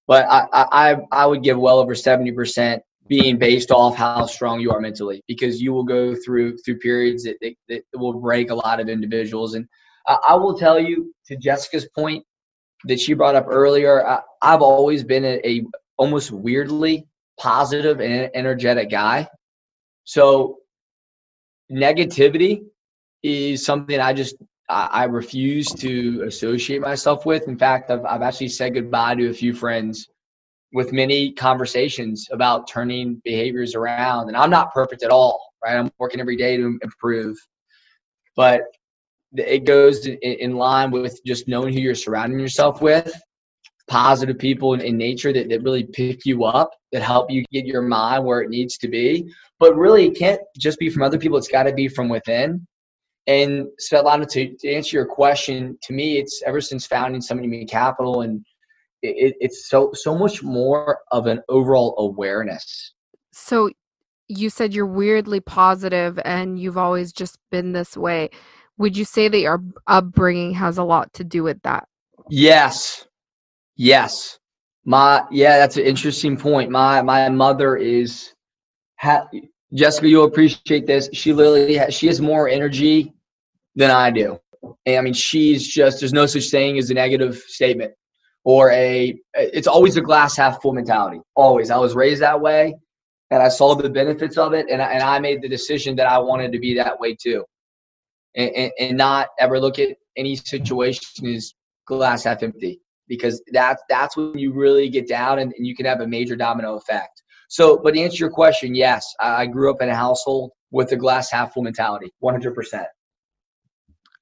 but 0.07 0.25
I, 0.27 0.47
I 0.51 0.97
I 1.11 1.25
would 1.25 1.43
give 1.43 1.57
well 1.57 1.79
over 1.79 1.93
seventy 1.93 2.31
percent 2.31 2.81
being 3.07 3.37
based 3.37 3.69
off 3.69 3.95
how 3.95 4.25
strong 4.25 4.59
you 4.59 4.71
are 4.71 4.79
mentally 4.79 5.21
because 5.27 5.61
you 5.61 5.71
will 5.71 5.83
go 5.83 6.15
through 6.15 6.57
through 6.59 6.79
periods 6.79 7.23
that, 7.23 7.35
that, 7.41 7.53
that 7.69 7.83
will 7.99 8.13
break 8.13 8.49
a 8.49 8.55
lot 8.55 8.79
of 8.79 8.89
individuals 8.89 9.55
and 9.55 9.67
I, 10.07 10.17
I 10.29 10.35
will 10.35 10.57
tell 10.57 10.79
you 10.79 11.13
to 11.27 11.37
jessica's 11.37 11.87
point 11.95 12.23
that 12.85 12.99
she 12.99 13.13
brought 13.13 13.35
up 13.35 13.45
earlier 13.47 14.05
I, 14.05 14.19
have 14.41 14.61
always 14.61 15.03
been 15.03 15.25
a, 15.25 15.39
a, 15.45 15.65
almost 15.97 16.31
weirdly 16.31 17.07
positive 17.39 18.01
and 18.01 18.29
energetic 18.33 18.89
guy 18.89 19.27
so 20.03 20.57
negativity 21.71 22.63
is 23.23 23.65
something 23.65 23.99
i 23.99 24.13
just 24.13 24.35
I, 24.69 24.89
I 24.91 25.03
refuse 25.05 25.67
to 25.67 26.23
associate 26.27 26.81
myself 26.81 27.25
with 27.25 27.47
in 27.47 27.57
fact 27.57 27.91
I've, 27.91 28.05
I've 28.05 28.21
actually 28.21 28.49
said 28.49 28.73
goodbye 28.73 29.15
to 29.15 29.29
a 29.29 29.33
few 29.33 29.53
friends 29.53 30.07
with 30.73 30.91
many 30.91 31.31
conversations 31.31 32.27
about 32.31 32.67
turning 32.67 33.21
behaviors 33.23 33.75
around. 33.75 34.27
And 34.27 34.35
I'm 34.35 34.49
not 34.49 34.73
perfect 34.73 35.03
at 35.03 35.11
all, 35.11 35.39
right? 35.63 35.77
I'm 35.77 35.91
working 35.99 36.19
every 36.19 36.35
day 36.35 36.57
to 36.57 36.79
improve. 36.81 37.37
But 38.35 38.63
it 39.35 39.65
goes 39.65 40.05
in 40.05 40.55
line 40.55 40.91
with 40.91 41.19
just 41.25 41.47
knowing 41.47 41.73
who 41.73 41.79
you're 41.79 41.95
surrounding 41.95 42.39
yourself 42.39 42.81
with, 42.81 43.13
positive 43.87 44.37
people 44.37 44.73
in 44.73 44.97
nature 44.97 45.33
that, 45.33 45.49
that 45.49 45.63
really 45.63 45.83
pick 45.83 46.25
you 46.25 46.43
up, 46.45 46.71
that 46.91 47.01
help 47.01 47.29
you 47.29 47.43
get 47.51 47.65
your 47.65 47.81
mind 47.81 48.23
where 48.23 48.41
it 48.41 48.49
needs 48.49 48.77
to 48.77 48.87
be. 48.87 49.31
But 49.59 49.75
really, 49.75 50.07
it 50.07 50.17
can't 50.17 50.41
just 50.57 50.79
be 50.79 50.89
from 50.89 51.03
other 51.03 51.17
people, 51.17 51.37
it's 51.37 51.47
got 51.47 51.63
to 51.63 51.73
be 51.73 51.87
from 51.87 52.09
within. 52.09 52.65
And 53.25 53.67
Svetlana, 53.81 54.27
to, 54.31 54.55
to 54.55 54.73
answer 54.73 54.97
your 54.97 55.05
question, 55.05 55.77
to 55.83 55.93
me, 55.93 56.17
it's 56.17 56.41
ever 56.45 56.59
since 56.59 56.85
founding 56.85 57.21
Summit 57.21 57.45
Human 57.45 57.67
Capital 57.67 58.21
and 58.21 58.45
it, 59.03 59.35
it's 59.39 59.69
so 59.69 59.91
so 59.93 60.17
much 60.17 60.41
more 60.41 60.99
of 61.11 61.27
an 61.27 61.41
overall 61.49 61.93
awareness 61.97 62.93
so 63.31 63.69
you 64.27 64.49
said 64.49 64.73
you're 64.73 64.85
weirdly 64.85 65.39
positive 65.39 66.19
and 66.23 66.57
you've 66.57 66.77
always 66.77 67.11
just 67.11 67.37
been 67.51 67.73
this 67.73 67.97
way 67.97 68.29
would 68.77 68.97
you 68.97 69.05
say 69.05 69.27
that 69.27 69.39
your 69.39 69.63
upbringing 69.87 70.53
has 70.53 70.77
a 70.77 70.83
lot 70.83 71.13
to 71.13 71.23
do 71.23 71.43
with 71.43 71.61
that? 71.63 71.87
Yes. 72.29 73.07
Yes. 73.75 74.39
My 74.85 75.23
yeah 75.31 75.59
that's 75.59 75.77
an 75.77 75.85
interesting 75.85 76.35
point. 76.35 76.69
My 76.69 77.01
my 77.01 77.29
mother 77.29 77.77
is 77.77 78.33
ha, 78.99 79.25
jessica 79.73 80.07
you'll 80.09 80.25
appreciate 80.25 80.85
this. 80.85 81.09
She 81.13 81.31
literally 81.31 81.75
has, 81.75 81.93
she 81.93 82.07
has 82.07 82.19
more 82.19 82.49
energy 82.49 83.13
than 83.75 83.89
i 83.91 84.11
do. 84.11 84.37
And 84.85 84.97
i 84.97 85.01
mean 85.01 85.13
she's 85.13 85.65
just 85.65 86.01
there's 86.01 86.11
no 86.13 86.25
such 86.25 86.49
thing 86.49 86.77
as 86.77 86.89
a 86.89 86.93
negative 86.93 87.37
statement 87.37 87.93
or 88.43 88.71
a 88.71 89.17
it's 89.35 89.67
always 89.67 89.95
a 89.95 90.01
glass 90.01 90.35
half 90.35 90.61
full 90.61 90.73
mentality 90.73 91.21
always. 91.35 91.71
I 91.71 91.77
was 91.77 91.95
raised 91.95 92.21
that 92.21 92.39
way 92.41 92.75
and 93.31 93.41
i 93.41 93.47
saw 93.47 93.73
the 93.73 93.89
benefits 93.89 94.37
of 94.37 94.53
it 94.53 94.67
and 94.69 94.81
I, 94.81 94.91
and 94.93 95.03
I 95.03 95.19
made 95.19 95.41
the 95.41 95.49
decision 95.49 95.95
that 95.95 96.07
i 96.07 96.17
wanted 96.17 96.51
to 96.51 96.59
be 96.59 96.75
that 96.75 96.99
way 96.99 97.15
too 97.15 97.43
and, 98.35 98.51
and, 98.55 98.71
and 98.79 98.97
not 98.97 99.29
ever 99.39 99.59
look 99.59 99.79
at 99.79 99.97
any 100.17 100.35
situation 100.35 101.27
as 101.27 101.53
glass 101.85 102.23
half 102.23 102.43
empty 102.43 102.81
because 103.07 103.41
that's 103.51 103.81
that's 103.89 104.15
when 104.15 104.37
you 104.37 104.53
really 104.53 104.89
get 104.89 105.07
down 105.07 105.39
and, 105.39 105.53
and 105.57 105.67
you 105.67 105.75
can 105.75 105.85
have 105.85 106.01
a 106.01 106.07
major 106.07 106.35
domino 106.35 106.75
effect 106.75 107.23
so 107.49 107.77
but 107.83 107.93
to 107.93 107.99
answer 107.99 108.17
your 108.17 108.31
question 108.31 108.73
yes 108.73 109.13
i 109.19 109.45
grew 109.45 109.69
up 109.69 109.81
in 109.81 109.89
a 109.89 109.95
household 109.95 110.51
with 110.71 110.91
a 110.93 110.95
glass 110.95 111.29
half 111.29 111.53
full 111.53 111.63
mentality 111.63 112.11
100% 112.23 112.85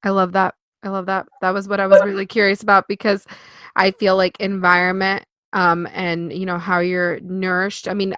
i 0.02 0.10
love 0.10 0.32
that 0.32 0.54
i 0.82 0.88
love 0.88 1.06
that 1.06 1.26
that 1.40 1.54
was 1.54 1.68
what 1.68 1.78
i 1.78 1.86
was 1.86 2.00
really 2.04 2.26
curious 2.26 2.62
about 2.62 2.88
because 2.88 3.26
I 3.74 3.90
feel 3.92 4.16
like 4.16 4.38
environment 4.40 5.24
um, 5.52 5.86
and 5.92 6.32
you 6.32 6.46
know 6.46 6.58
how 6.58 6.80
you're 6.80 7.20
nourished. 7.20 7.88
I 7.88 7.94
mean, 7.94 8.14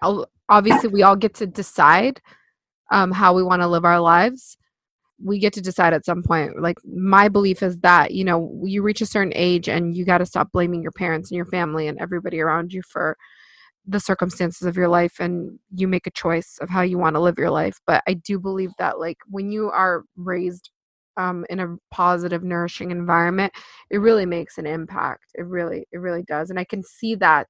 obviously 0.48 0.88
we 0.88 1.02
all 1.02 1.16
get 1.16 1.34
to 1.34 1.46
decide 1.46 2.20
um, 2.90 3.10
how 3.10 3.34
we 3.34 3.42
want 3.42 3.62
to 3.62 3.68
live 3.68 3.84
our 3.84 4.00
lives. 4.00 4.56
We 5.22 5.38
get 5.38 5.52
to 5.54 5.60
decide 5.60 5.92
at 5.92 6.04
some 6.04 6.22
point. 6.22 6.60
Like 6.60 6.78
my 6.84 7.28
belief 7.28 7.62
is 7.62 7.78
that 7.78 8.12
you 8.12 8.24
know 8.24 8.60
you 8.64 8.82
reach 8.82 9.00
a 9.00 9.06
certain 9.06 9.32
age 9.34 9.68
and 9.68 9.96
you 9.96 10.04
got 10.04 10.18
to 10.18 10.26
stop 10.26 10.50
blaming 10.52 10.82
your 10.82 10.92
parents 10.92 11.30
and 11.30 11.36
your 11.36 11.46
family 11.46 11.88
and 11.88 11.98
everybody 12.00 12.40
around 12.40 12.72
you 12.72 12.82
for 12.82 13.16
the 13.86 14.00
circumstances 14.00 14.66
of 14.66 14.76
your 14.76 14.88
life 14.88 15.16
and 15.20 15.58
you 15.74 15.86
make 15.86 16.06
a 16.06 16.10
choice 16.10 16.56
of 16.62 16.70
how 16.70 16.80
you 16.80 16.96
want 16.96 17.14
to 17.14 17.20
live 17.20 17.36
your 17.36 17.50
life 17.50 17.78
but 17.86 18.02
i 18.08 18.14
do 18.14 18.38
believe 18.38 18.70
that 18.78 18.98
like 18.98 19.18
when 19.28 19.50
you 19.52 19.68
are 19.68 20.04
raised 20.16 20.70
um, 21.16 21.44
in 21.50 21.60
a 21.60 21.76
positive, 21.90 22.42
nourishing 22.42 22.90
environment, 22.90 23.52
it 23.90 23.98
really 23.98 24.26
makes 24.26 24.58
an 24.58 24.66
impact. 24.66 25.24
It 25.34 25.46
really, 25.46 25.86
it 25.92 25.98
really 25.98 26.22
does. 26.24 26.50
And 26.50 26.58
I 26.58 26.64
can 26.64 26.82
see 26.82 27.14
that 27.16 27.48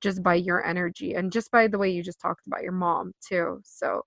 just 0.00 0.22
by 0.22 0.34
your 0.34 0.64
energy 0.64 1.14
and 1.14 1.32
just 1.32 1.50
by 1.50 1.66
the 1.66 1.78
way 1.78 1.90
you 1.90 2.02
just 2.02 2.20
talked 2.20 2.46
about 2.46 2.62
your 2.62 2.72
mom 2.72 3.12
too. 3.26 3.60
So 3.64 4.02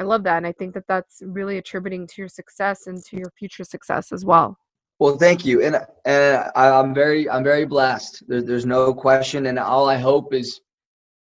I 0.00 0.02
love 0.02 0.22
that. 0.24 0.38
And 0.38 0.46
I 0.46 0.52
think 0.52 0.72
that 0.74 0.86
that's 0.88 1.22
really 1.24 1.58
attributing 1.58 2.06
to 2.06 2.14
your 2.22 2.28
success 2.28 2.86
and 2.86 3.04
to 3.04 3.16
your 3.18 3.30
future 3.38 3.64
success 3.64 4.12
as 4.12 4.24
well. 4.24 4.56
Well, 4.98 5.16
thank 5.16 5.46
you, 5.46 5.62
and 5.62 5.76
and 6.04 6.44
I'm 6.54 6.92
very 6.92 7.28
I'm 7.28 7.42
very 7.42 7.64
blessed. 7.64 8.22
There's 8.28 8.44
there's 8.44 8.66
no 8.66 8.92
question, 8.92 9.46
and 9.46 9.58
all 9.58 9.88
I 9.88 9.96
hope 9.96 10.34
is 10.34 10.60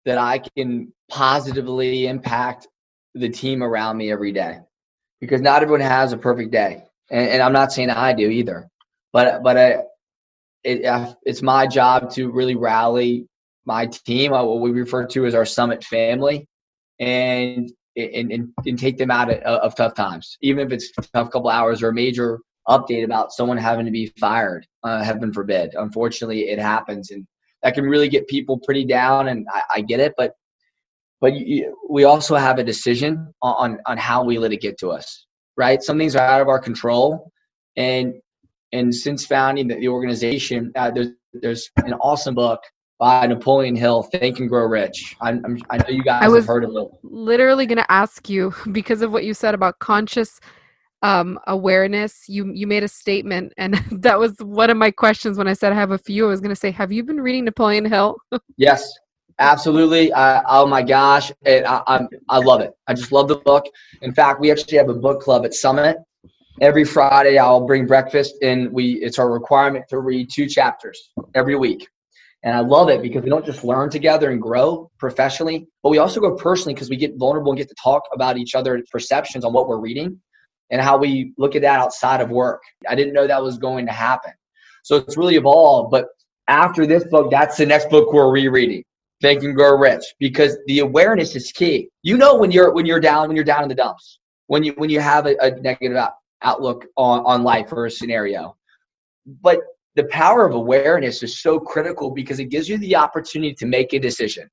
that 0.07 0.17
I 0.17 0.41
can 0.57 0.91
positively 1.11 2.07
impact 2.07 2.69
the 3.15 3.29
team 3.29 3.63
around 3.63 3.99
me 3.99 4.11
every 4.11 4.33
day, 4.33 4.61
because 5.21 5.43
not 5.43 5.61
everyone 5.63 5.83
has 5.83 6.15
a 6.15 6.17
perfect 6.17 6.53
day, 6.53 6.85
and, 7.11 7.29
and 7.29 7.43
I'm 7.43 7.53
not 7.53 7.71
saying 7.71 7.91
I 7.91 8.15
do 8.15 8.31
either, 8.31 8.67
but 9.13 9.43
but 9.43 9.59
I, 9.59 9.69
it, 10.65 11.15
it's 11.25 11.43
my 11.43 11.67
job 11.67 12.11
to 12.13 12.31
really 12.31 12.57
rally 12.57 13.27
my 13.67 13.85
team, 13.87 14.33
uh, 14.33 14.43
what 14.43 14.61
we 14.61 14.71
refer 14.71 15.05
to 15.09 15.27
as 15.27 15.35
our 15.35 15.45
summit 15.45 15.85
family, 15.85 16.47
and 16.99 17.71
and, 17.97 18.33
and, 18.33 18.53
and 18.65 18.79
take 18.79 18.99
them 18.99 19.11
out 19.11 19.31
of, 19.31 19.39
of 19.39 19.75
tough 19.75 19.95
times, 19.95 20.37
even 20.43 20.67
if 20.67 20.73
it's 20.73 20.91
a 20.99 21.03
tough 21.03 21.31
couple 21.31 21.49
hours 21.49 21.83
or 21.83 21.89
a 21.89 21.95
major 21.95 22.41
update 22.69 23.05
about 23.05 23.33
someone 23.33 23.57
having 23.57 23.87
to 23.87 23.91
be 23.91 24.13
fired. 24.19 24.67
Uh, 24.83 25.03
heaven 25.03 25.33
forbid. 25.33 25.75
Unfortunately, 25.75 26.49
it 26.49 26.59
happens, 26.59 27.11
and 27.11 27.27
that 27.63 27.75
can 27.75 27.85
really 27.85 28.09
get 28.09 28.29
people 28.29 28.59
pretty 28.59 28.85
down. 28.85 29.29
And 29.29 29.47
I, 29.53 29.63
I 29.77 29.81
get 29.81 30.01
it, 30.01 30.15
but 30.17 30.35
but 31.21 31.35
you, 31.35 31.77
we 31.89 32.05
also 32.05 32.37
have 32.37 32.59
a 32.59 32.65
decision 32.65 33.33
on 33.43 33.79
on 33.87 33.99
how 33.99 34.25
we 34.25 34.39
let 34.39 34.53
it 34.53 34.61
get 34.61 34.79
to 34.79 34.91
us. 34.91 35.27
Right? 35.57 35.83
Some 35.83 35.99
things 35.99 36.17
are 36.17 36.27
out 36.27 36.41
of 36.41 36.49
our 36.49 36.61
control, 36.61 37.33
and 37.77 38.15
and 38.73 38.95
since 38.95 39.27
founding 39.27 39.69
the, 39.69 39.75
the 39.77 39.89
organization, 39.89 40.73
uh, 40.77 40.91
there's 40.91 41.09
there's 41.33 41.71
an 41.77 41.95
awesome 41.95 42.35
book 42.35 42.61
by 43.01 43.27
Napoleon 43.27 43.75
Hill, 43.75 44.03
Think 44.03 44.41
and 44.41 44.49
Grow 44.49 44.67
Rich. 44.67 45.17
I'm, 45.23 45.43
I'm, 45.45 45.59
i 45.71 45.79
know 45.79 45.89
you 45.89 46.05
guys 46.05 46.23
I 46.23 46.29
was 46.29 46.45
have 46.45 46.49
heard 46.49 46.65
of 46.65 46.77
it. 46.77 46.89
Literally 47.03 47.65
going 47.67 47.79
to 47.79 47.91
ask 47.91 48.29
you 48.29 48.55
because 48.73 49.03
of 49.03 49.11
what 49.11 49.25
you 49.25 49.35
said 49.35 49.55
about 49.55 49.81
conscious 49.81 50.39
um, 51.03 51.41
awareness. 51.47 52.29
You 52.29 52.53
you 52.53 52.67
made 52.67 52.85
a 52.85 52.89
statement, 52.89 53.55
and 53.57 53.75
that 53.91 54.19
was 54.21 54.37
one 54.39 54.71
of 54.71 54.77
my 54.77 54.91
questions 54.93 55.39
when 55.39 55.49
I 55.49 55.55
said 55.55 55.73
I 55.73 55.77
have 55.77 55.91
a 55.91 55.99
few. 55.99 56.27
I 56.27 56.29
was 56.29 56.41
going 56.41 56.51
to 56.51 56.57
say, 56.57 56.71
have 56.71 56.93
you 56.93 57.03
been 57.03 57.21
reading 57.21 57.47
Napoleon 57.47 57.87
Hill? 57.87 58.19
yes, 58.59 58.93
absolutely. 59.39 60.13
Uh, 60.13 60.43
oh 60.47 60.67
my 60.67 60.83
gosh, 60.83 61.33
it, 61.47 61.65
I, 61.65 61.83
I'm 61.87 62.07
I 62.29 62.39
love 62.39 62.61
it. 62.61 62.73
I 62.87 62.93
just 62.93 63.13
love 63.13 63.29
the 63.29 63.37
book. 63.37 63.65
In 64.03 64.13
fact, 64.13 64.41
we 64.41 64.51
actually 64.53 64.77
have 64.77 64.91
a 64.91 64.95
book 64.95 65.23
club 65.23 65.47
at 65.47 65.55
Summit. 65.55 65.97
Every 66.61 66.85
Friday, 66.85 67.39
I'll 67.39 67.67
bring 67.67 67.87
breakfast, 67.87 68.35
and 68.43 68.71
we 68.71 68.97
it's 68.97 69.19
our 69.19 69.33
requirement 69.33 69.87
to 69.89 70.01
read 70.01 70.29
two 70.31 70.47
chapters 70.47 71.13
every 71.35 71.57
week. 71.57 71.89
And 72.43 72.55
I 72.57 72.61
love 72.61 72.89
it 72.89 73.03
because 73.03 73.23
we 73.23 73.29
don't 73.29 73.45
just 73.45 73.65
learn 73.65 73.91
together 73.91 74.31
and 74.31 74.41
grow 74.41 74.91
professionally, 74.99 75.67
but 75.83 75.91
we 75.91 75.99
also 75.99 76.21
grow 76.21 76.37
personally 76.37 76.73
because 76.73 76.89
we 76.89 76.97
get 76.97 77.17
vulnerable 77.17 77.53
and 77.53 77.59
get 77.59 77.69
to 77.69 77.75
talk 77.83 78.03
about 78.15 78.39
each 78.39 78.55
other's 78.55 78.83
perceptions 78.91 79.45
on 79.45 79.53
what 79.53 79.69
we're 79.69 79.79
reading 79.79 80.19
and 80.71 80.81
how 80.81 80.97
we 80.97 81.35
look 81.37 81.55
at 81.55 81.63
that 81.63 81.81
outside 81.81 82.21
of 82.21 82.31
work. 82.31 82.63
I 82.89 82.95
didn't 82.95 83.13
know 83.13 83.27
that 83.27 83.43
was 83.43 83.59
going 83.59 83.87
to 83.87 83.93
happen. 83.93 84.33
So 84.85 84.97
it's 84.97 85.19
really 85.19 85.37
evolved. 85.37 85.91
But 85.91 86.07
after 86.49 86.87
this 86.87 87.05
book, 87.05 87.31
that's 87.31 87.59
the 87.59 87.67
next 87.67 87.91
book 87.91 88.13
we're 88.13 88.33
rereading. 88.33 88.85
Think 89.21 89.43
and 89.43 89.55
Grow 89.55 89.77
Rich, 89.77 90.05
because 90.19 90.57
the 90.67 90.79
awareness 90.79 91.37
is 91.37 91.53
key. 91.53 91.91
You 92.03 92.17
know 92.17 92.37
when 92.37 92.51
you're 92.51 92.73
when 92.73 92.87
you're 92.87 93.01
down 93.01 93.29
when 93.29 93.37
you're 93.37 93.45
down 93.45 93.63
in 93.63 93.69
the 93.69 93.75
dumps, 93.75 94.19
when 94.47 94.65
you 94.65 94.73
when 94.79 94.89
you 94.89 94.99
have 94.99 95.27
a, 95.27 95.37
a 95.43 95.51
negative 95.61 95.97
out, 95.97 96.15
outlook 96.41 96.87
on 96.97 97.21
on 97.27 97.43
life 97.43 97.71
or 97.71 97.85
a 97.85 97.91
scenario. 97.91 98.57
But 99.27 99.59
the 99.97 100.05
power 100.05 100.47
of 100.47 100.55
awareness 100.55 101.23
is 101.23 101.41
so 101.41 101.59
critical 101.59 102.11
because 102.11 102.39
it 102.39 102.47
gives 102.47 102.69
you 102.69 102.79
the 102.79 102.97
opportunity 102.97 103.55
to 103.55 103.67
make 103.67 103.93
a 103.93 103.99
decision. 103.99 104.49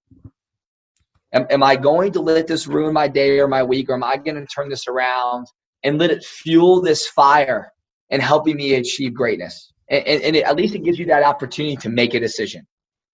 Am, 1.33 1.45
am 1.49 1.63
I 1.63 1.75
going 1.75 2.11
to 2.13 2.21
let 2.21 2.47
this 2.47 2.67
ruin 2.67 2.93
my 2.93 3.07
day 3.07 3.39
or 3.39 3.47
my 3.47 3.63
week, 3.63 3.89
or 3.89 3.93
am 3.93 4.03
I 4.03 4.17
going 4.17 4.35
to 4.35 4.45
turn 4.45 4.69
this 4.69 4.87
around 4.87 5.45
and 5.83 5.97
let 5.99 6.11
it 6.11 6.23
fuel 6.23 6.81
this 6.81 7.07
fire 7.07 7.71
and 8.09 8.21
helping 8.21 8.55
me 8.55 8.75
achieve 8.75 9.13
greatness. 9.13 9.73
And, 9.89 10.05
and, 10.05 10.23
and 10.23 10.35
it, 10.35 10.43
at 10.43 10.55
least 10.55 10.75
it 10.75 10.83
gives 10.83 10.99
you 10.99 11.05
that 11.07 11.23
opportunity 11.23 11.75
to 11.77 11.89
make 11.89 12.13
a 12.13 12.19
decision. 12.19 12.65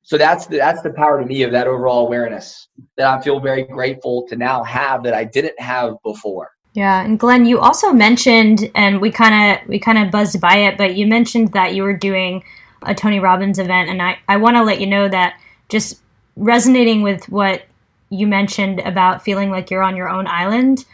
So 0.03 0.17
that's 0.17 0.47
the, 0.47 0.57
that's 0.57 0.81
the 0.81 0.91
power 0.91 1.19
to 1.19 1.25
me 1.25 1.43
of 1.43 1.51
that 1.51 1.67
overall 1.67 2.05
awareness 2.05 2.67
that 2.97 3.07
I 3.07 3.21
feel 3.21 3.39
very 3.39 3.63
grateful 3.63 4.27
to 4.27 4.35
now 4.35 4.63
have 4.63 5.03
that 5.03 5.13
I 5.13 5.23
didn't 5.23 5.59
have 5.59 5.95
before. 6.03 6.49
Yeah, 6.73 7.03
and 7.03 7.19
Glenn, 7.19 7.45
you 7.45 7.59
also 7.59 7.93
mentioned, 7.93 8.71
and 8.73 8.99
we 8.99 9.11
kind 9.11 9.59
of 9.59 9.67
we 9.69 9.79
kind 9.79 9.99
of 9.99 10.11
buzzed 10.11 10.41
by 10.41 10.57
it, 10.57 10.77
but 10.77 10.95
you 10.95 11.05
mentioned 11.05 11.53
that 11.53 11.75
you 11.75 11.83
were 11.83 11.95
doing 11.95 12.43
a 12.81 12.95
Tony 12.95 13.19
Robbins 13.19 13.59
event, 13.59 13.89
and 13.89 14.01
I 14.01 14.17
I 14.27 14.37
want 14.37 14.57
to 14.57 14.63
let 14.63 14.81
you 14.81 14.87
know 14.87 15.07
that 15.07 15.39
just 15.69 16.01
resonating 16.35 17.03
with 17.03 17.29
what 17.29 17.63
you 18.09 18.25
mentioned 18.25 18.79
about 18.79 19.23
feeling 19.23 19.51
like 19.51 19.69
you're 19.69 19.83
on 19.83 19.95
your 19.95 20.09
own 20.09 20.27
island. 20.27 20.85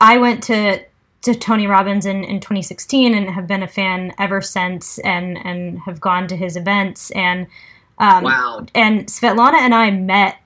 I 0.00 0.18
went 0.18 0.44
to 0.44 0.84
to 1.22 1.34
Tony 1.34 1.66
Robbins 1.66 2.06
in, 2.06 2.22
in 2.22 2.38
2016 2.38 3.12
and 3.12 3.28
have 3.28 3.48
been 3.48 3.64
a 3.64 3.68
fan 3.68 4.12
ever 4.18 4.40
since 4.40 4.98
and 4.98 5.36
and 5.44 5.80
have 5.80 6.00
gone 6.00 6.28
to 6.28 6.36
his 6.36 6.56
events 6.56 7.10
and 7.12 7.48
um, 7.98 8.22
wow 8.22 8.64
and 8.76 9.06
Svetlana 9.06 9.54
and 9.54 9.74
I 9.74 9.90
met 9.90 10.36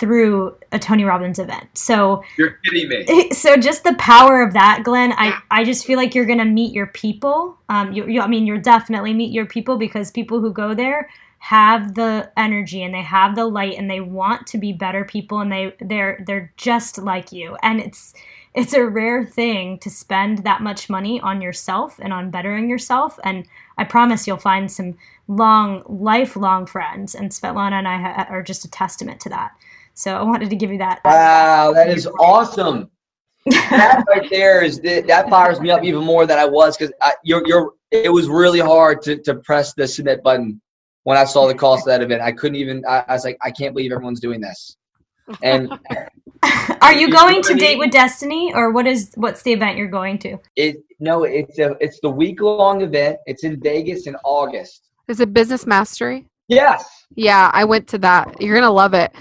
through 0.00 0.56
a 0.72 0.78
Tony 0.78 1.04
Robbins 1.04 1.38
event. 1.38 1.68
So 1.74 2.24
you're 2.36 2.58
kidding 2.64 2.88
me. 2.88 3.30
So 3.32 3.56
just 3.56 3.84
the 3.84 3.94
power 3.94 4.42
of 4.42 4.54
that, 4.54 4.82
Glenn. 4.82 5.12
I, 5.12 5.38
I 5.50 5.62
just 5.62 5.84
feel 5.86 5.96
like 5.96 6.14
you're 6.14 6.26
gonna 6.26 6.44
meet 6.44 6.72
your 6.72 6.86
people. 6.86 7.56
Um, 7.68 7.92
you, 7.92 8.06
you 8.06 8.20
I 8.20 8.26
mean, 8.26 8.46
you'll 8.46 8.60
definitely 8.60 9.14
meet 9.14 9.30
your 9.30 9.46
people 9.46 9.76
because 9.76 10.10
people 10.10 10.40
who 10.40 10.52
go 10.52 10.74
there 10.74 11.10
have 11.38 11.94
the 11.94 12.30
energy 12.36 12.82
and 12.82 12.92
they 12.92 13.02
have 13.02 13.34
the 13.34 13.46
light 13.46 13.78
and 13.78 13.90
they 13.90 14.00
want 14.00 14.46
to 14.46 14.58
be 14.58 14.72
better 14.72 15.04
people 15.04 15.40
and 15.40 15.50
they 15.50 15.74
they're 15.80 16.22
they're 16.26 16.52
just 16.58 16.98
like 16.98 17.32
you 17.32 17.56
and 17.62 17.80
it's 17.80 18.12
it's 18.52 18.72
a 18.72 18.84
rare 18.84 19.24
thing 19.24 19.78
to 19.78 19.90
spend 19.90 20.38
that 20.38 20.60
much 20.60 20.90
money 20.90 21.20
on 21.20 21.40
yourself 21.40 21.98
and 22.00 22.12
on 22.12 22.30
bettering 22.30 22.68
yourself. 22.68 23.18
And 23.22 23.46
I 23.78 23.84
promise 23.84 24.26
you'll 24.26 24.38
find 24.38 24.70
some 24.70 24.98
long, 25.28 25.84
lifelong 25.88 26.66
friends. 26.66 27.14
And 27.14 27.30
Svetlana 27.30 27.74
and 27.74 27.86
I 27.86 27.98
ha- 27.98 28.26
are 28.28 28.42
just 28.42 28.64
a 28.64 28.70
testament 28.70 29.20
to 29.20 29.28
that. 29.28 29.52
So 30.00 30.16
I 30.16 30.22
wanted 30.22 30.48
to 30.48 30.56
give 30.56 30.72
you 30.72 30.78
that. 30.78 31.02
Wow, 31.04 31.74
that 31.74 31.90
is 31.90 32.06
awesome. 32.06 32.90
that 33.44 34.02
right 34.08 34.30
there 34.30 34.64
is 34.64 34.80
that 34.80 35.28
fires 35.28 35.60
me 35.60 35.70
up 35.70 35.84
even 35.84 36.02
more 36.02 36.26
than 36.26 36.38
I 36.38 36.46
was 36.46 36.74
because 36.74 36.90
you're 37.22 37.46
you're. 37.46 37.74
It 37.90 38.10
was 38.10 38.26
really 38.26 38.60
hard 38.60 39.02
to 39.02 39.18
to 39.18 39.34
press 39.34 39.74
the 39.74 39.86
submit 39.86 40.22
button 40.22 40.58
when 41.02 41.18
I 41.18 41.24
saw 41.24 41.46
the 41.46 41.54
cost 41.54 41.82
of 41.82 41.88
that 41.88 42.00
event. 42.00 42.22
I 42.22 42.32
couldn't 42.32 42.56
even. 42.56 42.82
I, 42.88 43.04
I 43.08 43.12
was 43.12 43.24
like, 43.24 43.36
I 43.42 43.50
can't 43.50 43.74
believe 43.74 43.92
everyone's 43.92 44.20
doing 44.20 44.40
this. 44.40 44.74
And 45.42 45.70
are 46.80 46.94
you 46.94 47.10
going 47.10 47.42
to 47.42 47.54
date 47.54 47.78
with 47.78 47.90
destiny 47.90 48.54
or 48.54 48.72
what 48.72 48.86
is 48.86 49.12
what's 49.16 49.42
the 49.42 49.52
event 49.52 49.76
you're 49.76 49.86
going 49.86 50.18
to 50.18 50.38
it 50.56 50.76
no 50.98 51.24
it's 51.24 51.58
a 51.58 51.76
it's 51.80 52.00
the 52.00 52.08
week 52.08 52.40
long 52.40 52.80
event 52.80 53.18
it's 53.26 53.44
in 53.44 53.60
vegas 53.60 54.06
in 54.06 54.16
august 54.24 54.88
is 55.06 55.20
it 55.20 55.34
business 55.34 55.66
mastery 55.66 56.26
yes 56.48 57.04
yeah 57.14 57.50
i 57.52 57.62
went 57.62 57.86
to 57.86 57.98
that 57.98 58.40
you're 58.40 58.58
gonna 58.58 58.72
love 58.72 58.94
it 58.94 59.14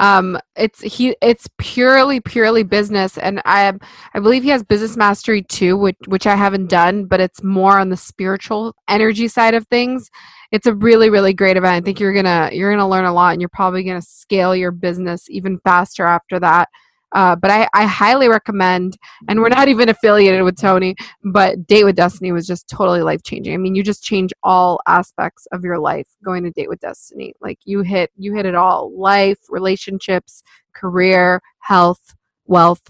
um 0.00 0.38
it's 0.56 0.80
he 0.80 1.16
it's 1.22 1.48
purely 1.58 2.20
purely 2.20 2.62
business 2.62 3.16
and 3.18 3.40
i 3.44 3.72
i 4.14 4.20
believe 4.20 4.42
he 4.42 4.50
has 4.50 4.62
business 4.62 4.96
mastery 4.96 5.42
too 5.42 5.76
which 5.76 5.96
which 6.06 6.26
i 6.26 6.34
haven't 6.34 6.68
done 6.68 7.04
but 7.06 7.20
it's 7.20 7.42
more 7.42 7.78
on 7.78 7.88
the 7.88 7.96
spiritual 7.96 8.74
energy 8.88 9.28
side 9.28 9.54
of 9.54 9.66
things. 9.68 10.10
It's 10.52 10.66
a 10.66 10.74
really 10.74 11.10
really 11.10 11.32
great 11.32 11.56
event. 11.56 11.74
I 11.74 11.80
think 11.80 12.00
you're 12.00 12.12
gonna 12.14 12.50
you're 12.52 12.70
gonna 12.70 12.88
learn 12.88 13.04
a 13.04 13.12
lot 13.12 13.32
and 13.32 13.40
you're 13.40 13.48
probably 13.48 13.82
gonna 13.84 14.02
scale 14.02 14.54
your 14.54 14.70
business 14.70 15.28
even 15.28 15.58
faster 15.64 16.04
after 16.04 16.38
that 16.40 16.68
uh, 17.16 17.34
but 17.34 17.50
I, 17.50 17.66
I 17.72 17.86
highly 17.86 18.28
recommend, 18.28 18.98
and 19.26 19.40
we're 19.40 19.48
not 19.48 19.68
even 19.68 19.88
affiliated 19.88 20.42
with 20.42 20.60
Tony, 20.60 20.94
but 21.24 21.66
Date 21.66 21.84
with 21.84 21.96
Destiny 21.96 22.30
was 22.30 22.46
just 22.46 22.68
totally 22.68 23.00
life 23.00 23.22
changing. 23.22 23.54
I 23.54 23.56
mean, 23.56 23.74
you 23.74 23.82
just 23.82 24.04
change 24.04 24.34
all 24.42 24.80
aspects 24.86 25.46
of 25.50 25.64
your 25.64 25.78
life 25.78 26.06
going 26.22 26.44
to 26.44 26.50
Date 26.50 26.68
with 26.68 26.80
Destiny. 26.80 27.32
Like 27.40 27.58
you 27.64 27.80
hit 27.80 28.10
you 28.18 28.34
hit 28.34 28.44
it 28.44 28.54
all: 28.54 28.92
life, 28.94 29.38
relationships, 29.48 30.42
career, 30.74 31.40
health, 31.60 32.14
wealth. 32.44 32.82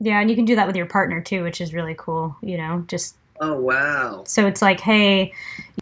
Yeah, 0.00 0.18
and 0.18 0.30
you 0.30 0.34
can 0.34 0.46
do 0.46 0.56
that 0.56 0.66
with 0.66 0.74
your 0.74 0.86
partner 0.86 1.20
too, 1.20 1.42
which 1.42 1.60
is 1.60 1.74
really 1.74 1.94
cool. 1.98 2.34
You 2.40 2.56
know, 2.56 2.84
just 2.88 3.16
Oh 3.44 3.54
wow! 3.58 4.22
So 4.24 4.46
it's 4.46 4.62
like, 4.62 4.78
hey, 4.78 5.32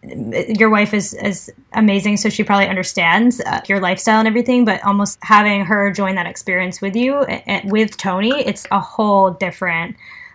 your 0.02 0.70
wife 0.70 0.94
is 0.94 1.12
is 1.12 1.52
amazing, 1.74 2.16
so 2.16 2.30
she 2.30 2.42
probably 2.42 2.66
understands 2.66 3.38
uh, 3.42 3.60
your 3.68 3.80
lifestyle 3.80 4.18
and 4.18 4.26
everything. 4.26 4.64
But 4.64 4.82
almost 4.82 5.18
having 5.20 5.66
her 5.66 5.90
join 5.90 6.14
that 6.14 6.24
experience 6.24 6.80
with 6.80 6.96
you, 6.96 7.16
uh, 7.16 7.60
with 7.64 7.98
Tony, 7.98 8.30
it's 8.30 8.66
a 8.70 8.80
whole 8.80 9.32
different 9.32 9.94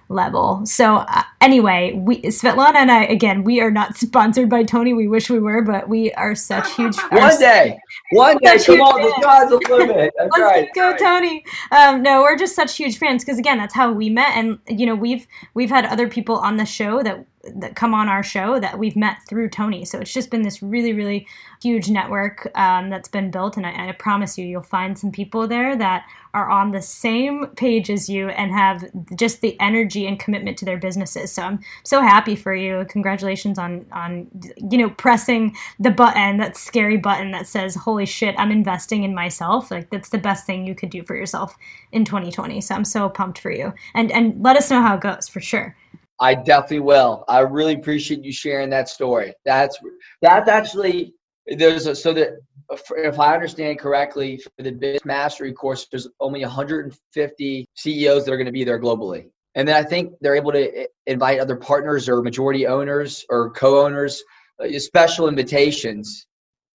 level. 0.10 0.66
So 0.66 0.98
uh, 0.98 1.24
anyway, 1.42 1.94
we 1.94 2.22
Svetlana 2.24 2.76
and 2.76 2.92
I 2.92 3.04
again, 3.06 3.44
we 3.44 3.60
are 3.62 3.72
not 3.72 3.98
sponsored 3.98 4.50
by 4.50 4.64
Tony. 4.64 4.94
We 4.94 5.08
wish 5.08 5.30
we 5.30 5.40
were, 5.40 5.62
but 5.62 5.90
we 5.90 6.12
are 6.14 6.36
such 6.36 6.74
huge 6.76 6.96
fans. 7.10 7.12
One 7.12 7.40
day. 7.40 7.80
One 8.12 8.38
day. 8.38 8.58
Come 8.64 8.82
on, 8.82 9.02
the 9.02 9.14
sky's 9.22 9.50
the 9.50 9.76
limit. 9.76 10.14
That's 10.18 10.32
Let's 10.32 10.42
right. 10.42 10.70
go, 10.74 10.96
Tony. 10.98 11.44
Um, 11.72 12.04
no, 12.04 12.22
we're 12.22 12.38
just 12.38 12.56
such 12.56 12.78
huge 12.78 12.98
fans 12.98 13.24
because 13.24 13.40
again, 13.40 13.58
that's 13.58 13.74
how 13.74 13.92
we 13.92 14.10
met, 14.10 14.36
and 14.36 14.60
you 14.68 14.86
know, 14.86 14.96
we've 14.96 15.28
we've 15.54 15.70
had 15.70 15.86
other 15.86 16.08
people 16.08 16.36
on 16.38 16.58
the 16.58 16.66
show 16.66 17.02
that 17.04 17.26
that 17.56 17.76
come 17.76 17.94
on 17.94 18.08
our 18.08 18.24
show 18.24 18.60
that 18.60 18.78
we've 18.78 18.96
met 18.96 19.18
through 19.28 19.50
Tony. 19.50 19.86
So 19.86 20.00
it's 20.00 20.14
just 20.14 20.30
been 20.30 20.42
this 20.42 20.62
really, 20.62 20.94
really 20.94 21.28
huge 21.62 21.90
network 21.90 22.52
um, 22.56 22.90
that's 22.90 23.10
been 23.10 23.32
built, 23.32 23.58
and 23.58 23.66
I, 23.66 23.90
I 23.90 23.92
promise 23.94 24.38
you, 24.38 24.46
you'll 24.46 24.62
find 24.62 24.98
some 24.98 25.12
people 25.12 25.48
there 25.48 25.76
that 25.76 26.06
are 26.36 26.50
on 26.50 26.72
the 26.72 26.82
same 26.82 27.48
page 27.56 27.90
as 27.90 28.10
you 28.10 28.28
and 28.28 28.52
have 28.52 28.84
just 29.16 29.40
the 29.40 29.58
energy 29.62 30.06
and 30.06 30.20
commitment 30.20 30.58
to 30.58 30.66
their 30.66 30.78
businesses. 30.78 31.32
So 31.32 31.44
I'm 31.44 31.60
so 31.84 32.02
happy 32.02 32.36
for 32.36 32.54
you. 32.54 32.86
Congratulations 32.90 33.58
on 33.58 33.86
on 33.94 34.28
you 34.70 34.78
know 34.78 34.90
pressing 34.90 35.56
the 35.80 35.92
button, 35.92 36.38
that 36.38 36.58
scary 36.58 36.98
button 36.98 37.32
that 37.32 37.48
says, 37.48 37.76
"Holy 37.76 38.06
shit, 38.06 38.36
I'm 38.38 38.52
investing 38.52 39.04
in 39.04 39.16
myself." 39.16 39.72
Like 39.72 39.90
that's 39.90 40.10
the 40.10 40.18
best 40.18 40.46
thing 40.46 40.68
you 40.68 40.76
could 40.76 40.90
do 40.90 41.04
for 41.04 41.16
yourself 41.16 41.56
in 41.94 42.04
2020. 42.04 42.60
So 42.60 42.76
I'm 42.76 42.86
so 42.86 43.08
pumped 43.08 43.40
for 43.40 43.52
you. 43.52 43.74
And 43.94 44.12
and 44.12 44.44
let 44.44 44.58
us 44.58 44.70
know 44.70 44.82
how 44.82 44.96
it 44.96 45.02
goes 45.02 45.30
for 45.30 45.40
sure. 45.40 45.76
I 46.20 46.36
definitely 46.36 46.80
will. 46.80 47.26
I 47.28 47.40
really 47.40 47.74
appreciate 47.74 48.24
you 48.24 48.32
sharing 48.32 48.70
that 48.70 48.88
story. 48.88 49.34
That's 49.44 49.78
that's 50.22 50.50
actually 50.50 51.14
there's 51.48 51.88
a 51.88 51.96
so 51.96 52.14
that 52.14 52.38
if 52.72 53.20
I 53.20 53.34
understand 53.34 53.80
correctly, 53.80 54.38
for 54.38 54.64
the 54.64 54.72
business 54.72 55.06
mastery 55.06 55.54
course, 55.54 55.88
there's 55.92 56.08
only 56.20 56.42
150 56.42 57.66
CEOs 57.76 58.26
that 58.26 58.32
are 58.32 58.38
going 58.38 58.46
to 58.46 58.52
be 58.52 58.64
there 58.64 58.80
globally, 58.80 59.30
and 59.56 59.68
then 59.68 59.76
I 59.76 59.84
think 59.84 60.14
they're 60.22 60.36
able 60.36 60.54
to 60.54 60.88
invite 61.06 61.40
other 61.40 61.58
partners 61.58 62.08
or 62.08 62.22
majority 62.22 62.66
owners 62.66 63.26
or 63.30 63.52
co-owners, 63.52 64.24
uh, 64.64 64.80
special 64.80 65.28
invitations. 65.28 66.28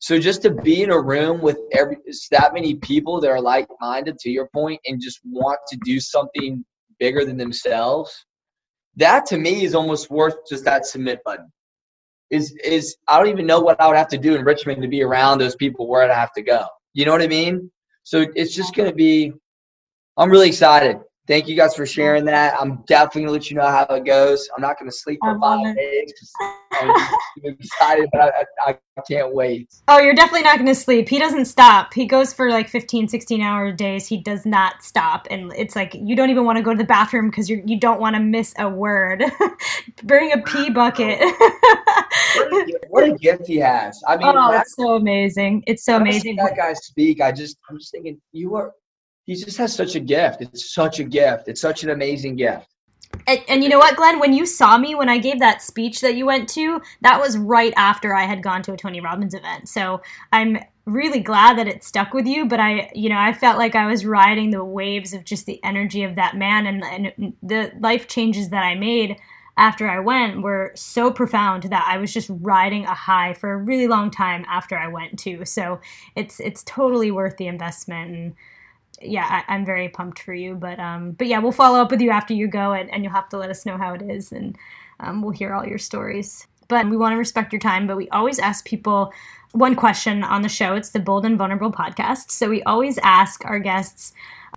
So 0.02 0.18
just 0.18 0.42
to 0.42 0.50
be 0.50 0.82
in 0.82 0.90
a 0.90 1.00
room 1.00 1.40
with 1.40 1.58
every 1.72 1.96
that 2.30 2.54
many 2.54 2.74
people 2.76 3.20
that 3.20 3.30
are 3.30 3.40
like-minded, 3.40 4.18
to 4.18 4.30
your 4.30 4.48
point, 4.54 4.80
and 4.86 5.00
just 5.00 5.20
want 5.24 5.58
to 5.70 5.78
do 5.84 5.98
something 5.98 6.64
bigger 6.98 7.24
than 7.24 7.38
themselves 7.38 8.26
that 8.96 9.26
to 9.26 9.38
me 9.38 9.64
is 9.64 9.74
almost 9.74 10.10
worth 10.10 10.34
just 10.48 10.64
that 10.64 10.86
submit 10.86 11.22
button. 11.24 11.50
Is 12.30 12.52
is 12.64 12.96
I 13.08 13.18
don't 13.18 13.28
even 13.28 13.46
know 13.46 13.60
what 13.60 13.80
I 13.80 13.88
would 13.88 13.96
have 13.96 14.08
to 14.08 14.18
do 14.18 14.36
in 14.36 14.44
Richmond 14.44 14.82
to 14.82 14.88
be 14.88 15.02
around 15.02 15.38
those 15.38 15.56
people 15.56 15.88
where 15.88 16.02
I'd 16.02 16.14
have 16.14 16.32
to 16.34 16.42
go. 16.42 16.64
You 16.92 17.04
know 17.04 17.12
what 17.12 17.22
I 17.22 17.26
mean? 17.26 17.70
So 18.04 18.26
it's 18.34 18.54
just 18.54 18.74
gonna 18.74 18.92
be 18.92 19.32
I'm 20.16 20.30
really 20.30 20.48
excited. 20.48 20.98
Thank 21.30 21.46
you 21.46 21.54
guys 21.54 21.76
for 21.76 21.86
sharing 21.86 22.24
that. 22.24 22.60
I'm 22.60 22.82
definitely 22.88 23.22
gonna 23.22 23.32
let 23.34 23.50
you 23.52 23.56
know 23.56 23.68
how 23.68 23.84
it 23.84 24.04
goes. 24.04 24.48
I'm 24.56 24.60
not 24.60 24.80
gonna 24.80 24.90
sleep 24.90 25.20
for 25.22 25.38
five 25.38 25.76
days. 25.76 26.12
I'm 26.72 27.06
excited, 27.44 28.08
but 28.10 28.20
I, 28.20 28.44
I, 28.66 28.78
I, 28.98 29.02
can't 29.08 29.32
wait. 29.32 29.72
Oh, 29.86 30.00
you're 30.00 30.14
definitely 30.14 30.42
not 30.42 30.58
gonna 30.58 30.74
sleep. 30.74 31.08
He 31.08 31.20
doesn't 31.20 31.44
stop. 31.44 31.94
He 31.94 32.06
goes 32.06 32.34
for 32.34 32.50
like 32.50 32.68
15, 32.68 33.06
16 33.06 33.40
hour 33.42 33.70
days. 33.70 34.08
He 34.08 34.20
does 34.20 34.44
not 34.44 34.82
stop, 34.82 35.28
and 35.30 35.52
it's 35.56 35.76
like 35.76 35.94
you 35.94 36.16
don't 36.16 36.30
even 36.30 36.44
want 36.44 36.58
to 36.58 36.64
go 36.64 36.72
to 36.72 36.78
the 36.78 36.82
bathroom 36.82 37.30
because 37.30 37.48
you 37.48 37.62
you 37.64 37.78
don't 37.78 38.00
want 38.00 38.16
to 38.16 38.20
miss 38.20 38.52
a 38.58 38.68
word. 38.68 39.22
Bring 40.02 40.32
a 40.32 40.38
pee 40.38 40.68
bucket. 40.70 41.20
what, 41.20 42.52
a, 42.52 42.80
what, 42.88 43.08
a, 43.08 43.12
gift 43.12 43.46
he 43.46 43.58
has. 43.58 44.02
I 44.08 44.16
mean, 44.16 44.26
oh, 44.26 44.50
it's 44.50 44.74
so 44.74 44.96
amazing. 44.96 45.62
It's 45.68 45.84
so 45.84 45.98
amazing. 45.98 46.34
that 46.36 46.56
guy 46.56 46.72
speak. 46.72 47.20
I 47.20 47.30
just 47.30 47.56
I'm 47.70 47.78
just 47.78 47.92
thinking 47.92 48.20
you 48.32 48.56
are 48.56 48.72
he 49.30 49.36
just 49.36 49.58
has 49.58 49.72
such 49.72 49.94
a 49.94 50.00
gift. 50.00 50.42
It's 50.42 50.74
such 50.74 50.98
a 50.98 51.04
gift. 51.04 51.46
It's 51.46 51.60
such 51.60 51.84
an 51.84 51.90
amazing 51.90 52.34
gift. 52.34 52.66
And, 53.28 53.40
and, 53.48 53.62
you 53.62 53.68
know 53.68 53.78
what, 53.78 53.94
Glenn? 53.94 54.18
When 54.18 54.32
you 54.32 54.44
saw 54.44 54.76
me 54.76 54.96
when 54.96 55.08
I 55.08 55.18
gave 55.18 55.38
that 55.38 55.62
speech 55.62 56.00
that 56.00 56.16
you 56.16 56.26
went 56.26 56.48
to, 56.50 56.82
that 57.02 57.20
was 57.20 57.38
right 57.38 57.72
after 57.76 58.12
I 58.12 58.24
had 58.24 58.42
gone 58.42 58.60
to 58.62 58.72
a 58.72 58.76
Tony 58.76 59.00
Robbins 59.00 59.32
event. 59.34 59.68
So 59.68 60.02
I'm 60.32 60.58
really 60.84 61.20
glad 61.20 61.56
that 61.58 61.68
it 61.68 61.84
stuck 61.84 62.12
with 62.12 62.26
you. 62.26 62.44
But 62.44 62.58
I, 62.58 62.90
you 62.92 63.08
know, 63.08 63.18
I 63.18 63.32
felt 63.32 63.56
like 63.56 63.76
I 63.76 63.86
was 63.86 64.04
riding 64.04 64.50
the 64.50 64.64
waves 64.64 65.14
of 65.14 65.24
just 65.24 65.46
the 65.46 65.62
energy 65.62 66.02
of 66.02 66.16
that 66.16 66.36
man, 66.36 66.66
and, 66.66 66.82
and 66.82 67.32
the 67.40 67.70
life 67.78 68.08
changes 68.08 68.48
that 68.48 68.64
I 68.64 68.74
made 68.74 69.16
after 69.56 69.88
I 69.88 70.00
went 70.00 70.42
were 70.42 70.72
so 70.74 71.12
profound 71.12 71.64
that 71.64 71.84
I 71.86 71.98
was 71.98 72.12
just 72.12 72.30
riding 72.40 72.84
a 72.84 72.94
high 72.94 73.34
for 73.34 73.52
a 73.52 73.58
really 73.58 73.86
long 73.86 74.10
time 74.10 74.44
after 74.48 74.76
I 74.76 74.88
went 74.88 75.20
too. 75.20 75.44
So 75.44 75.80
it's 76.16 76.40
it's 76.40 76.64
totally 76.64 77.12
worth 77.12 77.36
the 77.36 77.46
investment 77.46 78.10
and 78.16 78.34
yeah, 79.00 79.42
I, 79.48 79.54
am 79.54 79.64
very 79.64 79.88
pumped 79.88 80.20
for 80.20 80.34
you. 80.34 80.54
But 80.54 80.78
um, 80.78 81.12
but 81.12 81.26
yeah, 81.26 81.38
we'll 81.38 81.52
follow 81.52 81.80
up 81.80 81.90
with 81.90 82.00
you 82.00 82.10
after 82.10 82.34
you 82.34 82.46
go, 82.46 82.72
and, 82.72 82.92
and 82.92 83.02
you'll 83.02 83.12
have 83.12 83.28
to 83.30 83.38
let 83.38 83.50
us 83.50 83.66
know 83.66 83.76
how 83.76 83.94
it 83.94 84.02
is, 84.02 84.32
and 84.32 84.56
um, 85.00 85.22
we'll 85.22 85.32
hear 85.32 85.54
all 85.54 85.66
your 85.66 85.78
stories. 85.78 86.46
But 86.68 86.88
we 86.88 86.96
want 86.96 87.12
to 87.12 87.16
respect 87.16 87.52
your 87.52 87.60
time, 87.60 87.86
but 87.86 87.96
we 87.96 88.08
always 88.10 88.38
ask 88.38 88.64
people 88.64 89.12
one 89.52 89.74
question 89.74 90.22
on 90.22 90.42
the 90.42 90.48
show. 90.48 90.74
It's 90.74 90.90
the 90.90 91.00
Bold 91.00 91.24
and 91.24 91.36
Vulnerable 91.36 91.72
podcast, 91.72 92.30
so 92.30 92.48
we 92.48 92.62
always 92.62 92.98
ask 92.98 93.44
our 93.44 93.58
guests 93.58 94.12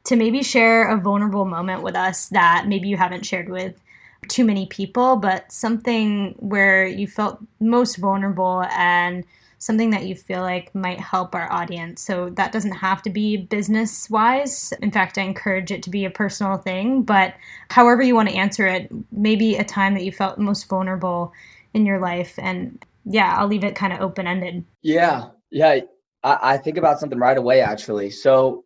to 0.06 0.16
maybe 0.16 0.44
share 0.44 0.90
a 0.90 0.98
vulnerable 0.98 1.46
moment 1.46 1.82
with 1.82 1.96
us 1.96 2.28
that 2.30 2.66
maybe 2.68 2.90
you 2.90 2.98
haven't 2.98 3.26
shared 3.26 3.50
with 3.50 3.80
too 4.28 4.46
many 4.46 4.66
people, 4.68 5.16
but 5.16 5.52
something 5.52 6.36
where 6.40 6.86
you 6.86 7.08
felt 7.08 7.40
most 7.60 7.98
vulnerable 7.98 8.64
and 8.72 9.24
something 9.64 9.92
that 9.92 10.06
you 10.06 10.16
feel 10.16 10.42
like 10.42 10.74
might 10.76 11.00
help 11.00 11.34
our 11.34 11.52
audience. 11.52 12.02
So 12.02 12.30
that 12.32 12.52
doesn't 12.52 12.74
have 12.74 13.02
to 13.04 13.10
be 13.10 13.38
business 13.38 14.10
wise. 14.10 14.74
In 14.82 14.92
fact, 14.92 15.18
I 15.18 15.22
encourage 15.22 15.72
it 15.72 15.84
to 15.84 15.90
be 15.90 16.06
a 16.06 16.10
personal 16.10 16.58
thing, 16.58 17.04
but 17.04 17.34
however 17.70 18.02
you 18.02 18.16
want 18.16 18.30
to 18.30 18.36
answer 18.36 18.68
it, 18.68 18.92
maybe 19.12 19.56
a 19.56 19.64
time 19.64 19.94
that 19.94 20.04
you 20.04 20.12
felt 20.12 20.38
most 20.38 20.68
vulnerable 20.68 21.32
in 21.74 21.86
your 21.86 22.00
life. 22.00 22.38
And 22.38 22.84
yeah, 23.06 23.36
I'll 23.38 23.48
leave 23.48 23.64
it 23.64 23.76
kind 23.76 23.94
of 23.94 24.02
open 24.02 24.28
ended. 24.28 24.66
Yeah. 24.82 25.30
Yeah. 25.50 25.80
I, 26.24 26.40
I, 26.54 26.58
think 26.58 26.78
about 26.78 27.00
something 27.00 27.20
right 27.20 27.38
away 27.38 27.62
actually. 27.62 28.10
So 28.10 28.64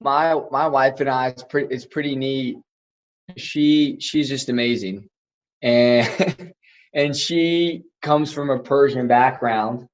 my 0.00 0.34
my 0.50 0.66
wife 0.68 1.00
and 1.00 1.08
I 1.08 1.28
it's 1.28 1.44
pretty 1.44 1.74
it's 1.74 1.86
pretty 1.86 2.16
neat. 2.16 2.58
She 3.36 3.98
she's 4.00 4.28
just 4.28 4.48
amazing. 4.48 5.08
And 5.62 6.52
and 6.94 7.16
she 7.16 7.82
comes 8.02 8.32
from 8.32 8.50
a 8.50 8.58
Persian 8.58 9.06
background 9.06 9.86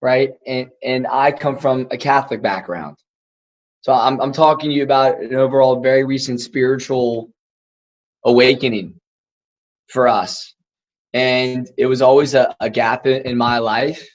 right? 0.00 0.30
And 0.46 0.70
and 0.82 1.06
I 1.06 1.32
come 1.32 1.58
from 1.58 1.88
a 1.90 1.96
Catholic 1.96 2.42
background. 2.42 2.96
So 3.82 3.92
I'm 3.92 4.20
I'm 4.20 4.32
talking 4.32 4.70
to 4.70 4.76
you 4.76 4.82
about 4.82 5.20
an 5.20 5.34
overall 5.34 5.80
very 5.80 6.04
recent 6.04 6.40
spiritual 6.40 7.30
awakening 8.24 9.00
for 9.88 10.08
us. 10.08 10.54
And 11.14 11.68
it 11.78 11.86
was 11.86 12.02
always 12.02 12.34
a, 12.34 12.54
a 12.60 12.68
gap 12.68 13.06
in, 13.06 13.22
in 13.22 13.38
my 13.38 13.58
life 13.58 14.06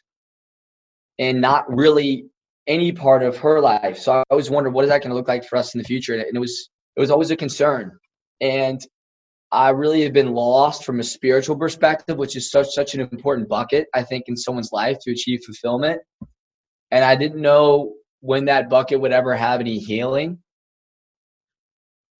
and 1.17 1.41
not 1.41 1.73
really 1.73 2.25
any 2.67 2.91
part 2.91 3.23
of 3.23 3.37
her 3.37 3.59
life. 3.59 3.97
So 3.97 4.13
I 4.13 4.23
always 4.29 4.49
wondered 4.49 4.71
what 4.71 4.85
is 4.85 4.89
that 4.89 5.01
going 5.01 5.09
to 5.09 5.15
look 5.15 5.27
like 5.27 5.45
for 5.45 5.57
us 5.57 5.73
in 5.73 5.79
the 5.79 5.85
future? 5.85 6.13
And 6.13 6.35
it 6.35 6.39
was 6.39 6.69
it 6.95 6.99
was 6.99 7.11
always 7.11 7.31
a 7.31 7.35
concern. 7.35 7.97
And 8.41 8.81
I 9.53 9.69
really 9.69 10.01
have 10.01 10.13
been 10.13 10.33
lost 10.33 10.83
from 10.83 10.99
a 10.99 11.03
spiritual 11.03 11.55
perspective, 11.55 12.17
which 12.17 12.35
is 12.35 12.49
such 12.49 12.69
such 12.71 12.95
an 12.95 13.01
important 13.01 13.47
bucket, 13.47 13.87
I 13.93 14.01
think, 14.01 14.25
in 14.27 14.35
someone's 14.35 14.71
life 14.71 14.97
to 15.01 15.11
achieve 15.11 15.43
fulfillment. 15.45 16.01
And 16.89 17.05
I 17.05 17.15
didn't 17.15 17.39
know 17.39 17.93
when 18.21 18.45
that 18.45 18.67
bucket 18.67 18.99
would 18.99 19.11
ever 19.11 19.35
have 19.35 19.59
any 19.59 19.77
healing. 19.77 20.39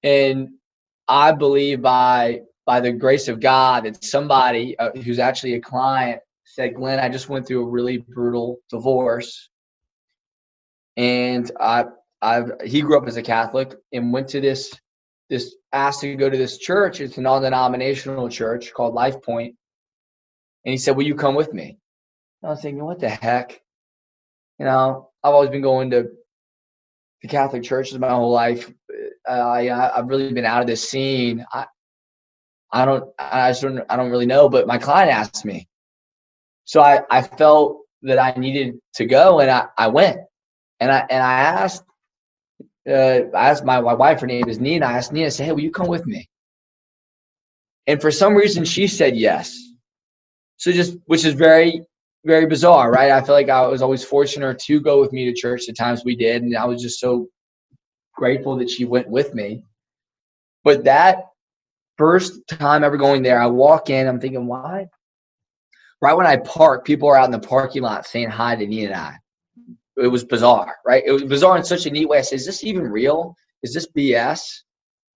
And 0.04 0.50
I 1.08 1.32
believe 1.32 1.82
by 1.82 2.42
by 2.68 2.80
the 2.80 2.92
grace 2.92 3.28
of 3.28 3.40
God 3.40 3.86
that 3.86 4.04
somebody 4.04 4.78
uh, 4.78 4.92
who's 4.92 5.20
actually 5.20 5.56
a 5.56 5.60
client 5.60 6.22
said, 6.44 6.76
"Glenn, 6.76 7.00
I 7.00 7.10
just 7.10 7.30
went 7.30 7.48
through 7.48 7.66
a 7.66 7.70
really 7.70 7.98
brutal 7.98 8.60
divorce, 8.70 9.50
and 10.98 11.50
I 11.60 11.86
I've 12.22 12.52
he 12.64 12.82
grew 12.82 12.96
up 12.96 13.08
as 13.08 13.18
a 13.18 13.24
Catholic 13.24 13.74
and 13.92 14.14
went 14.14 14.28
to 14.30 14.40
this 14.40 14.72
this 15.30 15.56
asked 15.72 16.02
to 16.02 16.16
go 16.16 16.30
to 16.30 16.38
this 16.38 16.58
church. 16.58 17.02
It's 17.02 17.18
a 17.18 17.22
non-denominational 17.22 18.30
church 18.30 18.74
called 18.74 18.94
Life 18.94 19.22
Point. 19.22 19.56
And 20.66 20.72
he 20.72 20.78
said, 20.78 20.96
Will 20.96 21.06
you 21.06 21.16
come 21.16 21.36
with 21.36 21.54
me? 21.54 21.78
And 22.42 22.50
I 22.50 22.52
was 22.52 22.62
thinking, 22.62 22.84
what 22.84 23.00
the 23.00 23.10
heck? 23.10 23.62
You 24.60 24.66
know, 24.66 25.10
I've 25.24 25.34
always 25.34 25.50
been 25.50 25.62
going 25.62 25.92
to 25.92 26.10
the 27.22 27.28
Catholic 27.28 27.64
churches 27.64 27.98
my 27.98 28.10
whole 28.10 28.32
life. 28.32 28.72
Uh, 29.28 29.32
I, 29.32 29.98
I've 29.98 30.08
really 30.08 30.34
been 30.34 30.46
out 30.46 30.62
of 30.62 30.68
this 30.68 30.88
scene. 30.88 31.46
I, 31.52 31.66
I 32.72 32.86
don't, 32.86 33.10
I 33.18 33.50
just 33.52 33.62
don't, 33.62 33.80
I 33.90 33.96
don't 33.96 34.12
really 34.12 34.26
know. 34.26 34.50
But 34.50 34.68
my 34.68 34.78
client 34.78 35.12
asked 35.12 35.46
me, 35.46 35.68
so 36.66 36.82
I, 36.82 37.02
I 37.10 37.22
felt 37.22 37.80
that 38.04 38.20
I 38.20 38.38
needed 38.38 38.76
to 38.96 39.06
go, 39.06 39.40
and 39.40 39.50
I, 39.50 39.68
I 39.78 39.88
went, 39.88 40.20
and 40.80 40.92
I, 40.92 41.06
and 41.10 41.24
I 41.24 41.40
asked 41.40 41.84
uh, 42.90 43.22
I 43.36 43.50
asked 43.50 43.64
my, 43.64 43.80
my 43.82 43.94
wife, 43.94 44.22
her 44.22 44.28
name 44.28 44.48
is 44.48 44.60
Nina. 44.60 44.86
I 44.86 44.94
asked 44.94 45.14
Nina, 45.14 45.28
I 45.28 45.30
said, 45.30 45.46
hey, 45.46 45.52
will 45.52 45.62
you 45.62 45.72
come 45.72 45.88
with 45.88 46.06
me? 46.06 46.28
And 47.88 48.02
for 48.02 48.12
some 48.12 48.36
reason, 48.36 48.66
she 48.66 48.88
said 48.88 49.16
yes. 49.16 49.58
So 50.58 50.72
just, 50.72 50.98
which 51.06 51.26
is 51.26 51.34
very, 51.34 51.82
very 52.26 52.46
bizarre, 52.46 52.92
right? 52.92 53.12
I 53.12 53.22
feel 53.22 53.36
like 53.36 53.50
I 53.50 53.68
was 53.68 53.82
always 53.82 54.04
forcing 54.04 54.42
her 54.42 54.54
to 54.54 54.82
go 54.82 55.02
with 55.02 55.12
me 55.12 55.26
to 55.26 55.34
church 55.34 55.66
the 55.66 55.74
times 55.74 56.04
we 56.04 56.16
did. 56.16 56.44
And 56.44 56.56
I 56.56 56.66
was 56.66 56.82
just 56.82 57.00
so 57.00 57.28
grateful 58.16 58.58
that 58.58 58.70
she 58.70 58.86
went 58.86 59.10
with 59.10 59.34
me. 59.34 59.64
But 60.64 60.86
that, 60.86 61.26
first 61.98 62.48
time 62.48 62.84
ever 62.84 62.98
going 62.98 63.24
there, 63.24 63.40
I 63.40 63.48
walk 63.48 63.90
in, 63.90 64.08
I'm 64.08 64.20
thinking, 64.20 64.48
why? 64.48 64.88
Right 66.02 66.14
when 66.14 66.26
I 66.26 66.38
park, 66.38 66.86
people 66.86 67.10
are 67.10 67.18
out 67.18 67.26
in 67.26 67.32
the 67.32 67.40
parking 67.40 67.82
lot 67.82 68.06
saying 68.06 68.30
hi 68.30 68.56
to 68.56 68.66
Nina 68.66 68.92
and 68.92 68.96
I. 68.96 69.18
It 69.98 70.08
was 70.08 70.24
bizarre, 70.24 70.76
right? 70.86 71.04
It 71.06 71.12
was 71.12 71.24
bizarre 71.24 71.58
in 71.58 71.64
such 71.64 71.86
a 71.86 71.92
neat 71.92 72.10
way. 72.10 72.18
I 72.18 72.22
said, 72.22 72.38
is 72.38 72.46
this 72.46 72.64
even 72.64 72.84
real? 72.84 73.36
Is 73.62 73.74
this 73.74 73.88
BS? 73.96 74.42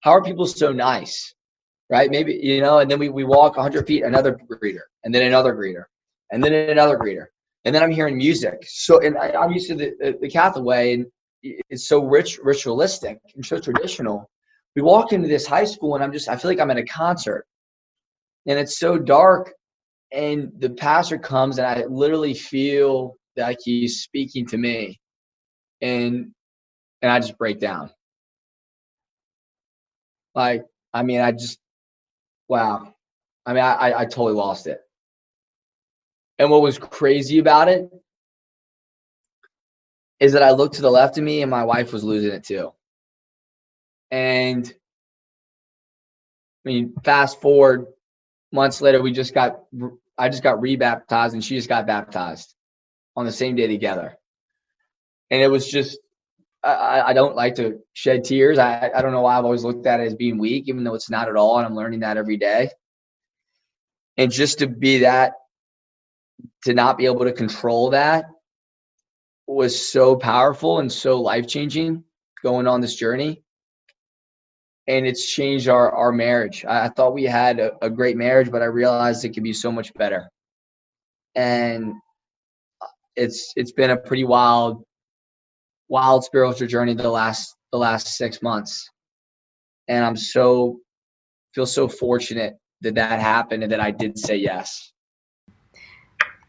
How 0.02 0.12
are 0.12 0.24
people 0.24 0.46
so 0.46 0.72
nice? 0.72 1.34
Right? 1.90 2.12
Maybe, 2.12 2.34
you 2.36 2.62
know, 2.62 2.80
and 2.80 2.92
then 2.92 3.00
we, 3.00 3.10
we 3.10 3.24
walk 3.24 3.56
100 3.56 3.88
feet, 3.88 4.04
another 4.04 4.38
greeter, 4.52 4.82
and 5.04 5.16
then 5.16 5.24
another 5.24 5.56
greeter, 5.56 5.86
and 6.32 6.44
then 6.44 6.54
another 6.54 6.98
greeter. 6.98 7.28
And 7.66 7.74
then 7.74 7.82
I'm 7.82 7.92
hearing 7.92 8.18
music. 8.18 8.60
So, 8.68 9.02
and 9.02 9.18
I, 9.18 9.32
I'm 9.32 9.52
used 9.52 9.68
to 9.70 9.76
the, 9.76 9.94
the, 10.00 10.18
the 10.22 10.30
Catholic 10.30 10.66
way, 10.66 10.94
and 10.94 11.06
it's 11.70 11.88
so 11.88 12.06
rich, 12.06 12.40
ritualistic 12.42 13.20
and 13.36 13.46
so 13.46 13.60
traditional. 13.60 14.30
We 14.76 14.82
walk 14.82 15.12
into 15.12 15.28
this 15.28 15.48
high 15.48 15.66
school, 15.66 15.96
and 15.96 16.04
I'm 16.04 16.12
just, 16.12 16.30
I 16.30 16.38
feel 16.38 16.52
like 16.52 16.60
I'm 16.60 16.72
at 16.72 16.78
a 16.78 16.86
concert. 16.86 17.46
And 18.46 18.58
it's 18.60 18.80
so 18.80 18.98
dark, 18.98 19.54
and 20.12 20.52
the 20.60 20.70
pastor 20.70 21.18
comes, 21.18 21.58
and 21.58 21.68
I 21.68 21.84
literally 21.86 22.34
feel 22.34 23.17
like 23.38 23.60
he's 23.64 24.02
speaking 24.02 24.46
to 24.48 24.58
me. 24.58 25.00
And 25.82 26.32
and 27.02 27.12
I 27.12 27.20
just 27.20 27.38
break 27.38 27.60
down. 27.60 27.92
Like, 30.36 30.66
I 30.94 31.04
mean, 31.04 31.22
I 31.22 31.32
just, 31.32 31.60
wow. 32.48 32.94
I 33.46 33.54
mean, 33.54 33.64
I, 33.64 33.94
I 34.00 34.06
totally 34.06 34.34
lost 34.34 34.68
it. 34.68 34.82
And 36.40 36.52
what 36.52 36.62
was 36.62 36.78
crazy 36.78 37.40
about 37.40 37.70
it 37.70 37.90
is 40.20 40.34
that 40.34 40.44
I 40.44 40.52
looked 40.52 40.76
to 40.76 40.82
the 40.82 40.92
left 40.92 41.18
of 41.18 41.24
me 41.24 41.42
and 41.42 41.50
my 41.52 41.64
wife 41.64 41.94
was 41.94 42.04
losing 42.04 42.32
it 42.32 42.44
too. 42.44 42.72
And 44.12 44.68
I 46.66 46.70
mean, 46.70 46.94
fast 47.04 47.42
forward 47.42 47.88
months 48.52 48.82
later, 48.82 49.02
we 49.02 49.12
just 49.12 49.34
got, 49.34 49.64
I 50.18 50.30
just 50.30 50.44
got 50.44 50.62
rebaptized 50.62 51.34
and 51.34 51.44
she 51.44 51.56
just 51.56 51.70
got 51.70 51.88
baptized 51.88 52.54
on 53.18 53.26
the 53.26 53.32
same 53.32 53.56
day 53.56 53.68
together. 53.68 54.16
And 55.32 55.42
it 55.42 55.50
was 55.50 55.68
just, 55.68 56.00
I, 56.64 57.02
I 57.08 57.14
don't 57.14 57.36
like 57.36 57.56
to 57.56 57.80
shed 57.94 58.24
tears. 58.24 58.60
I, 58.60 58.92
I 58.96 59.02
don't 59.02 59.12
know 59.12 59.22
why 59.22 59.38
I've 59.38 59.44
always 59.44 59.64
looked 59.64 59.88
at 59.88 60.00
it 60.00 60.06
as 60.06 60.16
being 60.16 60.38
weak, 60.38 60.66
even 60.68 60.84
though 60.84 60.94
it's 60.94 61.10
not 61.10 61.28
at 61.28 61.36
all. 61.36 61.58
And 61.58 61.66
I'm 61.66 61.76
learning 61.76 62.02
that 62.02 62.18
every 62.18 62.38
day. 62.38 62.70
And 64.18 64.32
just 64.32 64.60
to 64.60 64.68
be 64.68 65.00
that, 65.00 65.34
to 66.66 66.74
not 66.74 66.98
be 66.98 67.06
able 67.06 67.26
to 67.26 67.34
control 67.34 67.90
that 67.90 68.26
was 69.48 69.90
so 69.90 70.16
powerful 70.16 70.80
and 70.80 70.92
so 70.92 71.20
life 71.22 71.48
changing 71.48 72.04
going 72.44 72.68
on 72.68 72.82
this 72.82 72.96
journey. 72.96 73.42
And 74.88 75.08
it's 75.08 75.28
changed 75.28 75.68
our, 75.68 75.92
our 75.92 76.12
marriage. 76.12 76.66
I, 76.66 76.86
I 76.86 76.90
thought 76.90 77.14
we 77.14 77.24
had 77.24 77.60
a, 77.60 77.74
a 77.84 77.90
great 77.90 78.16
marriage, 78.16 78.52
but 78.52 78.62
I 78.62 78.66
realized 78.66 79.26
it 79.26 79.30
could 79.30 79.44
be 79.44 79.54
so 79.54 79.72
much 79.72 79.94
better. 79.96 80.30
And 81.34 81.94
it's 83.18 83.52
it's 83.56 83.72
been 83.72 83.90
a 83.90 83.98
pretty 83.98 84.24
wild 84.24 84.84
wild 85.90 86.24
spiritual 86.24 86.68
journey 86.68 86.94
the 86.94 87.10
last 87.10 87.56
the 87.72 87.78
last 87.78 88.16
six 88.16 88.42
months. 88.42 88.90
And 89.90 90.06
i'm 90.06 90.16
so 90.16 90.80
feel 91.54 91.66
so 91.66 91.88
fortunate 91.88 92.58
that 92.82 92.96
that 92.96 93.20
happened 93.20 93.64
and 93.64 93.72
that 93.72 93.80
i 93.80 93.92
did 93.92 94.18
say 94.18 94.38
yes. 94.38 94.94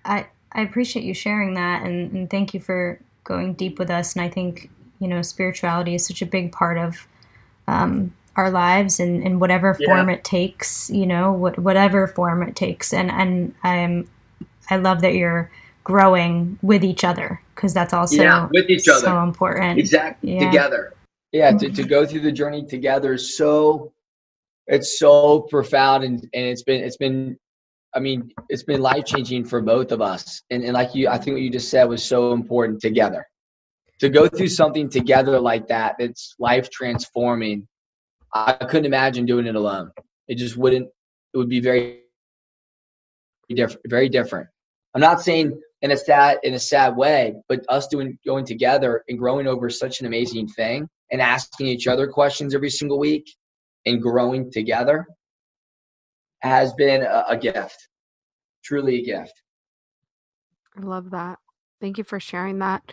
I 0.04 0.26
i 0.52 0.62
appreciate 0.62 1.04
you 1.04 1.14
sharing 1.14 1.54
that 1.54 1.82
and, 1.84 2.12
and 2.12 2.30
thank 2.30 2.52
you 2.54 2.60
for 2.60 3.00
going 3.24 3.54
deep 3.54 3.78
with 3.78 3.90
us. 3.90 4.14
And 4.14 4.22
i 4.22 4.28
think 4.28 4.70
you 5.00 5.08
know 5.08 5.22
spirituality 5.22 5.94
is 5.94 6.06
such 6.06 6.22
a 6.22 6.26
big 6.26 6.52
part 6.52 6.76
of 6.76 7.08
um, 7.66 8.14
our 8.36 8.50
lives 8.50 8.98
and 9.00 9.22
in 9.22 9.38
whatever 9.40 9.74
form 9.74 10.08
yeah. 10.08 10.16
it 10.16 10.24
takes 10.24 10.90
you 10.90 11.06
know 11.06 11.32
what, 11.32 11.58
whatever 11.58 12.06
form 12.06 12.42
it 12.42 12.54
takes. 12.54 12.92
And 12.92 13.10
and 13.10 13.54
i'm 13.62 14.10
i 14.68 14.76
love 14.76 15.00
that 15.00 15.14
you're 15.14 15.50
growing 15.88 16.58
with 16.60 16.84
each 16.84 17.02
other 17.02 17.40
because 17.54 17.72
that's 17.72 17.94
also 17.94 18.22
yeah, 18.22 18.46
with 18.52 18.68
each 18.68 18.86
other. 18.88 19.00
so 19.00 19.22
important. 19.22 19.78
Exactly. 19.78 20.34
Yeah. 20.34 20.50
Together. 20.50 20.92
Yeah, 21.32 21.52
to, 21.52 21.70
to 21.70 21.82
go 21.82 22.04
through 22.04 22.20
the 22.20 22.32
journey 22.32 22.64
together 22.64 23.14
is 23.14 23.36
so 23.38 23.90
it's 24.66 24.98
so 24.98 25.40
profound 25.40 26.04
and, 26.04 26.20
and 26.34 26.44
it's 26.44 26.62
been 26.62 26.84
it's 26.84 26.98
been 26.98 27.38
I 27.94 28.00
mean, 28.00 28.30
it's 28.50 28.64
been 28.64 28.82
life 28.82 29.06
changing 29.06 29.46
for 29.46 29.62
both 29.62 29.90
of 29.90 30.02
us. 30.02 30.42
And 30.50 30.62
and 30.62 30.74
like 30.74 30.94
you 30.94 31.08
I 31.08 31.16
think 31.16 31.34
what 31.34 31.40
you 31.40 31.50
just 31.50 31.70
said 31.70 31.84
was 31.84 32.04
so 32.04 32.32
important 32.32 32.82
together. 32.82 33.26
To 34.00 34.10
go 34.10 34.28
through 34.28 34.48
something 34.48 34.90
together 34.90 35.40
like 35.40 35.68
that, 35.68 35.96
it's 35.98 36.34
life 36.38 36.68
transforming. 36.70 37.66
I 38.34 38.52
couldn't 38.52 38.84
imagine 38.84 39.24
doing 39.24 39.46
it 39.46 39.56
alone. 39.56 39.90
It 40.28 40.36
just 40.36 40.58
wouldn't 40.58 40.86
it 41.32 41.38
would 41.38 41.48
be 41.48 41.60
very 41.60 42.02
different 43.48 43.80
very 43.86 44.10
different. 44.10 44.48
I'm 44.94 45.00
not 45.00 45.22
saying 45.22 45.58
in 45.82 45.92
a 45.92 45.96
sad 45.96 46.38
in 46.42 46.54
a 46.54 46.58
sad 46.58 46.96
way 46.96 47.34
but 47.48 47.60
us 47.68 47.86
doing 47.86 48.18
going 48.26 48.44
together 48.44 49.04
and 49.08 49.18
growing 49.18 49.46
over 49.46 49.70
such 49.70 50.00
an 50.00 50.06
amazing 50.06 50.48
thing 50.48 50.88
and 51.12 51.20
asking 51.20 51.66
each 51.66 51.86
other 51.86 52.08
questions 52.08 52.54
every 52.54 52.70
single 52.70 52.98
week 52.98 53.28
and 53.86 54.02
growing 54.02 54.50
together 54.50 55.06
has 56.40 56.72
been 56.74 57.02
a, 57.02 57.24
a 57.28 57.36
gift 57.36 57.88
truly 58.68 59.00
a 59.00 59.04
gift. 59.04 59.42
I 60.76 60.82
love 60.82 61.10
that. 61.10 61.38
Thank 61.80 61.98
you 61.98 62.04
for 62.04 62.20
sharing 62.20 62.58
that. 62.58 62.92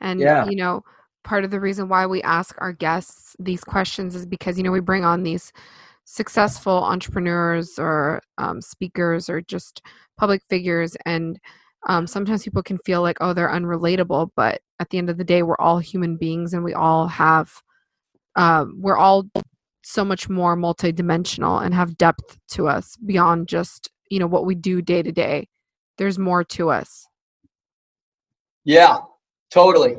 And 0.00 0.20
yeah. 0.20 0.46
you 0.48 0.56
know 0.56 0.82
part 1.24 1.44
of 1.44 1.52
the 1.52 1.60
reason 1.60 1.88
why 1.88 2.04
we 2.06 2.20
ask 2.22 2.56
our 2.58 2.72
guests 2.72 3.36
these 3.38 3.62
questions 3.62 4.16
is 4.16 4.26
because 4.26 4.56
you 4.56 4.64
know 4.64 4.72
we 4.72 4.80
bring 4.80 5.04
on 5.04 5.22
these 5.22 5.52
successful 6.04 6.82
entrepreneurs 6.82 7.78
or 7.78 8.20
um, 8.38 8.60
speakers 8.60 9.30
or 9.30 9.40
just 9.40 9.80
public 10.18 10.42
figures 10.50 10.96
and 11.06 11.38
um, 11.88 12.06
sometimes 12.06 12.44
people 12.44 12.62
can 12.62 12.78
feel 12.84 13.02
like 13.02 13.16
oh 13.20 13.32
they're 13.32 13.48
unrelatable 13.50 14.30
but 14.36 14.60
at 14.80 14.90
the 14.90 14.98
end 14.98 15.10
of 15.10 15.18
the 15.18 15.24
day 15.24 15.42
we're 15.42 15.56
all 15.58 15.78
human 15.78 16.16
beings 16.16 16.52
and 16.54 16.64
we 16.64 16.74
all 16.74 17.06
have 17.08 17.52
um, 18.36 18.76
we're 18.80 18.96
all 18.96 19.24
so 19.84 20.04
much 20.04 20.28
more 20.28 20.56
multidimensional 20.56 21.64
and 21.64 21.74
have 21.74 21.98
depth 21.98 22.38
to 22.48 22.68
us 22.68 22.96
beyond 23.04 23.48
just 23.48 23.90
you 24.10 24.18
know 24.18 24.26
what 24.26 24.44
we 24.46 24.54
do 24.54 24.82
day 24.82 25.02
to 25.02 25.10
day. 25.10 25.48
There's 25.98 26.18
more 26.18 26.44
to 26.44 26.70
us. 26.70 27.06
Yeah 28.64 28.98
totally. 29.52 29.96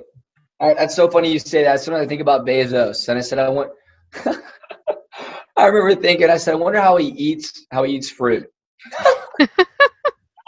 That's 0.60 0.96
so 0.96 1.10
funny 1.10 1.32
you 1.32 1.40
say 1.40 1.64
that. 1.64 1.80
Sometimes 1.80 2.06
i 2.06 2.08
think 2.08 2.22
about 2.22 2.46
bezos 2.46 3.08
and 3.10 3.18
i 3.18 3.22
said 3.22 3.40
i 3.40 3.50
want 3.50 3.72
i 5.58 5.66
remember 5.66 6.00
thinking 6.00 6.30
i 6.30 6.38
said 6.38 6.54
i 6.54 6.56
wonder 6.56 6.80
how 6.80 6.98
he 6.98 7.08
eats 7.08 7.66
how 7.72 7.84
he 7.84 7.96
eats 7.96 8.10
fruit 8.10 8.48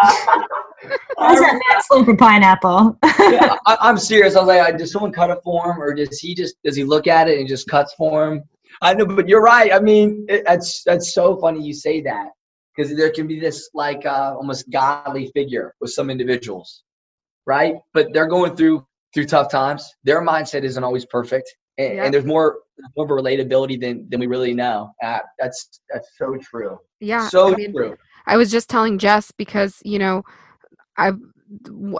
How's 1.18 1.40
that 1.40 1.84
slow 1.86 2.04
for 2.04 2.16
pineapple? 2.16 2.98
yeah, 3.04 3.56
I, 3.66 3.90
am 3.90 3.98
serious. 3.98 4.36
I 4.36 4.40
was 4.40 4.48
like, 4.48 4.78
does 4.78 4.92
someone 4.92 5.12
cut 5.12 5.30
it 5.30 5.40
for 5.44 5.72
him, 5.72 5.82
or 5.82 5.94
does 5.94 6.20
he 6.20 6.36
just 6.36 6.56
does 6.64 6.76
he 6.76 6.84
look 6.84 7.08
at 7.08 7.28
it 7.28 7.40
and 7.40 7.48
just 7.48 7.68
cuts 7.68 7.94
for 7.98 8.28
him? 8.28 8.44
I 8.82 8.94
know, 8.94 9.06
but 9.06 9.28
you're 9.30 9.42
right. 9.42 9.74
I 9.74 9.80
mean, 9.80 10.26
it, 10.28 10.44
that's 10.46 10.84
that's 10.84 11.14
so 11.14 11.38
funny 11.38 11.64
you 11.64 11.74
say 11.74 12.02
that 12.02 12.28
because 12.76 12.96
there 12.96 13.12
can 13.12 13.28
be 13.28 13.40
this 13.40 13.70
like 13.74 14.06
uh, 14.06 14.36
almost 14.36 14.70
godly 14.70 15.32
figure 15.34 15.74
with 15.80 15.92
some 15.92 16.10
individuals, 16.10 16.84
right? 17.46 17.76
But 17.94 18.14
they're 18.14 18.28
going 18.28 18.56
through 18.56 18.86
through 19.14 19.26
tough 19.26 19.50
times. 19.50 19.90
Their 20.04 20.22
mindset 20.22 20.64
isn't 20.64 20.84
always 20.84 21.06
perfect, 21.06 21.50
and, 21.78 22.00
and 22.00 22.14
there's 22.14 22.26
more 22.26 22.60
more 22.98 23.06
of 23.06 23.12
a 23.12 23.14
relatability 23.14 23.80
than 23.80 24.08
than 24.10 24.20
we 24.20 24.28
really 24.28 24.54
know. 24.54 24.92
Uh, 25.04 25.20
that's 25.40 25.80
that's 25.90 26.10
so 26.18 26.38
true. 26.42 26.78
Yeah, 27.00 27.28
so 27.28 27.54
I 27.54 27.56
mean, 27.56 27.74
true. 27.74 27.96
I 28.26 28.38
was 28.38 28.52
just 28.52 28.70
telling 28.70 28.98
Jess 28.98 29.32
because 29.32 29.82
you 29.86 30.00
know 30.00 30.24
I 30.98 31.12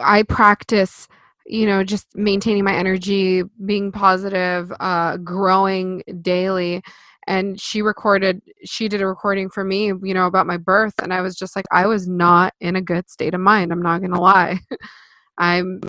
I 0.02 0.22
practice 0.24 1.08
you 1.46 1.66
know 1.66 1.84
just 1.84 2.06
maintaining 2.14 2.64
my 2.64 2.74
energy 2.74 3.42
being 3.64 3.92
positive 3.92 4.72
uh 4.80 5.16
growing 5.18 6.02
daily. 6.22 6.82
And 7.28 7.60
she 7.60 7.82
recorded 7.82 8.40
she 8.64 8.88
did 8.88 9.02
a 9.02 9.06
recording 9.06 9.50
for 9.50 9.64
me 9.64 9.86
you 9.86 10.14
know 10.14 10.26
about 10.26 10.46
my 10.46 10.58
birth 10.58 10.94
and 11.02 11.12
i 11.12 11.20
was 11.20 11.34
just 11.34 11.56
like 11.56 11.64
i 11.72 11.84
was 11.84 12.06
not 12.06 12.54
in 12.60 12.76
a 12.76 12.80
good 12.80 13.10
state 13.10 13.34
of 13.34 13.40
mind 13.40 13.72
i'm 13.72 13.82
not 13.82 14.00
gonna 14.00 14.20
lie. 14.20 14.60
I'm 15.38 15.80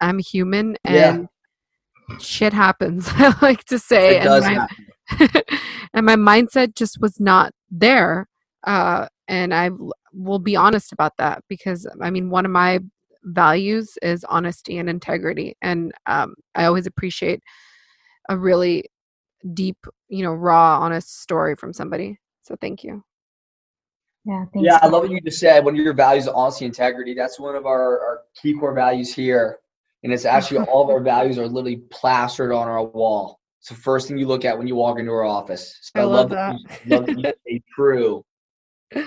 i'm 0.00 0.18
human 0.20 0.76
and 0.84 1.28
yeah. 2.08 2.18
shit 2.18 2.52
happens 2.52 3.08
i 3.14 3.34
like 3.42 3.64
to 3.64 3.78
say 3.78 4.18
it 4.18 4.24
does 4.24 4.44
and, 4.44 4.56
my, 4.56 5.28
and 5.94 6.06
my 6.06 6.16
mindset 6.16 6.76
just 6.76 7.00
was 7.00 7.18
not 7.18 7.52
there 7.70 8.28
uh 8.64 9.08
and 9.26 9.52
i 9.52 9.70
will 10.14 10.38
be 10.38 10.56
honest 10.56 10.92
about 10.92 11.12
that 11.18 11.42
because 11.48 11.86
i 12.02 12.10
mean 12.10 12.30
one 12.30 12.44
of 12.44 12.50
my 12.50 12.78
values 13.24 13.96
is 14.02 14.24
honesty 14.24 14.78
and 14.78 14.88
integrity 14.88 15.56
and 15.62 15.92
um, 16.06 16.34
i 16.54 16.64
always 16.64 16.86
appreciate 16.86 17.42
a 18.28 18.36
really 18.36 18.84
deep 19.54 19.78
you 20.08 20.22
know 20.22 20.32
raw 20.32 20.78
honest 20.78 21.20
story 21.22 21.54
from 21.56 21.72
somebody 21.72 22.18
so 22.42 22.54
thank 22.60 22.84
you 22.84 23.02
yeah 24.24 24.44
yeah 24.54 24.78
i 24.82 24.86
love 24.86 25.02
what 25.02 25.10
you 25.10 25.20
just 25.20 25.38
said 25.38 25.64
one 25.64 25.74
of 25.74 25.80
your 25.80 25.94
values 25.94 26.24
is 26.24 26.28
honesty 26.28 26.64
integrity 26.64 27.14
that's 27.14 27.40
one 27.40 27.56
of 27.56 27.66
our, 27.66 28.00
our 28.00 28.20
key 28.40 28.54
core 28.54 28.74
values 28.74 29.14
here 29.14 29.58
and 30.02 30.12
it's 30.12 30.24
actually 30.24 30.58
all 30.68 30.82
of 30.82 30.90
our 30.90 31.00
values 31.00 31.38
are 31.38 31.46
literally 31.46 31.82
plastered 31.90 32.52
on 32.52 32.68
our 32.68 32.84
wall 32.84 33.40
it's 33.64 33.70
the 33.70 33.76
first 33.76 34.08
thing 34.08 34.18
you 34.18 34.26
look 34.26 34.44
at 34.44 34.58
when 34.58 34.66
you 34.66 34.74
walk 34.74 34.98
into 34.98 35.10
our 35.10 35.24
office. 35.24 35.78
So 35.80 35.92
I, 35.94 36.02
I 36.02 36.04
love, 36.04 36.30
love 36.30 36.30
that. 36.32 36.56
love 36.86 37.06
that 37.06 37.16
you 37.16 37.24
say 37.48 37.62
true 37.74 38.22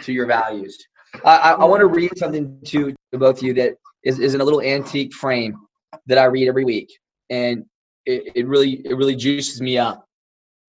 to 0.02 0.12
your 0.12 0.26
values. 0.26 0.84
I, 1.26 1.54
I, 1.54 1.66
want 1.66 1.80
to 1.82 1.88
read 1.88 2.18
something 2.18 2.60
to, 2.66 2.92
to 3.12 3.18
both 3.18 3.38
of 3.38 3.44
you 3.44 3.54
that 3.54 3.76
is, 4.04 4.20
is 4.20 4.34
in 4.34 4.42
a 4.42 4.44
little 4.44 4.62
antique 4.62 5.14
frame 5.14 5.58
that 6.06 6.18
I 6.18 6.26
read 6.26 6.48
every 6.48 6.66
week, 6.66 6.90
and 7.30 7.66
it, 8.06 8.32
it 8.36 8.48
really 8.48 8.82
it 8.86 8.96
really 8.96 9.16
juices 9.16 9.62
me 9.62 9.78
up. 9.78 10.06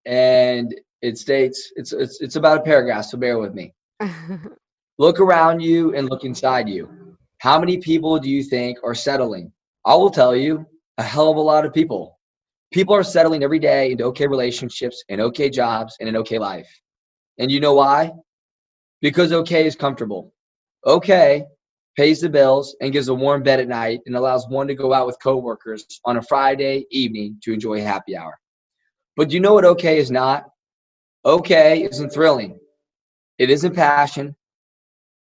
And 0.05 0.73
it 1.01 1.17
states 1.17 1.71
it's 1.75 1.93
it's 1.93 2.21
it's 2.21 2.35
about 2.35 2.59
a 2.59 2.61
paragraph, 2.61 3.05
so 3.05 3.17
bear 3.17 3.37
with 3.37 3.53
me. 3.53 3.73
look 4.97 5.19
around 5.19 5.61
you 5.61 5.95
and 5.95 6.09
look 6.09 6.23
inside 6.23 6.67
you. 6.67 7.15
How 7.39 7.59
many 7.59 7.77
people 7.77 8.19
do 8.19 8.29
you 8.29 8.43
think 8.43 8.77
are 8.83 8.95
settling? 8.95 9.51
I 9.85 9.95
will 9.95 10.09
tell 10.09 10.35
you, 10.35 10.65
a 10.97 11.03
hell 11.03 11.31
of 11.31 11.37
a 11.37 11.41
lot 11.41 11.65
of 11.65 11.73
people. 11.73 12.19
People 12.71 12.93
are 12.93 13.03
settling 13.03 13.43
every 13.43 13.59
day 13.59 13.91
into 13.91 14.03
okay 14.05 14.27
relationships 14.27 15.03
and 15.09 15.21
okay 15.21 15.49
jobs 15.49 15.95
and 15.99 16.09
an 16.09 16.15
okay 16.17 16.37
life. 16.37 16.69
And 17.37 17.49
you 17.49 17.59
know 17.59 17.73
why? 17.73 18.11
Because 19.01 19.31
okay 19.31 19.65
is 19.65 19.75
comfortable. 19.75 20.33
Okay 20.85 21.45
pays 21.95 22.21
the 22.21 22.29
bills 22.29 22.77
and 22.79 22.93
gives 22.93 23.09
a 23.09 23.13
warm 23.13 23.43
bed 23.43 23.59
at 23.59 23.67
night 23.67 23.99
and 24.05 24.15
allows 24.15 24.47
one 24.47 24.67
to 24.67 24.73
go 24.73 24.93
out 24.93 25.05
with 25.05 25.21
coworkers 25.21 25.85
on 26.05 26.15
a 26.15 26.21
Friday 26.21 26.85
evening 26.91 27.37
to 27.43 27.51
enjoy 27.51 27.81
happy 27.81 28.15
hour. 28.15 28.39
But 29.17 29.31
you 29.31 29.41
know 29.41 29.53
what 29.53 29.65
okay 29.65 29.97
is 29.97 30.09
not? 30.09 30.45
Okay 31.25 31.83
isn't 31.83 32.11
thrilling. 32.11 32.57
It 33.37 33.49
isn't 33.49 33.75
passion. 33.75 34.35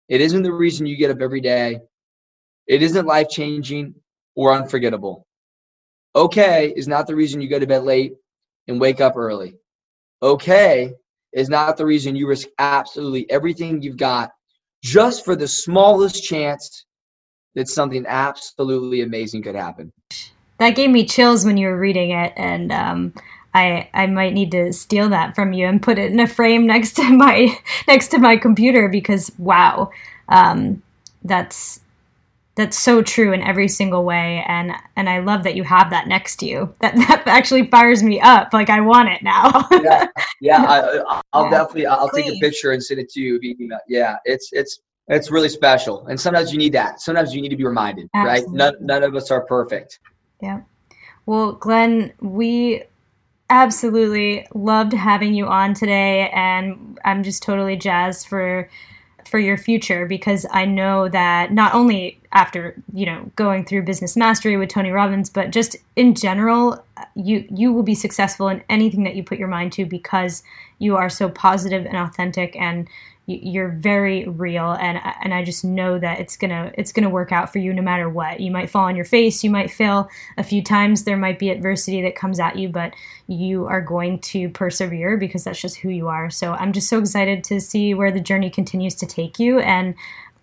It 0.10 0.22
isn't 0.22 0.44
the 0.44 0.52
reason 0.52 0.86
you 0.86 0.98
get 0.98 1.12
up 1.12 1.22
every 1.22 1.40
day. 1.40 1.80
It 2.68 2.84
isn't 2.84 3.06
life 3.06 3.30
changing 3.30 3.96
or 4.36 4.54
unforgettable. 4.54 5.26
Okay 6.16 6.74
is 6.76 6.88
not 6.88 7.08
the 7.08 7.16
reason 7.16 7.40
you 7.40 7.48
go 7.48 7.60
to 7.60 7.68
bed 7.68 7.84
late 7.84 8.14
and 8.68 8.82
wake 8.82 9.00
up 9.00 9.16
early. 9.16 9.56
Okay 10.22 10.94
is 11.34 11.50
not 11.50 11.78
the 11.78 11.86
reason 11.86 12.16
you 12.16 12.28
risk 12.28 12.48
absolutely 12.58 13.30
everything 13.30 13.82
you've 13.82 13.98
got 13.98 14.32
just 14.84 15.26
for 15.26 15.36
the 15.36 15.48
smallest 15.48 16.24
chance 16.24 16.86
that 17.56 17.68
something 17.68 18.06
absolutely 18.08 19.02
amazing 19.02 19.44
could 19.44 19.56
happen. 19.56 19.92
That 20.58 20.72
gave 20.72 20.90
me 20.90 21.06
chills 21.06 21.46
when 21.46 21.58
you 21.58 21.68
were 21.68 21.80
reading 21.80 22.12
it, 22.12 22.34
and 22.36 22.72
um, 22.72 23.14
I 23.54 23.90
I 23.94 24.08
might 24.08 24.34
need 24.34 24.52
to 24.52 24.74
steal 24.74 25.10
that 25.10 25.36
from 25.36 25.54
you 25.54 25.66
and 25.66 25.82
put 25.82 25.98
it 25.98 26.12
in 26.12 26.20
a 26.20 26.28
frame 26.28 26.68
next 26.68 26.94
to 26.98 27.10
my 27.10 27.58
next 27.88 28.10
to 28.10 28.20
my 28.20 28.38
computer 28.38 28.90
because 28.90 29.32
wow, 29.38 29.92
um, 30.28 30.82
that's 31.24 31.82
that's 32.60 32.78
so 32.78 33.02
true 33.02 33.32
in 33.32 33.42
every 33.42 33.70
single 33.70 34.04
way 34.04 34.44
and 34.46 34.74
and 34.98 35.10
i 35.10 35.20
love 35.20 35.44
that 35.44 35.56
you 35.56 35.64
have 35.64 35.90
that 35.90 36.10
next 36.10 36.36
to 36.36 36.46
you 36.46 36.74
that 36.82 36.94
that 37.08 37.24
actually 37.26 37.66
fires 37.70 38.04
me 38.04 38.20
up 38.20 38.52
like 38.52 38.70
i 38.70 38.82
want 38.82 39.08
it 39.08 39.24
now 39.24 39.66
yeah 39.82 40.06
yeah 40.42 40.64
I, 40.68 40.82
will 41.40 41.46
yeah. 41.46 41.50
definitely 41.52 41.86
i'll 41.86 42.10
Please. 42.10 42.26
take 42.26 42.36
a 42.36 42.40
picture 42.40 42.72
and 42.72 42.84
send 42.84 43.00
it 43.00 43.10
to 43.12 43.22
you 43.22 43.40
yeah 43.88 44.18
it's 44.26 44.50
it's 44.52 44.82
it's 45.08 45.32
really 45.32 45.48
special 45.48 46.06
and 46.08 46.20
sometimes 46.20 46.52
you 46.52 46.58
need 46.58 46.74
that 46.74 47.00
sometimes 47.00 47.34
you 47.34 47.42
need 47.42 47.50
to 47.50 47.56
be 47.56 47.66
reminded 47.66 48.10
Absolutely. 48.14 48.42
right 48.42 48.54
none, 48.54 48.76
none 48.86 49.04
of 49.04 49.16
us 49.16 49.32
are 49.32 49.46
perfect 49.46 50.00
yeah 50.42 50.60
well 51.26 51.54
glenn 51.54 52.12
we 52.20 52.84
absolutely 53.50 54.46
loved 54.54 54.92
having 54.92 55.34
you 55.34 55.48
on 55.48 55.74
today 55.74 56.30
and 56.32 57.00
i'm 57.06 57.24
just 57.24 57.42
totally 57.42 57.78
jazzed 57.78 58.28
for 58.28 58.70
for 59.30 59.40
your 59.40 59.58
future 59.58 60.06
because 60.06 60.46
I 60.52 60.66
know 60.66 61.08
that 61.10 61.54
not 61.54 61.74
only 61.74 62.20
after 62.32 62.76
you 62.94 63.06
know 63.06 63.32
going 63.36 63.66
through 63.66 63.84
business 63.84 64.18
mastery 64.18 64.58
with 64.58 64.70
Tony 64.70 64.92
Robbins, 64.92 65.30
but 65.30 65.52
just 65.52 65.76
in 65.96 66.16
general, 66.16 66.84
you 67.16 67.48
you 67.50 67.72
will 67.72 67.84
be 67.84 67.96
successful 67.96 68.50
in 68.50 68.64
anything 68.70 69.04
that 69.04 69.16
you 69.16 69.24
put 69.24 69.38
your 69.38 69.48
mind 69.48 69.72
to 69.74 69.86
because 69.86 70.44
you 70.80 70.96
are 70.96 71.10
so 71.10 71.30
positive 71.30 71.86
and 71.86 71.98
authentic 71.98 72.56
and 72.56 72.90
you're 73.30 73.70
very 73.70 74.28
real 74.28 74.72
and 74.72 75.00
and 75.22 75.34
I 75.34 75.44
just 75.44 75.64
know 75.64 76.00
that 76.00 76.20
it's 76.20 76.36
gonna 76.36 76.72
it's 76.76 76.92
gonna 76.92 77.10
work 77.10 77.32
out 77.32 77.52
for 77.52 77.60
you 77.60 77.74
no 77.74 77.82
matter 77.82 78.10
what. 78.10 78.40
You 78.40 78.50
might 78.50 78.70
fall 78.70 78.86
on 78.86 78.96
your 78.96 79.06
face, 79.06 79.44
you 79.44 79.52
might 79.52 79.70
fail 79.70 80.10
a 80.38 80.44
few 80.44 80.64
times, 80.64 81.04
there 81.04 81.18
might 81.18 81.38
be 81.38 81.50
adversity 81.50 82.02
that 82.02 82.16
comes 82.16 82.40
at 82.40 82.58
you, 82.58 82.70
but 82.70 82.94
you 83.28 83.66
are 83.66 83.82
going 83.82 84.20
to 84.20 84.50
persevere 84.50 85.16
because 85.18 85.44
that's 85.44 85.62
just 85.62 85.78
who 85.78 85.90
you 85.90 86.08
are. 86.08 86.30
So 86.32 86.54
I'm 86.54 86.74
just 86.74 86.90
so 86.90 87.00
excited 87.00 87.44
to 87.46 87.62
see 87.62 87.94
where 87.94 88.12
the 88.12 88.20
journey 88.20 88.50
continues 88.50 88.96
to 88.96 89.06
take 89.06 89.38
you 89.38 89.60
and 89.60 89.94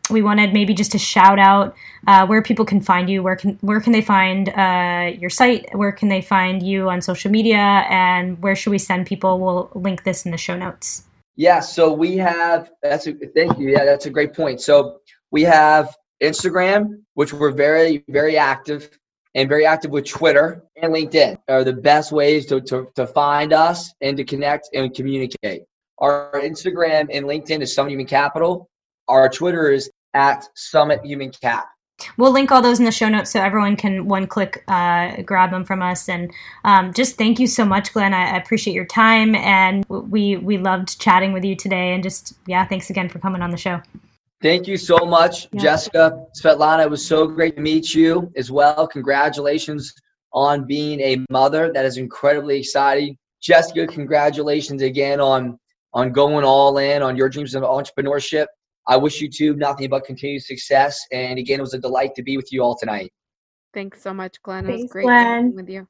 we 0.09 0.22
wanted 0.22 0.53
maybe 0.53 0.72
just 0.72 0.93
to 0.93 0.99
shout 0.99 1.41
out 1.41 1.74
uh, 2.07 2.24
where 2.26 2.41
people 2.41 2.64
can 2.64 2.80
find 2.80 3.11
you 3.11 3.24
where 3.24 3.34
can 3.34 3.59
where 3.61 3.80
can 3.80 3.93
they 3.93 4.03
find 4.03 4.49
uh, 4.51 5.11
your 5.18 5.30
site 5.30 5.68
where 5.76 5.91
can 5.91 6.09
they 6.09 6.22
find 6.22 6.62
you 6.62 6.89
on 6.89 7.03
social 7.03 7.32
media 7.32 7.84
and 7.91 8.41
where 8.41 8.55
should 8.55 8.70
we 8.70 8.78
send 8.78 9.07
people 9.07 9.41
we'll 9.41 9.70
link 9.74 10.05
this 10.05 10.24
in 10.24 10.30
the 10.30 10.39
show 10.39 10.57
notes 10.57 11.05
yeah, 11.37 11.61
so 11.61 11.93
we 11.93 12.16
have 12.16 12.70
that's 12.82 13.07
a 13.07 13.12
thank 13.12 13.59
you. 13.59 13.70
Yeah, 13.70 13.84
that's 13.84 14.07
a 14.07 14.11
great 14.11 14.32
point. 14.34 14.61
So 14.61 15.01
we 15.30 15.43
have 15.43 15.95
Instagram, 16.22 17.03
which 17.14 17.32
we're 17.32 17.53
very, 17.53 18.05
very 18.09 18.39
active 18.39 18.91
and 19.34 19.49
very 19.49 19.66
active 19.66 19.91
with 19.91 20.07
Twitter 20.07 20.64
and 20.80 20.93
LinkedIn 20.93 21.37
are 21.49 21.62
the 21.62 21.72
best 21.72 22.11
ways 22.11 22.47
to, 22.47 22.61
to, 22.62 22.89
to 22.95 23.07
find 23.07 23.53
us 23.53 23.93
and 24.01 24.16
to 24.16 24.24
connect 24.24 24.70
and 24.72 24.95
communicate. 24.95 25.64
Our 25.99 26.32
Instagram 26.37 27.09
and 27.12 27.26
LinkedIn 27.26 27.61
is 27.61 27.74
Summit 27.74 27.91
Human 27.91 28.07
Capital. 28.07 28.68
Our 29.09 29.28
Twitter 29.28 29.70
is 29.70 29.91
at 30.14 30.49
Summit 30.55 31.05
Human 31.05 31.30
Cap. 31.30 31.68
We'll 32.18 32.32
link 32.32 32.53
all 32.53 32.61
those 32.61 32.78
in 32.78 32.84
the 32.84 32.92
show 32.92 33.09
notes 33.09 33.30
so 33.30 33.40
everyone 33.40 33.76
can 33.76 34.07
one 34.07 34.26
click 34.26 34.62
uh, 34.68 35.22
grab 35.22 35.51
them 35.51 35.64
from 35.64 35.82
us. 35.82 36.09
And 36.09 36.30
um, 36.64 36.92
just 36.92 37.16
thank 37.16 37.38
you 37.38 37.47
so 37.47 37.64
much, 37.64 37.92
Glenn. 37.92 38.12
I, 38.12 38.32
I, 38.32 38.36
appreciate 38.36 38.74
your 38.74 38.84
time, 38.84 39.34
and 39.34 39.84
we 39.88 40.36
we 40.36 40.59
loved 40.59 41.01
chatting 41.01 41.32
with 41.32 41.44
you 41.44 41.57
today. 41.57 41.94
And 41.94 42.03
just 42.03 42.34
yeah, 42.47 42.66
thanks 42.66 42.90
again 42.90 43.09
for 43.09 43.18
coming 43.18 43.40
on 43.40 43.51
the 43.51 43.57
show. 43.57 43.80
Thank 44.42 44.66
you 44.68 44.76
so 44.76 44.99
much, 44.99 45.49
yeah. 45.53 45.62
Jessica 45.62 46.26
Svetlana. 46.38 46.84
It 46.84 46.90
was 46.90 47.07
so 47.07 47.26
great 47.26 47.57
to 47.57 47.62
meet 47.62 47.94
you 47.94 48.30
as 48.36 48.51
well. 48.51 48.86
Congratulations 48.86 49.94
on 50.32 50.66
being 50.66 51.01
a 51.01 51.24
mother. 51.30 51.72
That 51.72 51.86
is 51.86 51.97
incredibly 51.97 52.59
exciting. 52.61 53.16
Jessica, 53.40 53.86
congratulations 53.86 54.82
again 54.82 55.20
on 55.20 55.59
on 55.94 56.12
going 56.12 56.44
all 56.44 56.76
in 56.76 57.03
on 57.03 57.16
your 57.16 57.30
dreams 57.30 57.55
of 57.55 57.62
entrepreneurship. 57.62 58.47
I 58.89 58.97
wish 58.97 59.20
you 59.20 59.28
two 59.28 59.55
nothing 59.55 59.91
but 59.91 60.05
continued 60.05 60.43
success. 60.43 61.01
And 61.12 61.39
again, 61.39 61.59
it 61.59 61.62
was 61.62 61.74
a 61.74 61.78
delight 61.78 62.14
to 62.16 62.22
be 62.22 62.37
with 62.37 62.53
you 62.53 62.62
all 62.62 62.76
tonight. 62.76 63.12
Thanks 63.74 64.01
so 64.01 64.14
much, 64.14 64.41
Glenn. 64.43 64.64
Thanks, 64.64 64.80
it 64.80 64.84
was 64.84 64.93
great 64.93 65.05
Glenn. 65.05 65.55
with 65.55 65.68
you. 65.68 65.87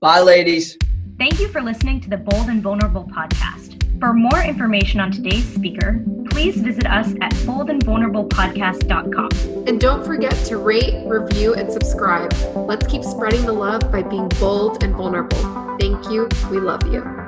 Bye, 0.00 0.20
ladies. 0.20 0.76
Thank 1.18 1.40
you 1.40 1.48
for 1.48 1.60
listening 1.60 2.00
to 2.02 2.08
the 2.08 2.18
Bold 2.18 2.48
and 2.48 2.62
Vulnerable 2.62 3.04
podcast. 3.04 3.74
For 3.98 4.14
more 4.14 4.40
information 4.40 5.00
on 5.00 5.10
today's 5.10 5.52
speaker, 5.52 6.04
please 6.30 6.56
visit 6.56 6.86
us 6.86 7.08
at 7.20 7.32
boldandvulnerablepodcast.com. 7.32 9.64
And 9.66 9.80
don't 9.80 10.06
forget 10.06 10.36
to 10.46 10.58
rate, 10.58 11.04
review, 11.08 11.54
and 11.54 11.72
subscribe. 11.72 12.32
Let's 12.54 12.86
keep 12.86 13.02
spreading 13.02 13.44
the 13.44 13.52
love 13.52 13.90
by 13.90 14.04
being 14.04 14.28
bold 14.38 14.84
and 14.84 14.94
vulnerable. 14.94 15.76
Thank 15.80 16.08
you. 16.10 16.28
We 16.48 16.60
love 16.60 16.86
you. 16.86 17.27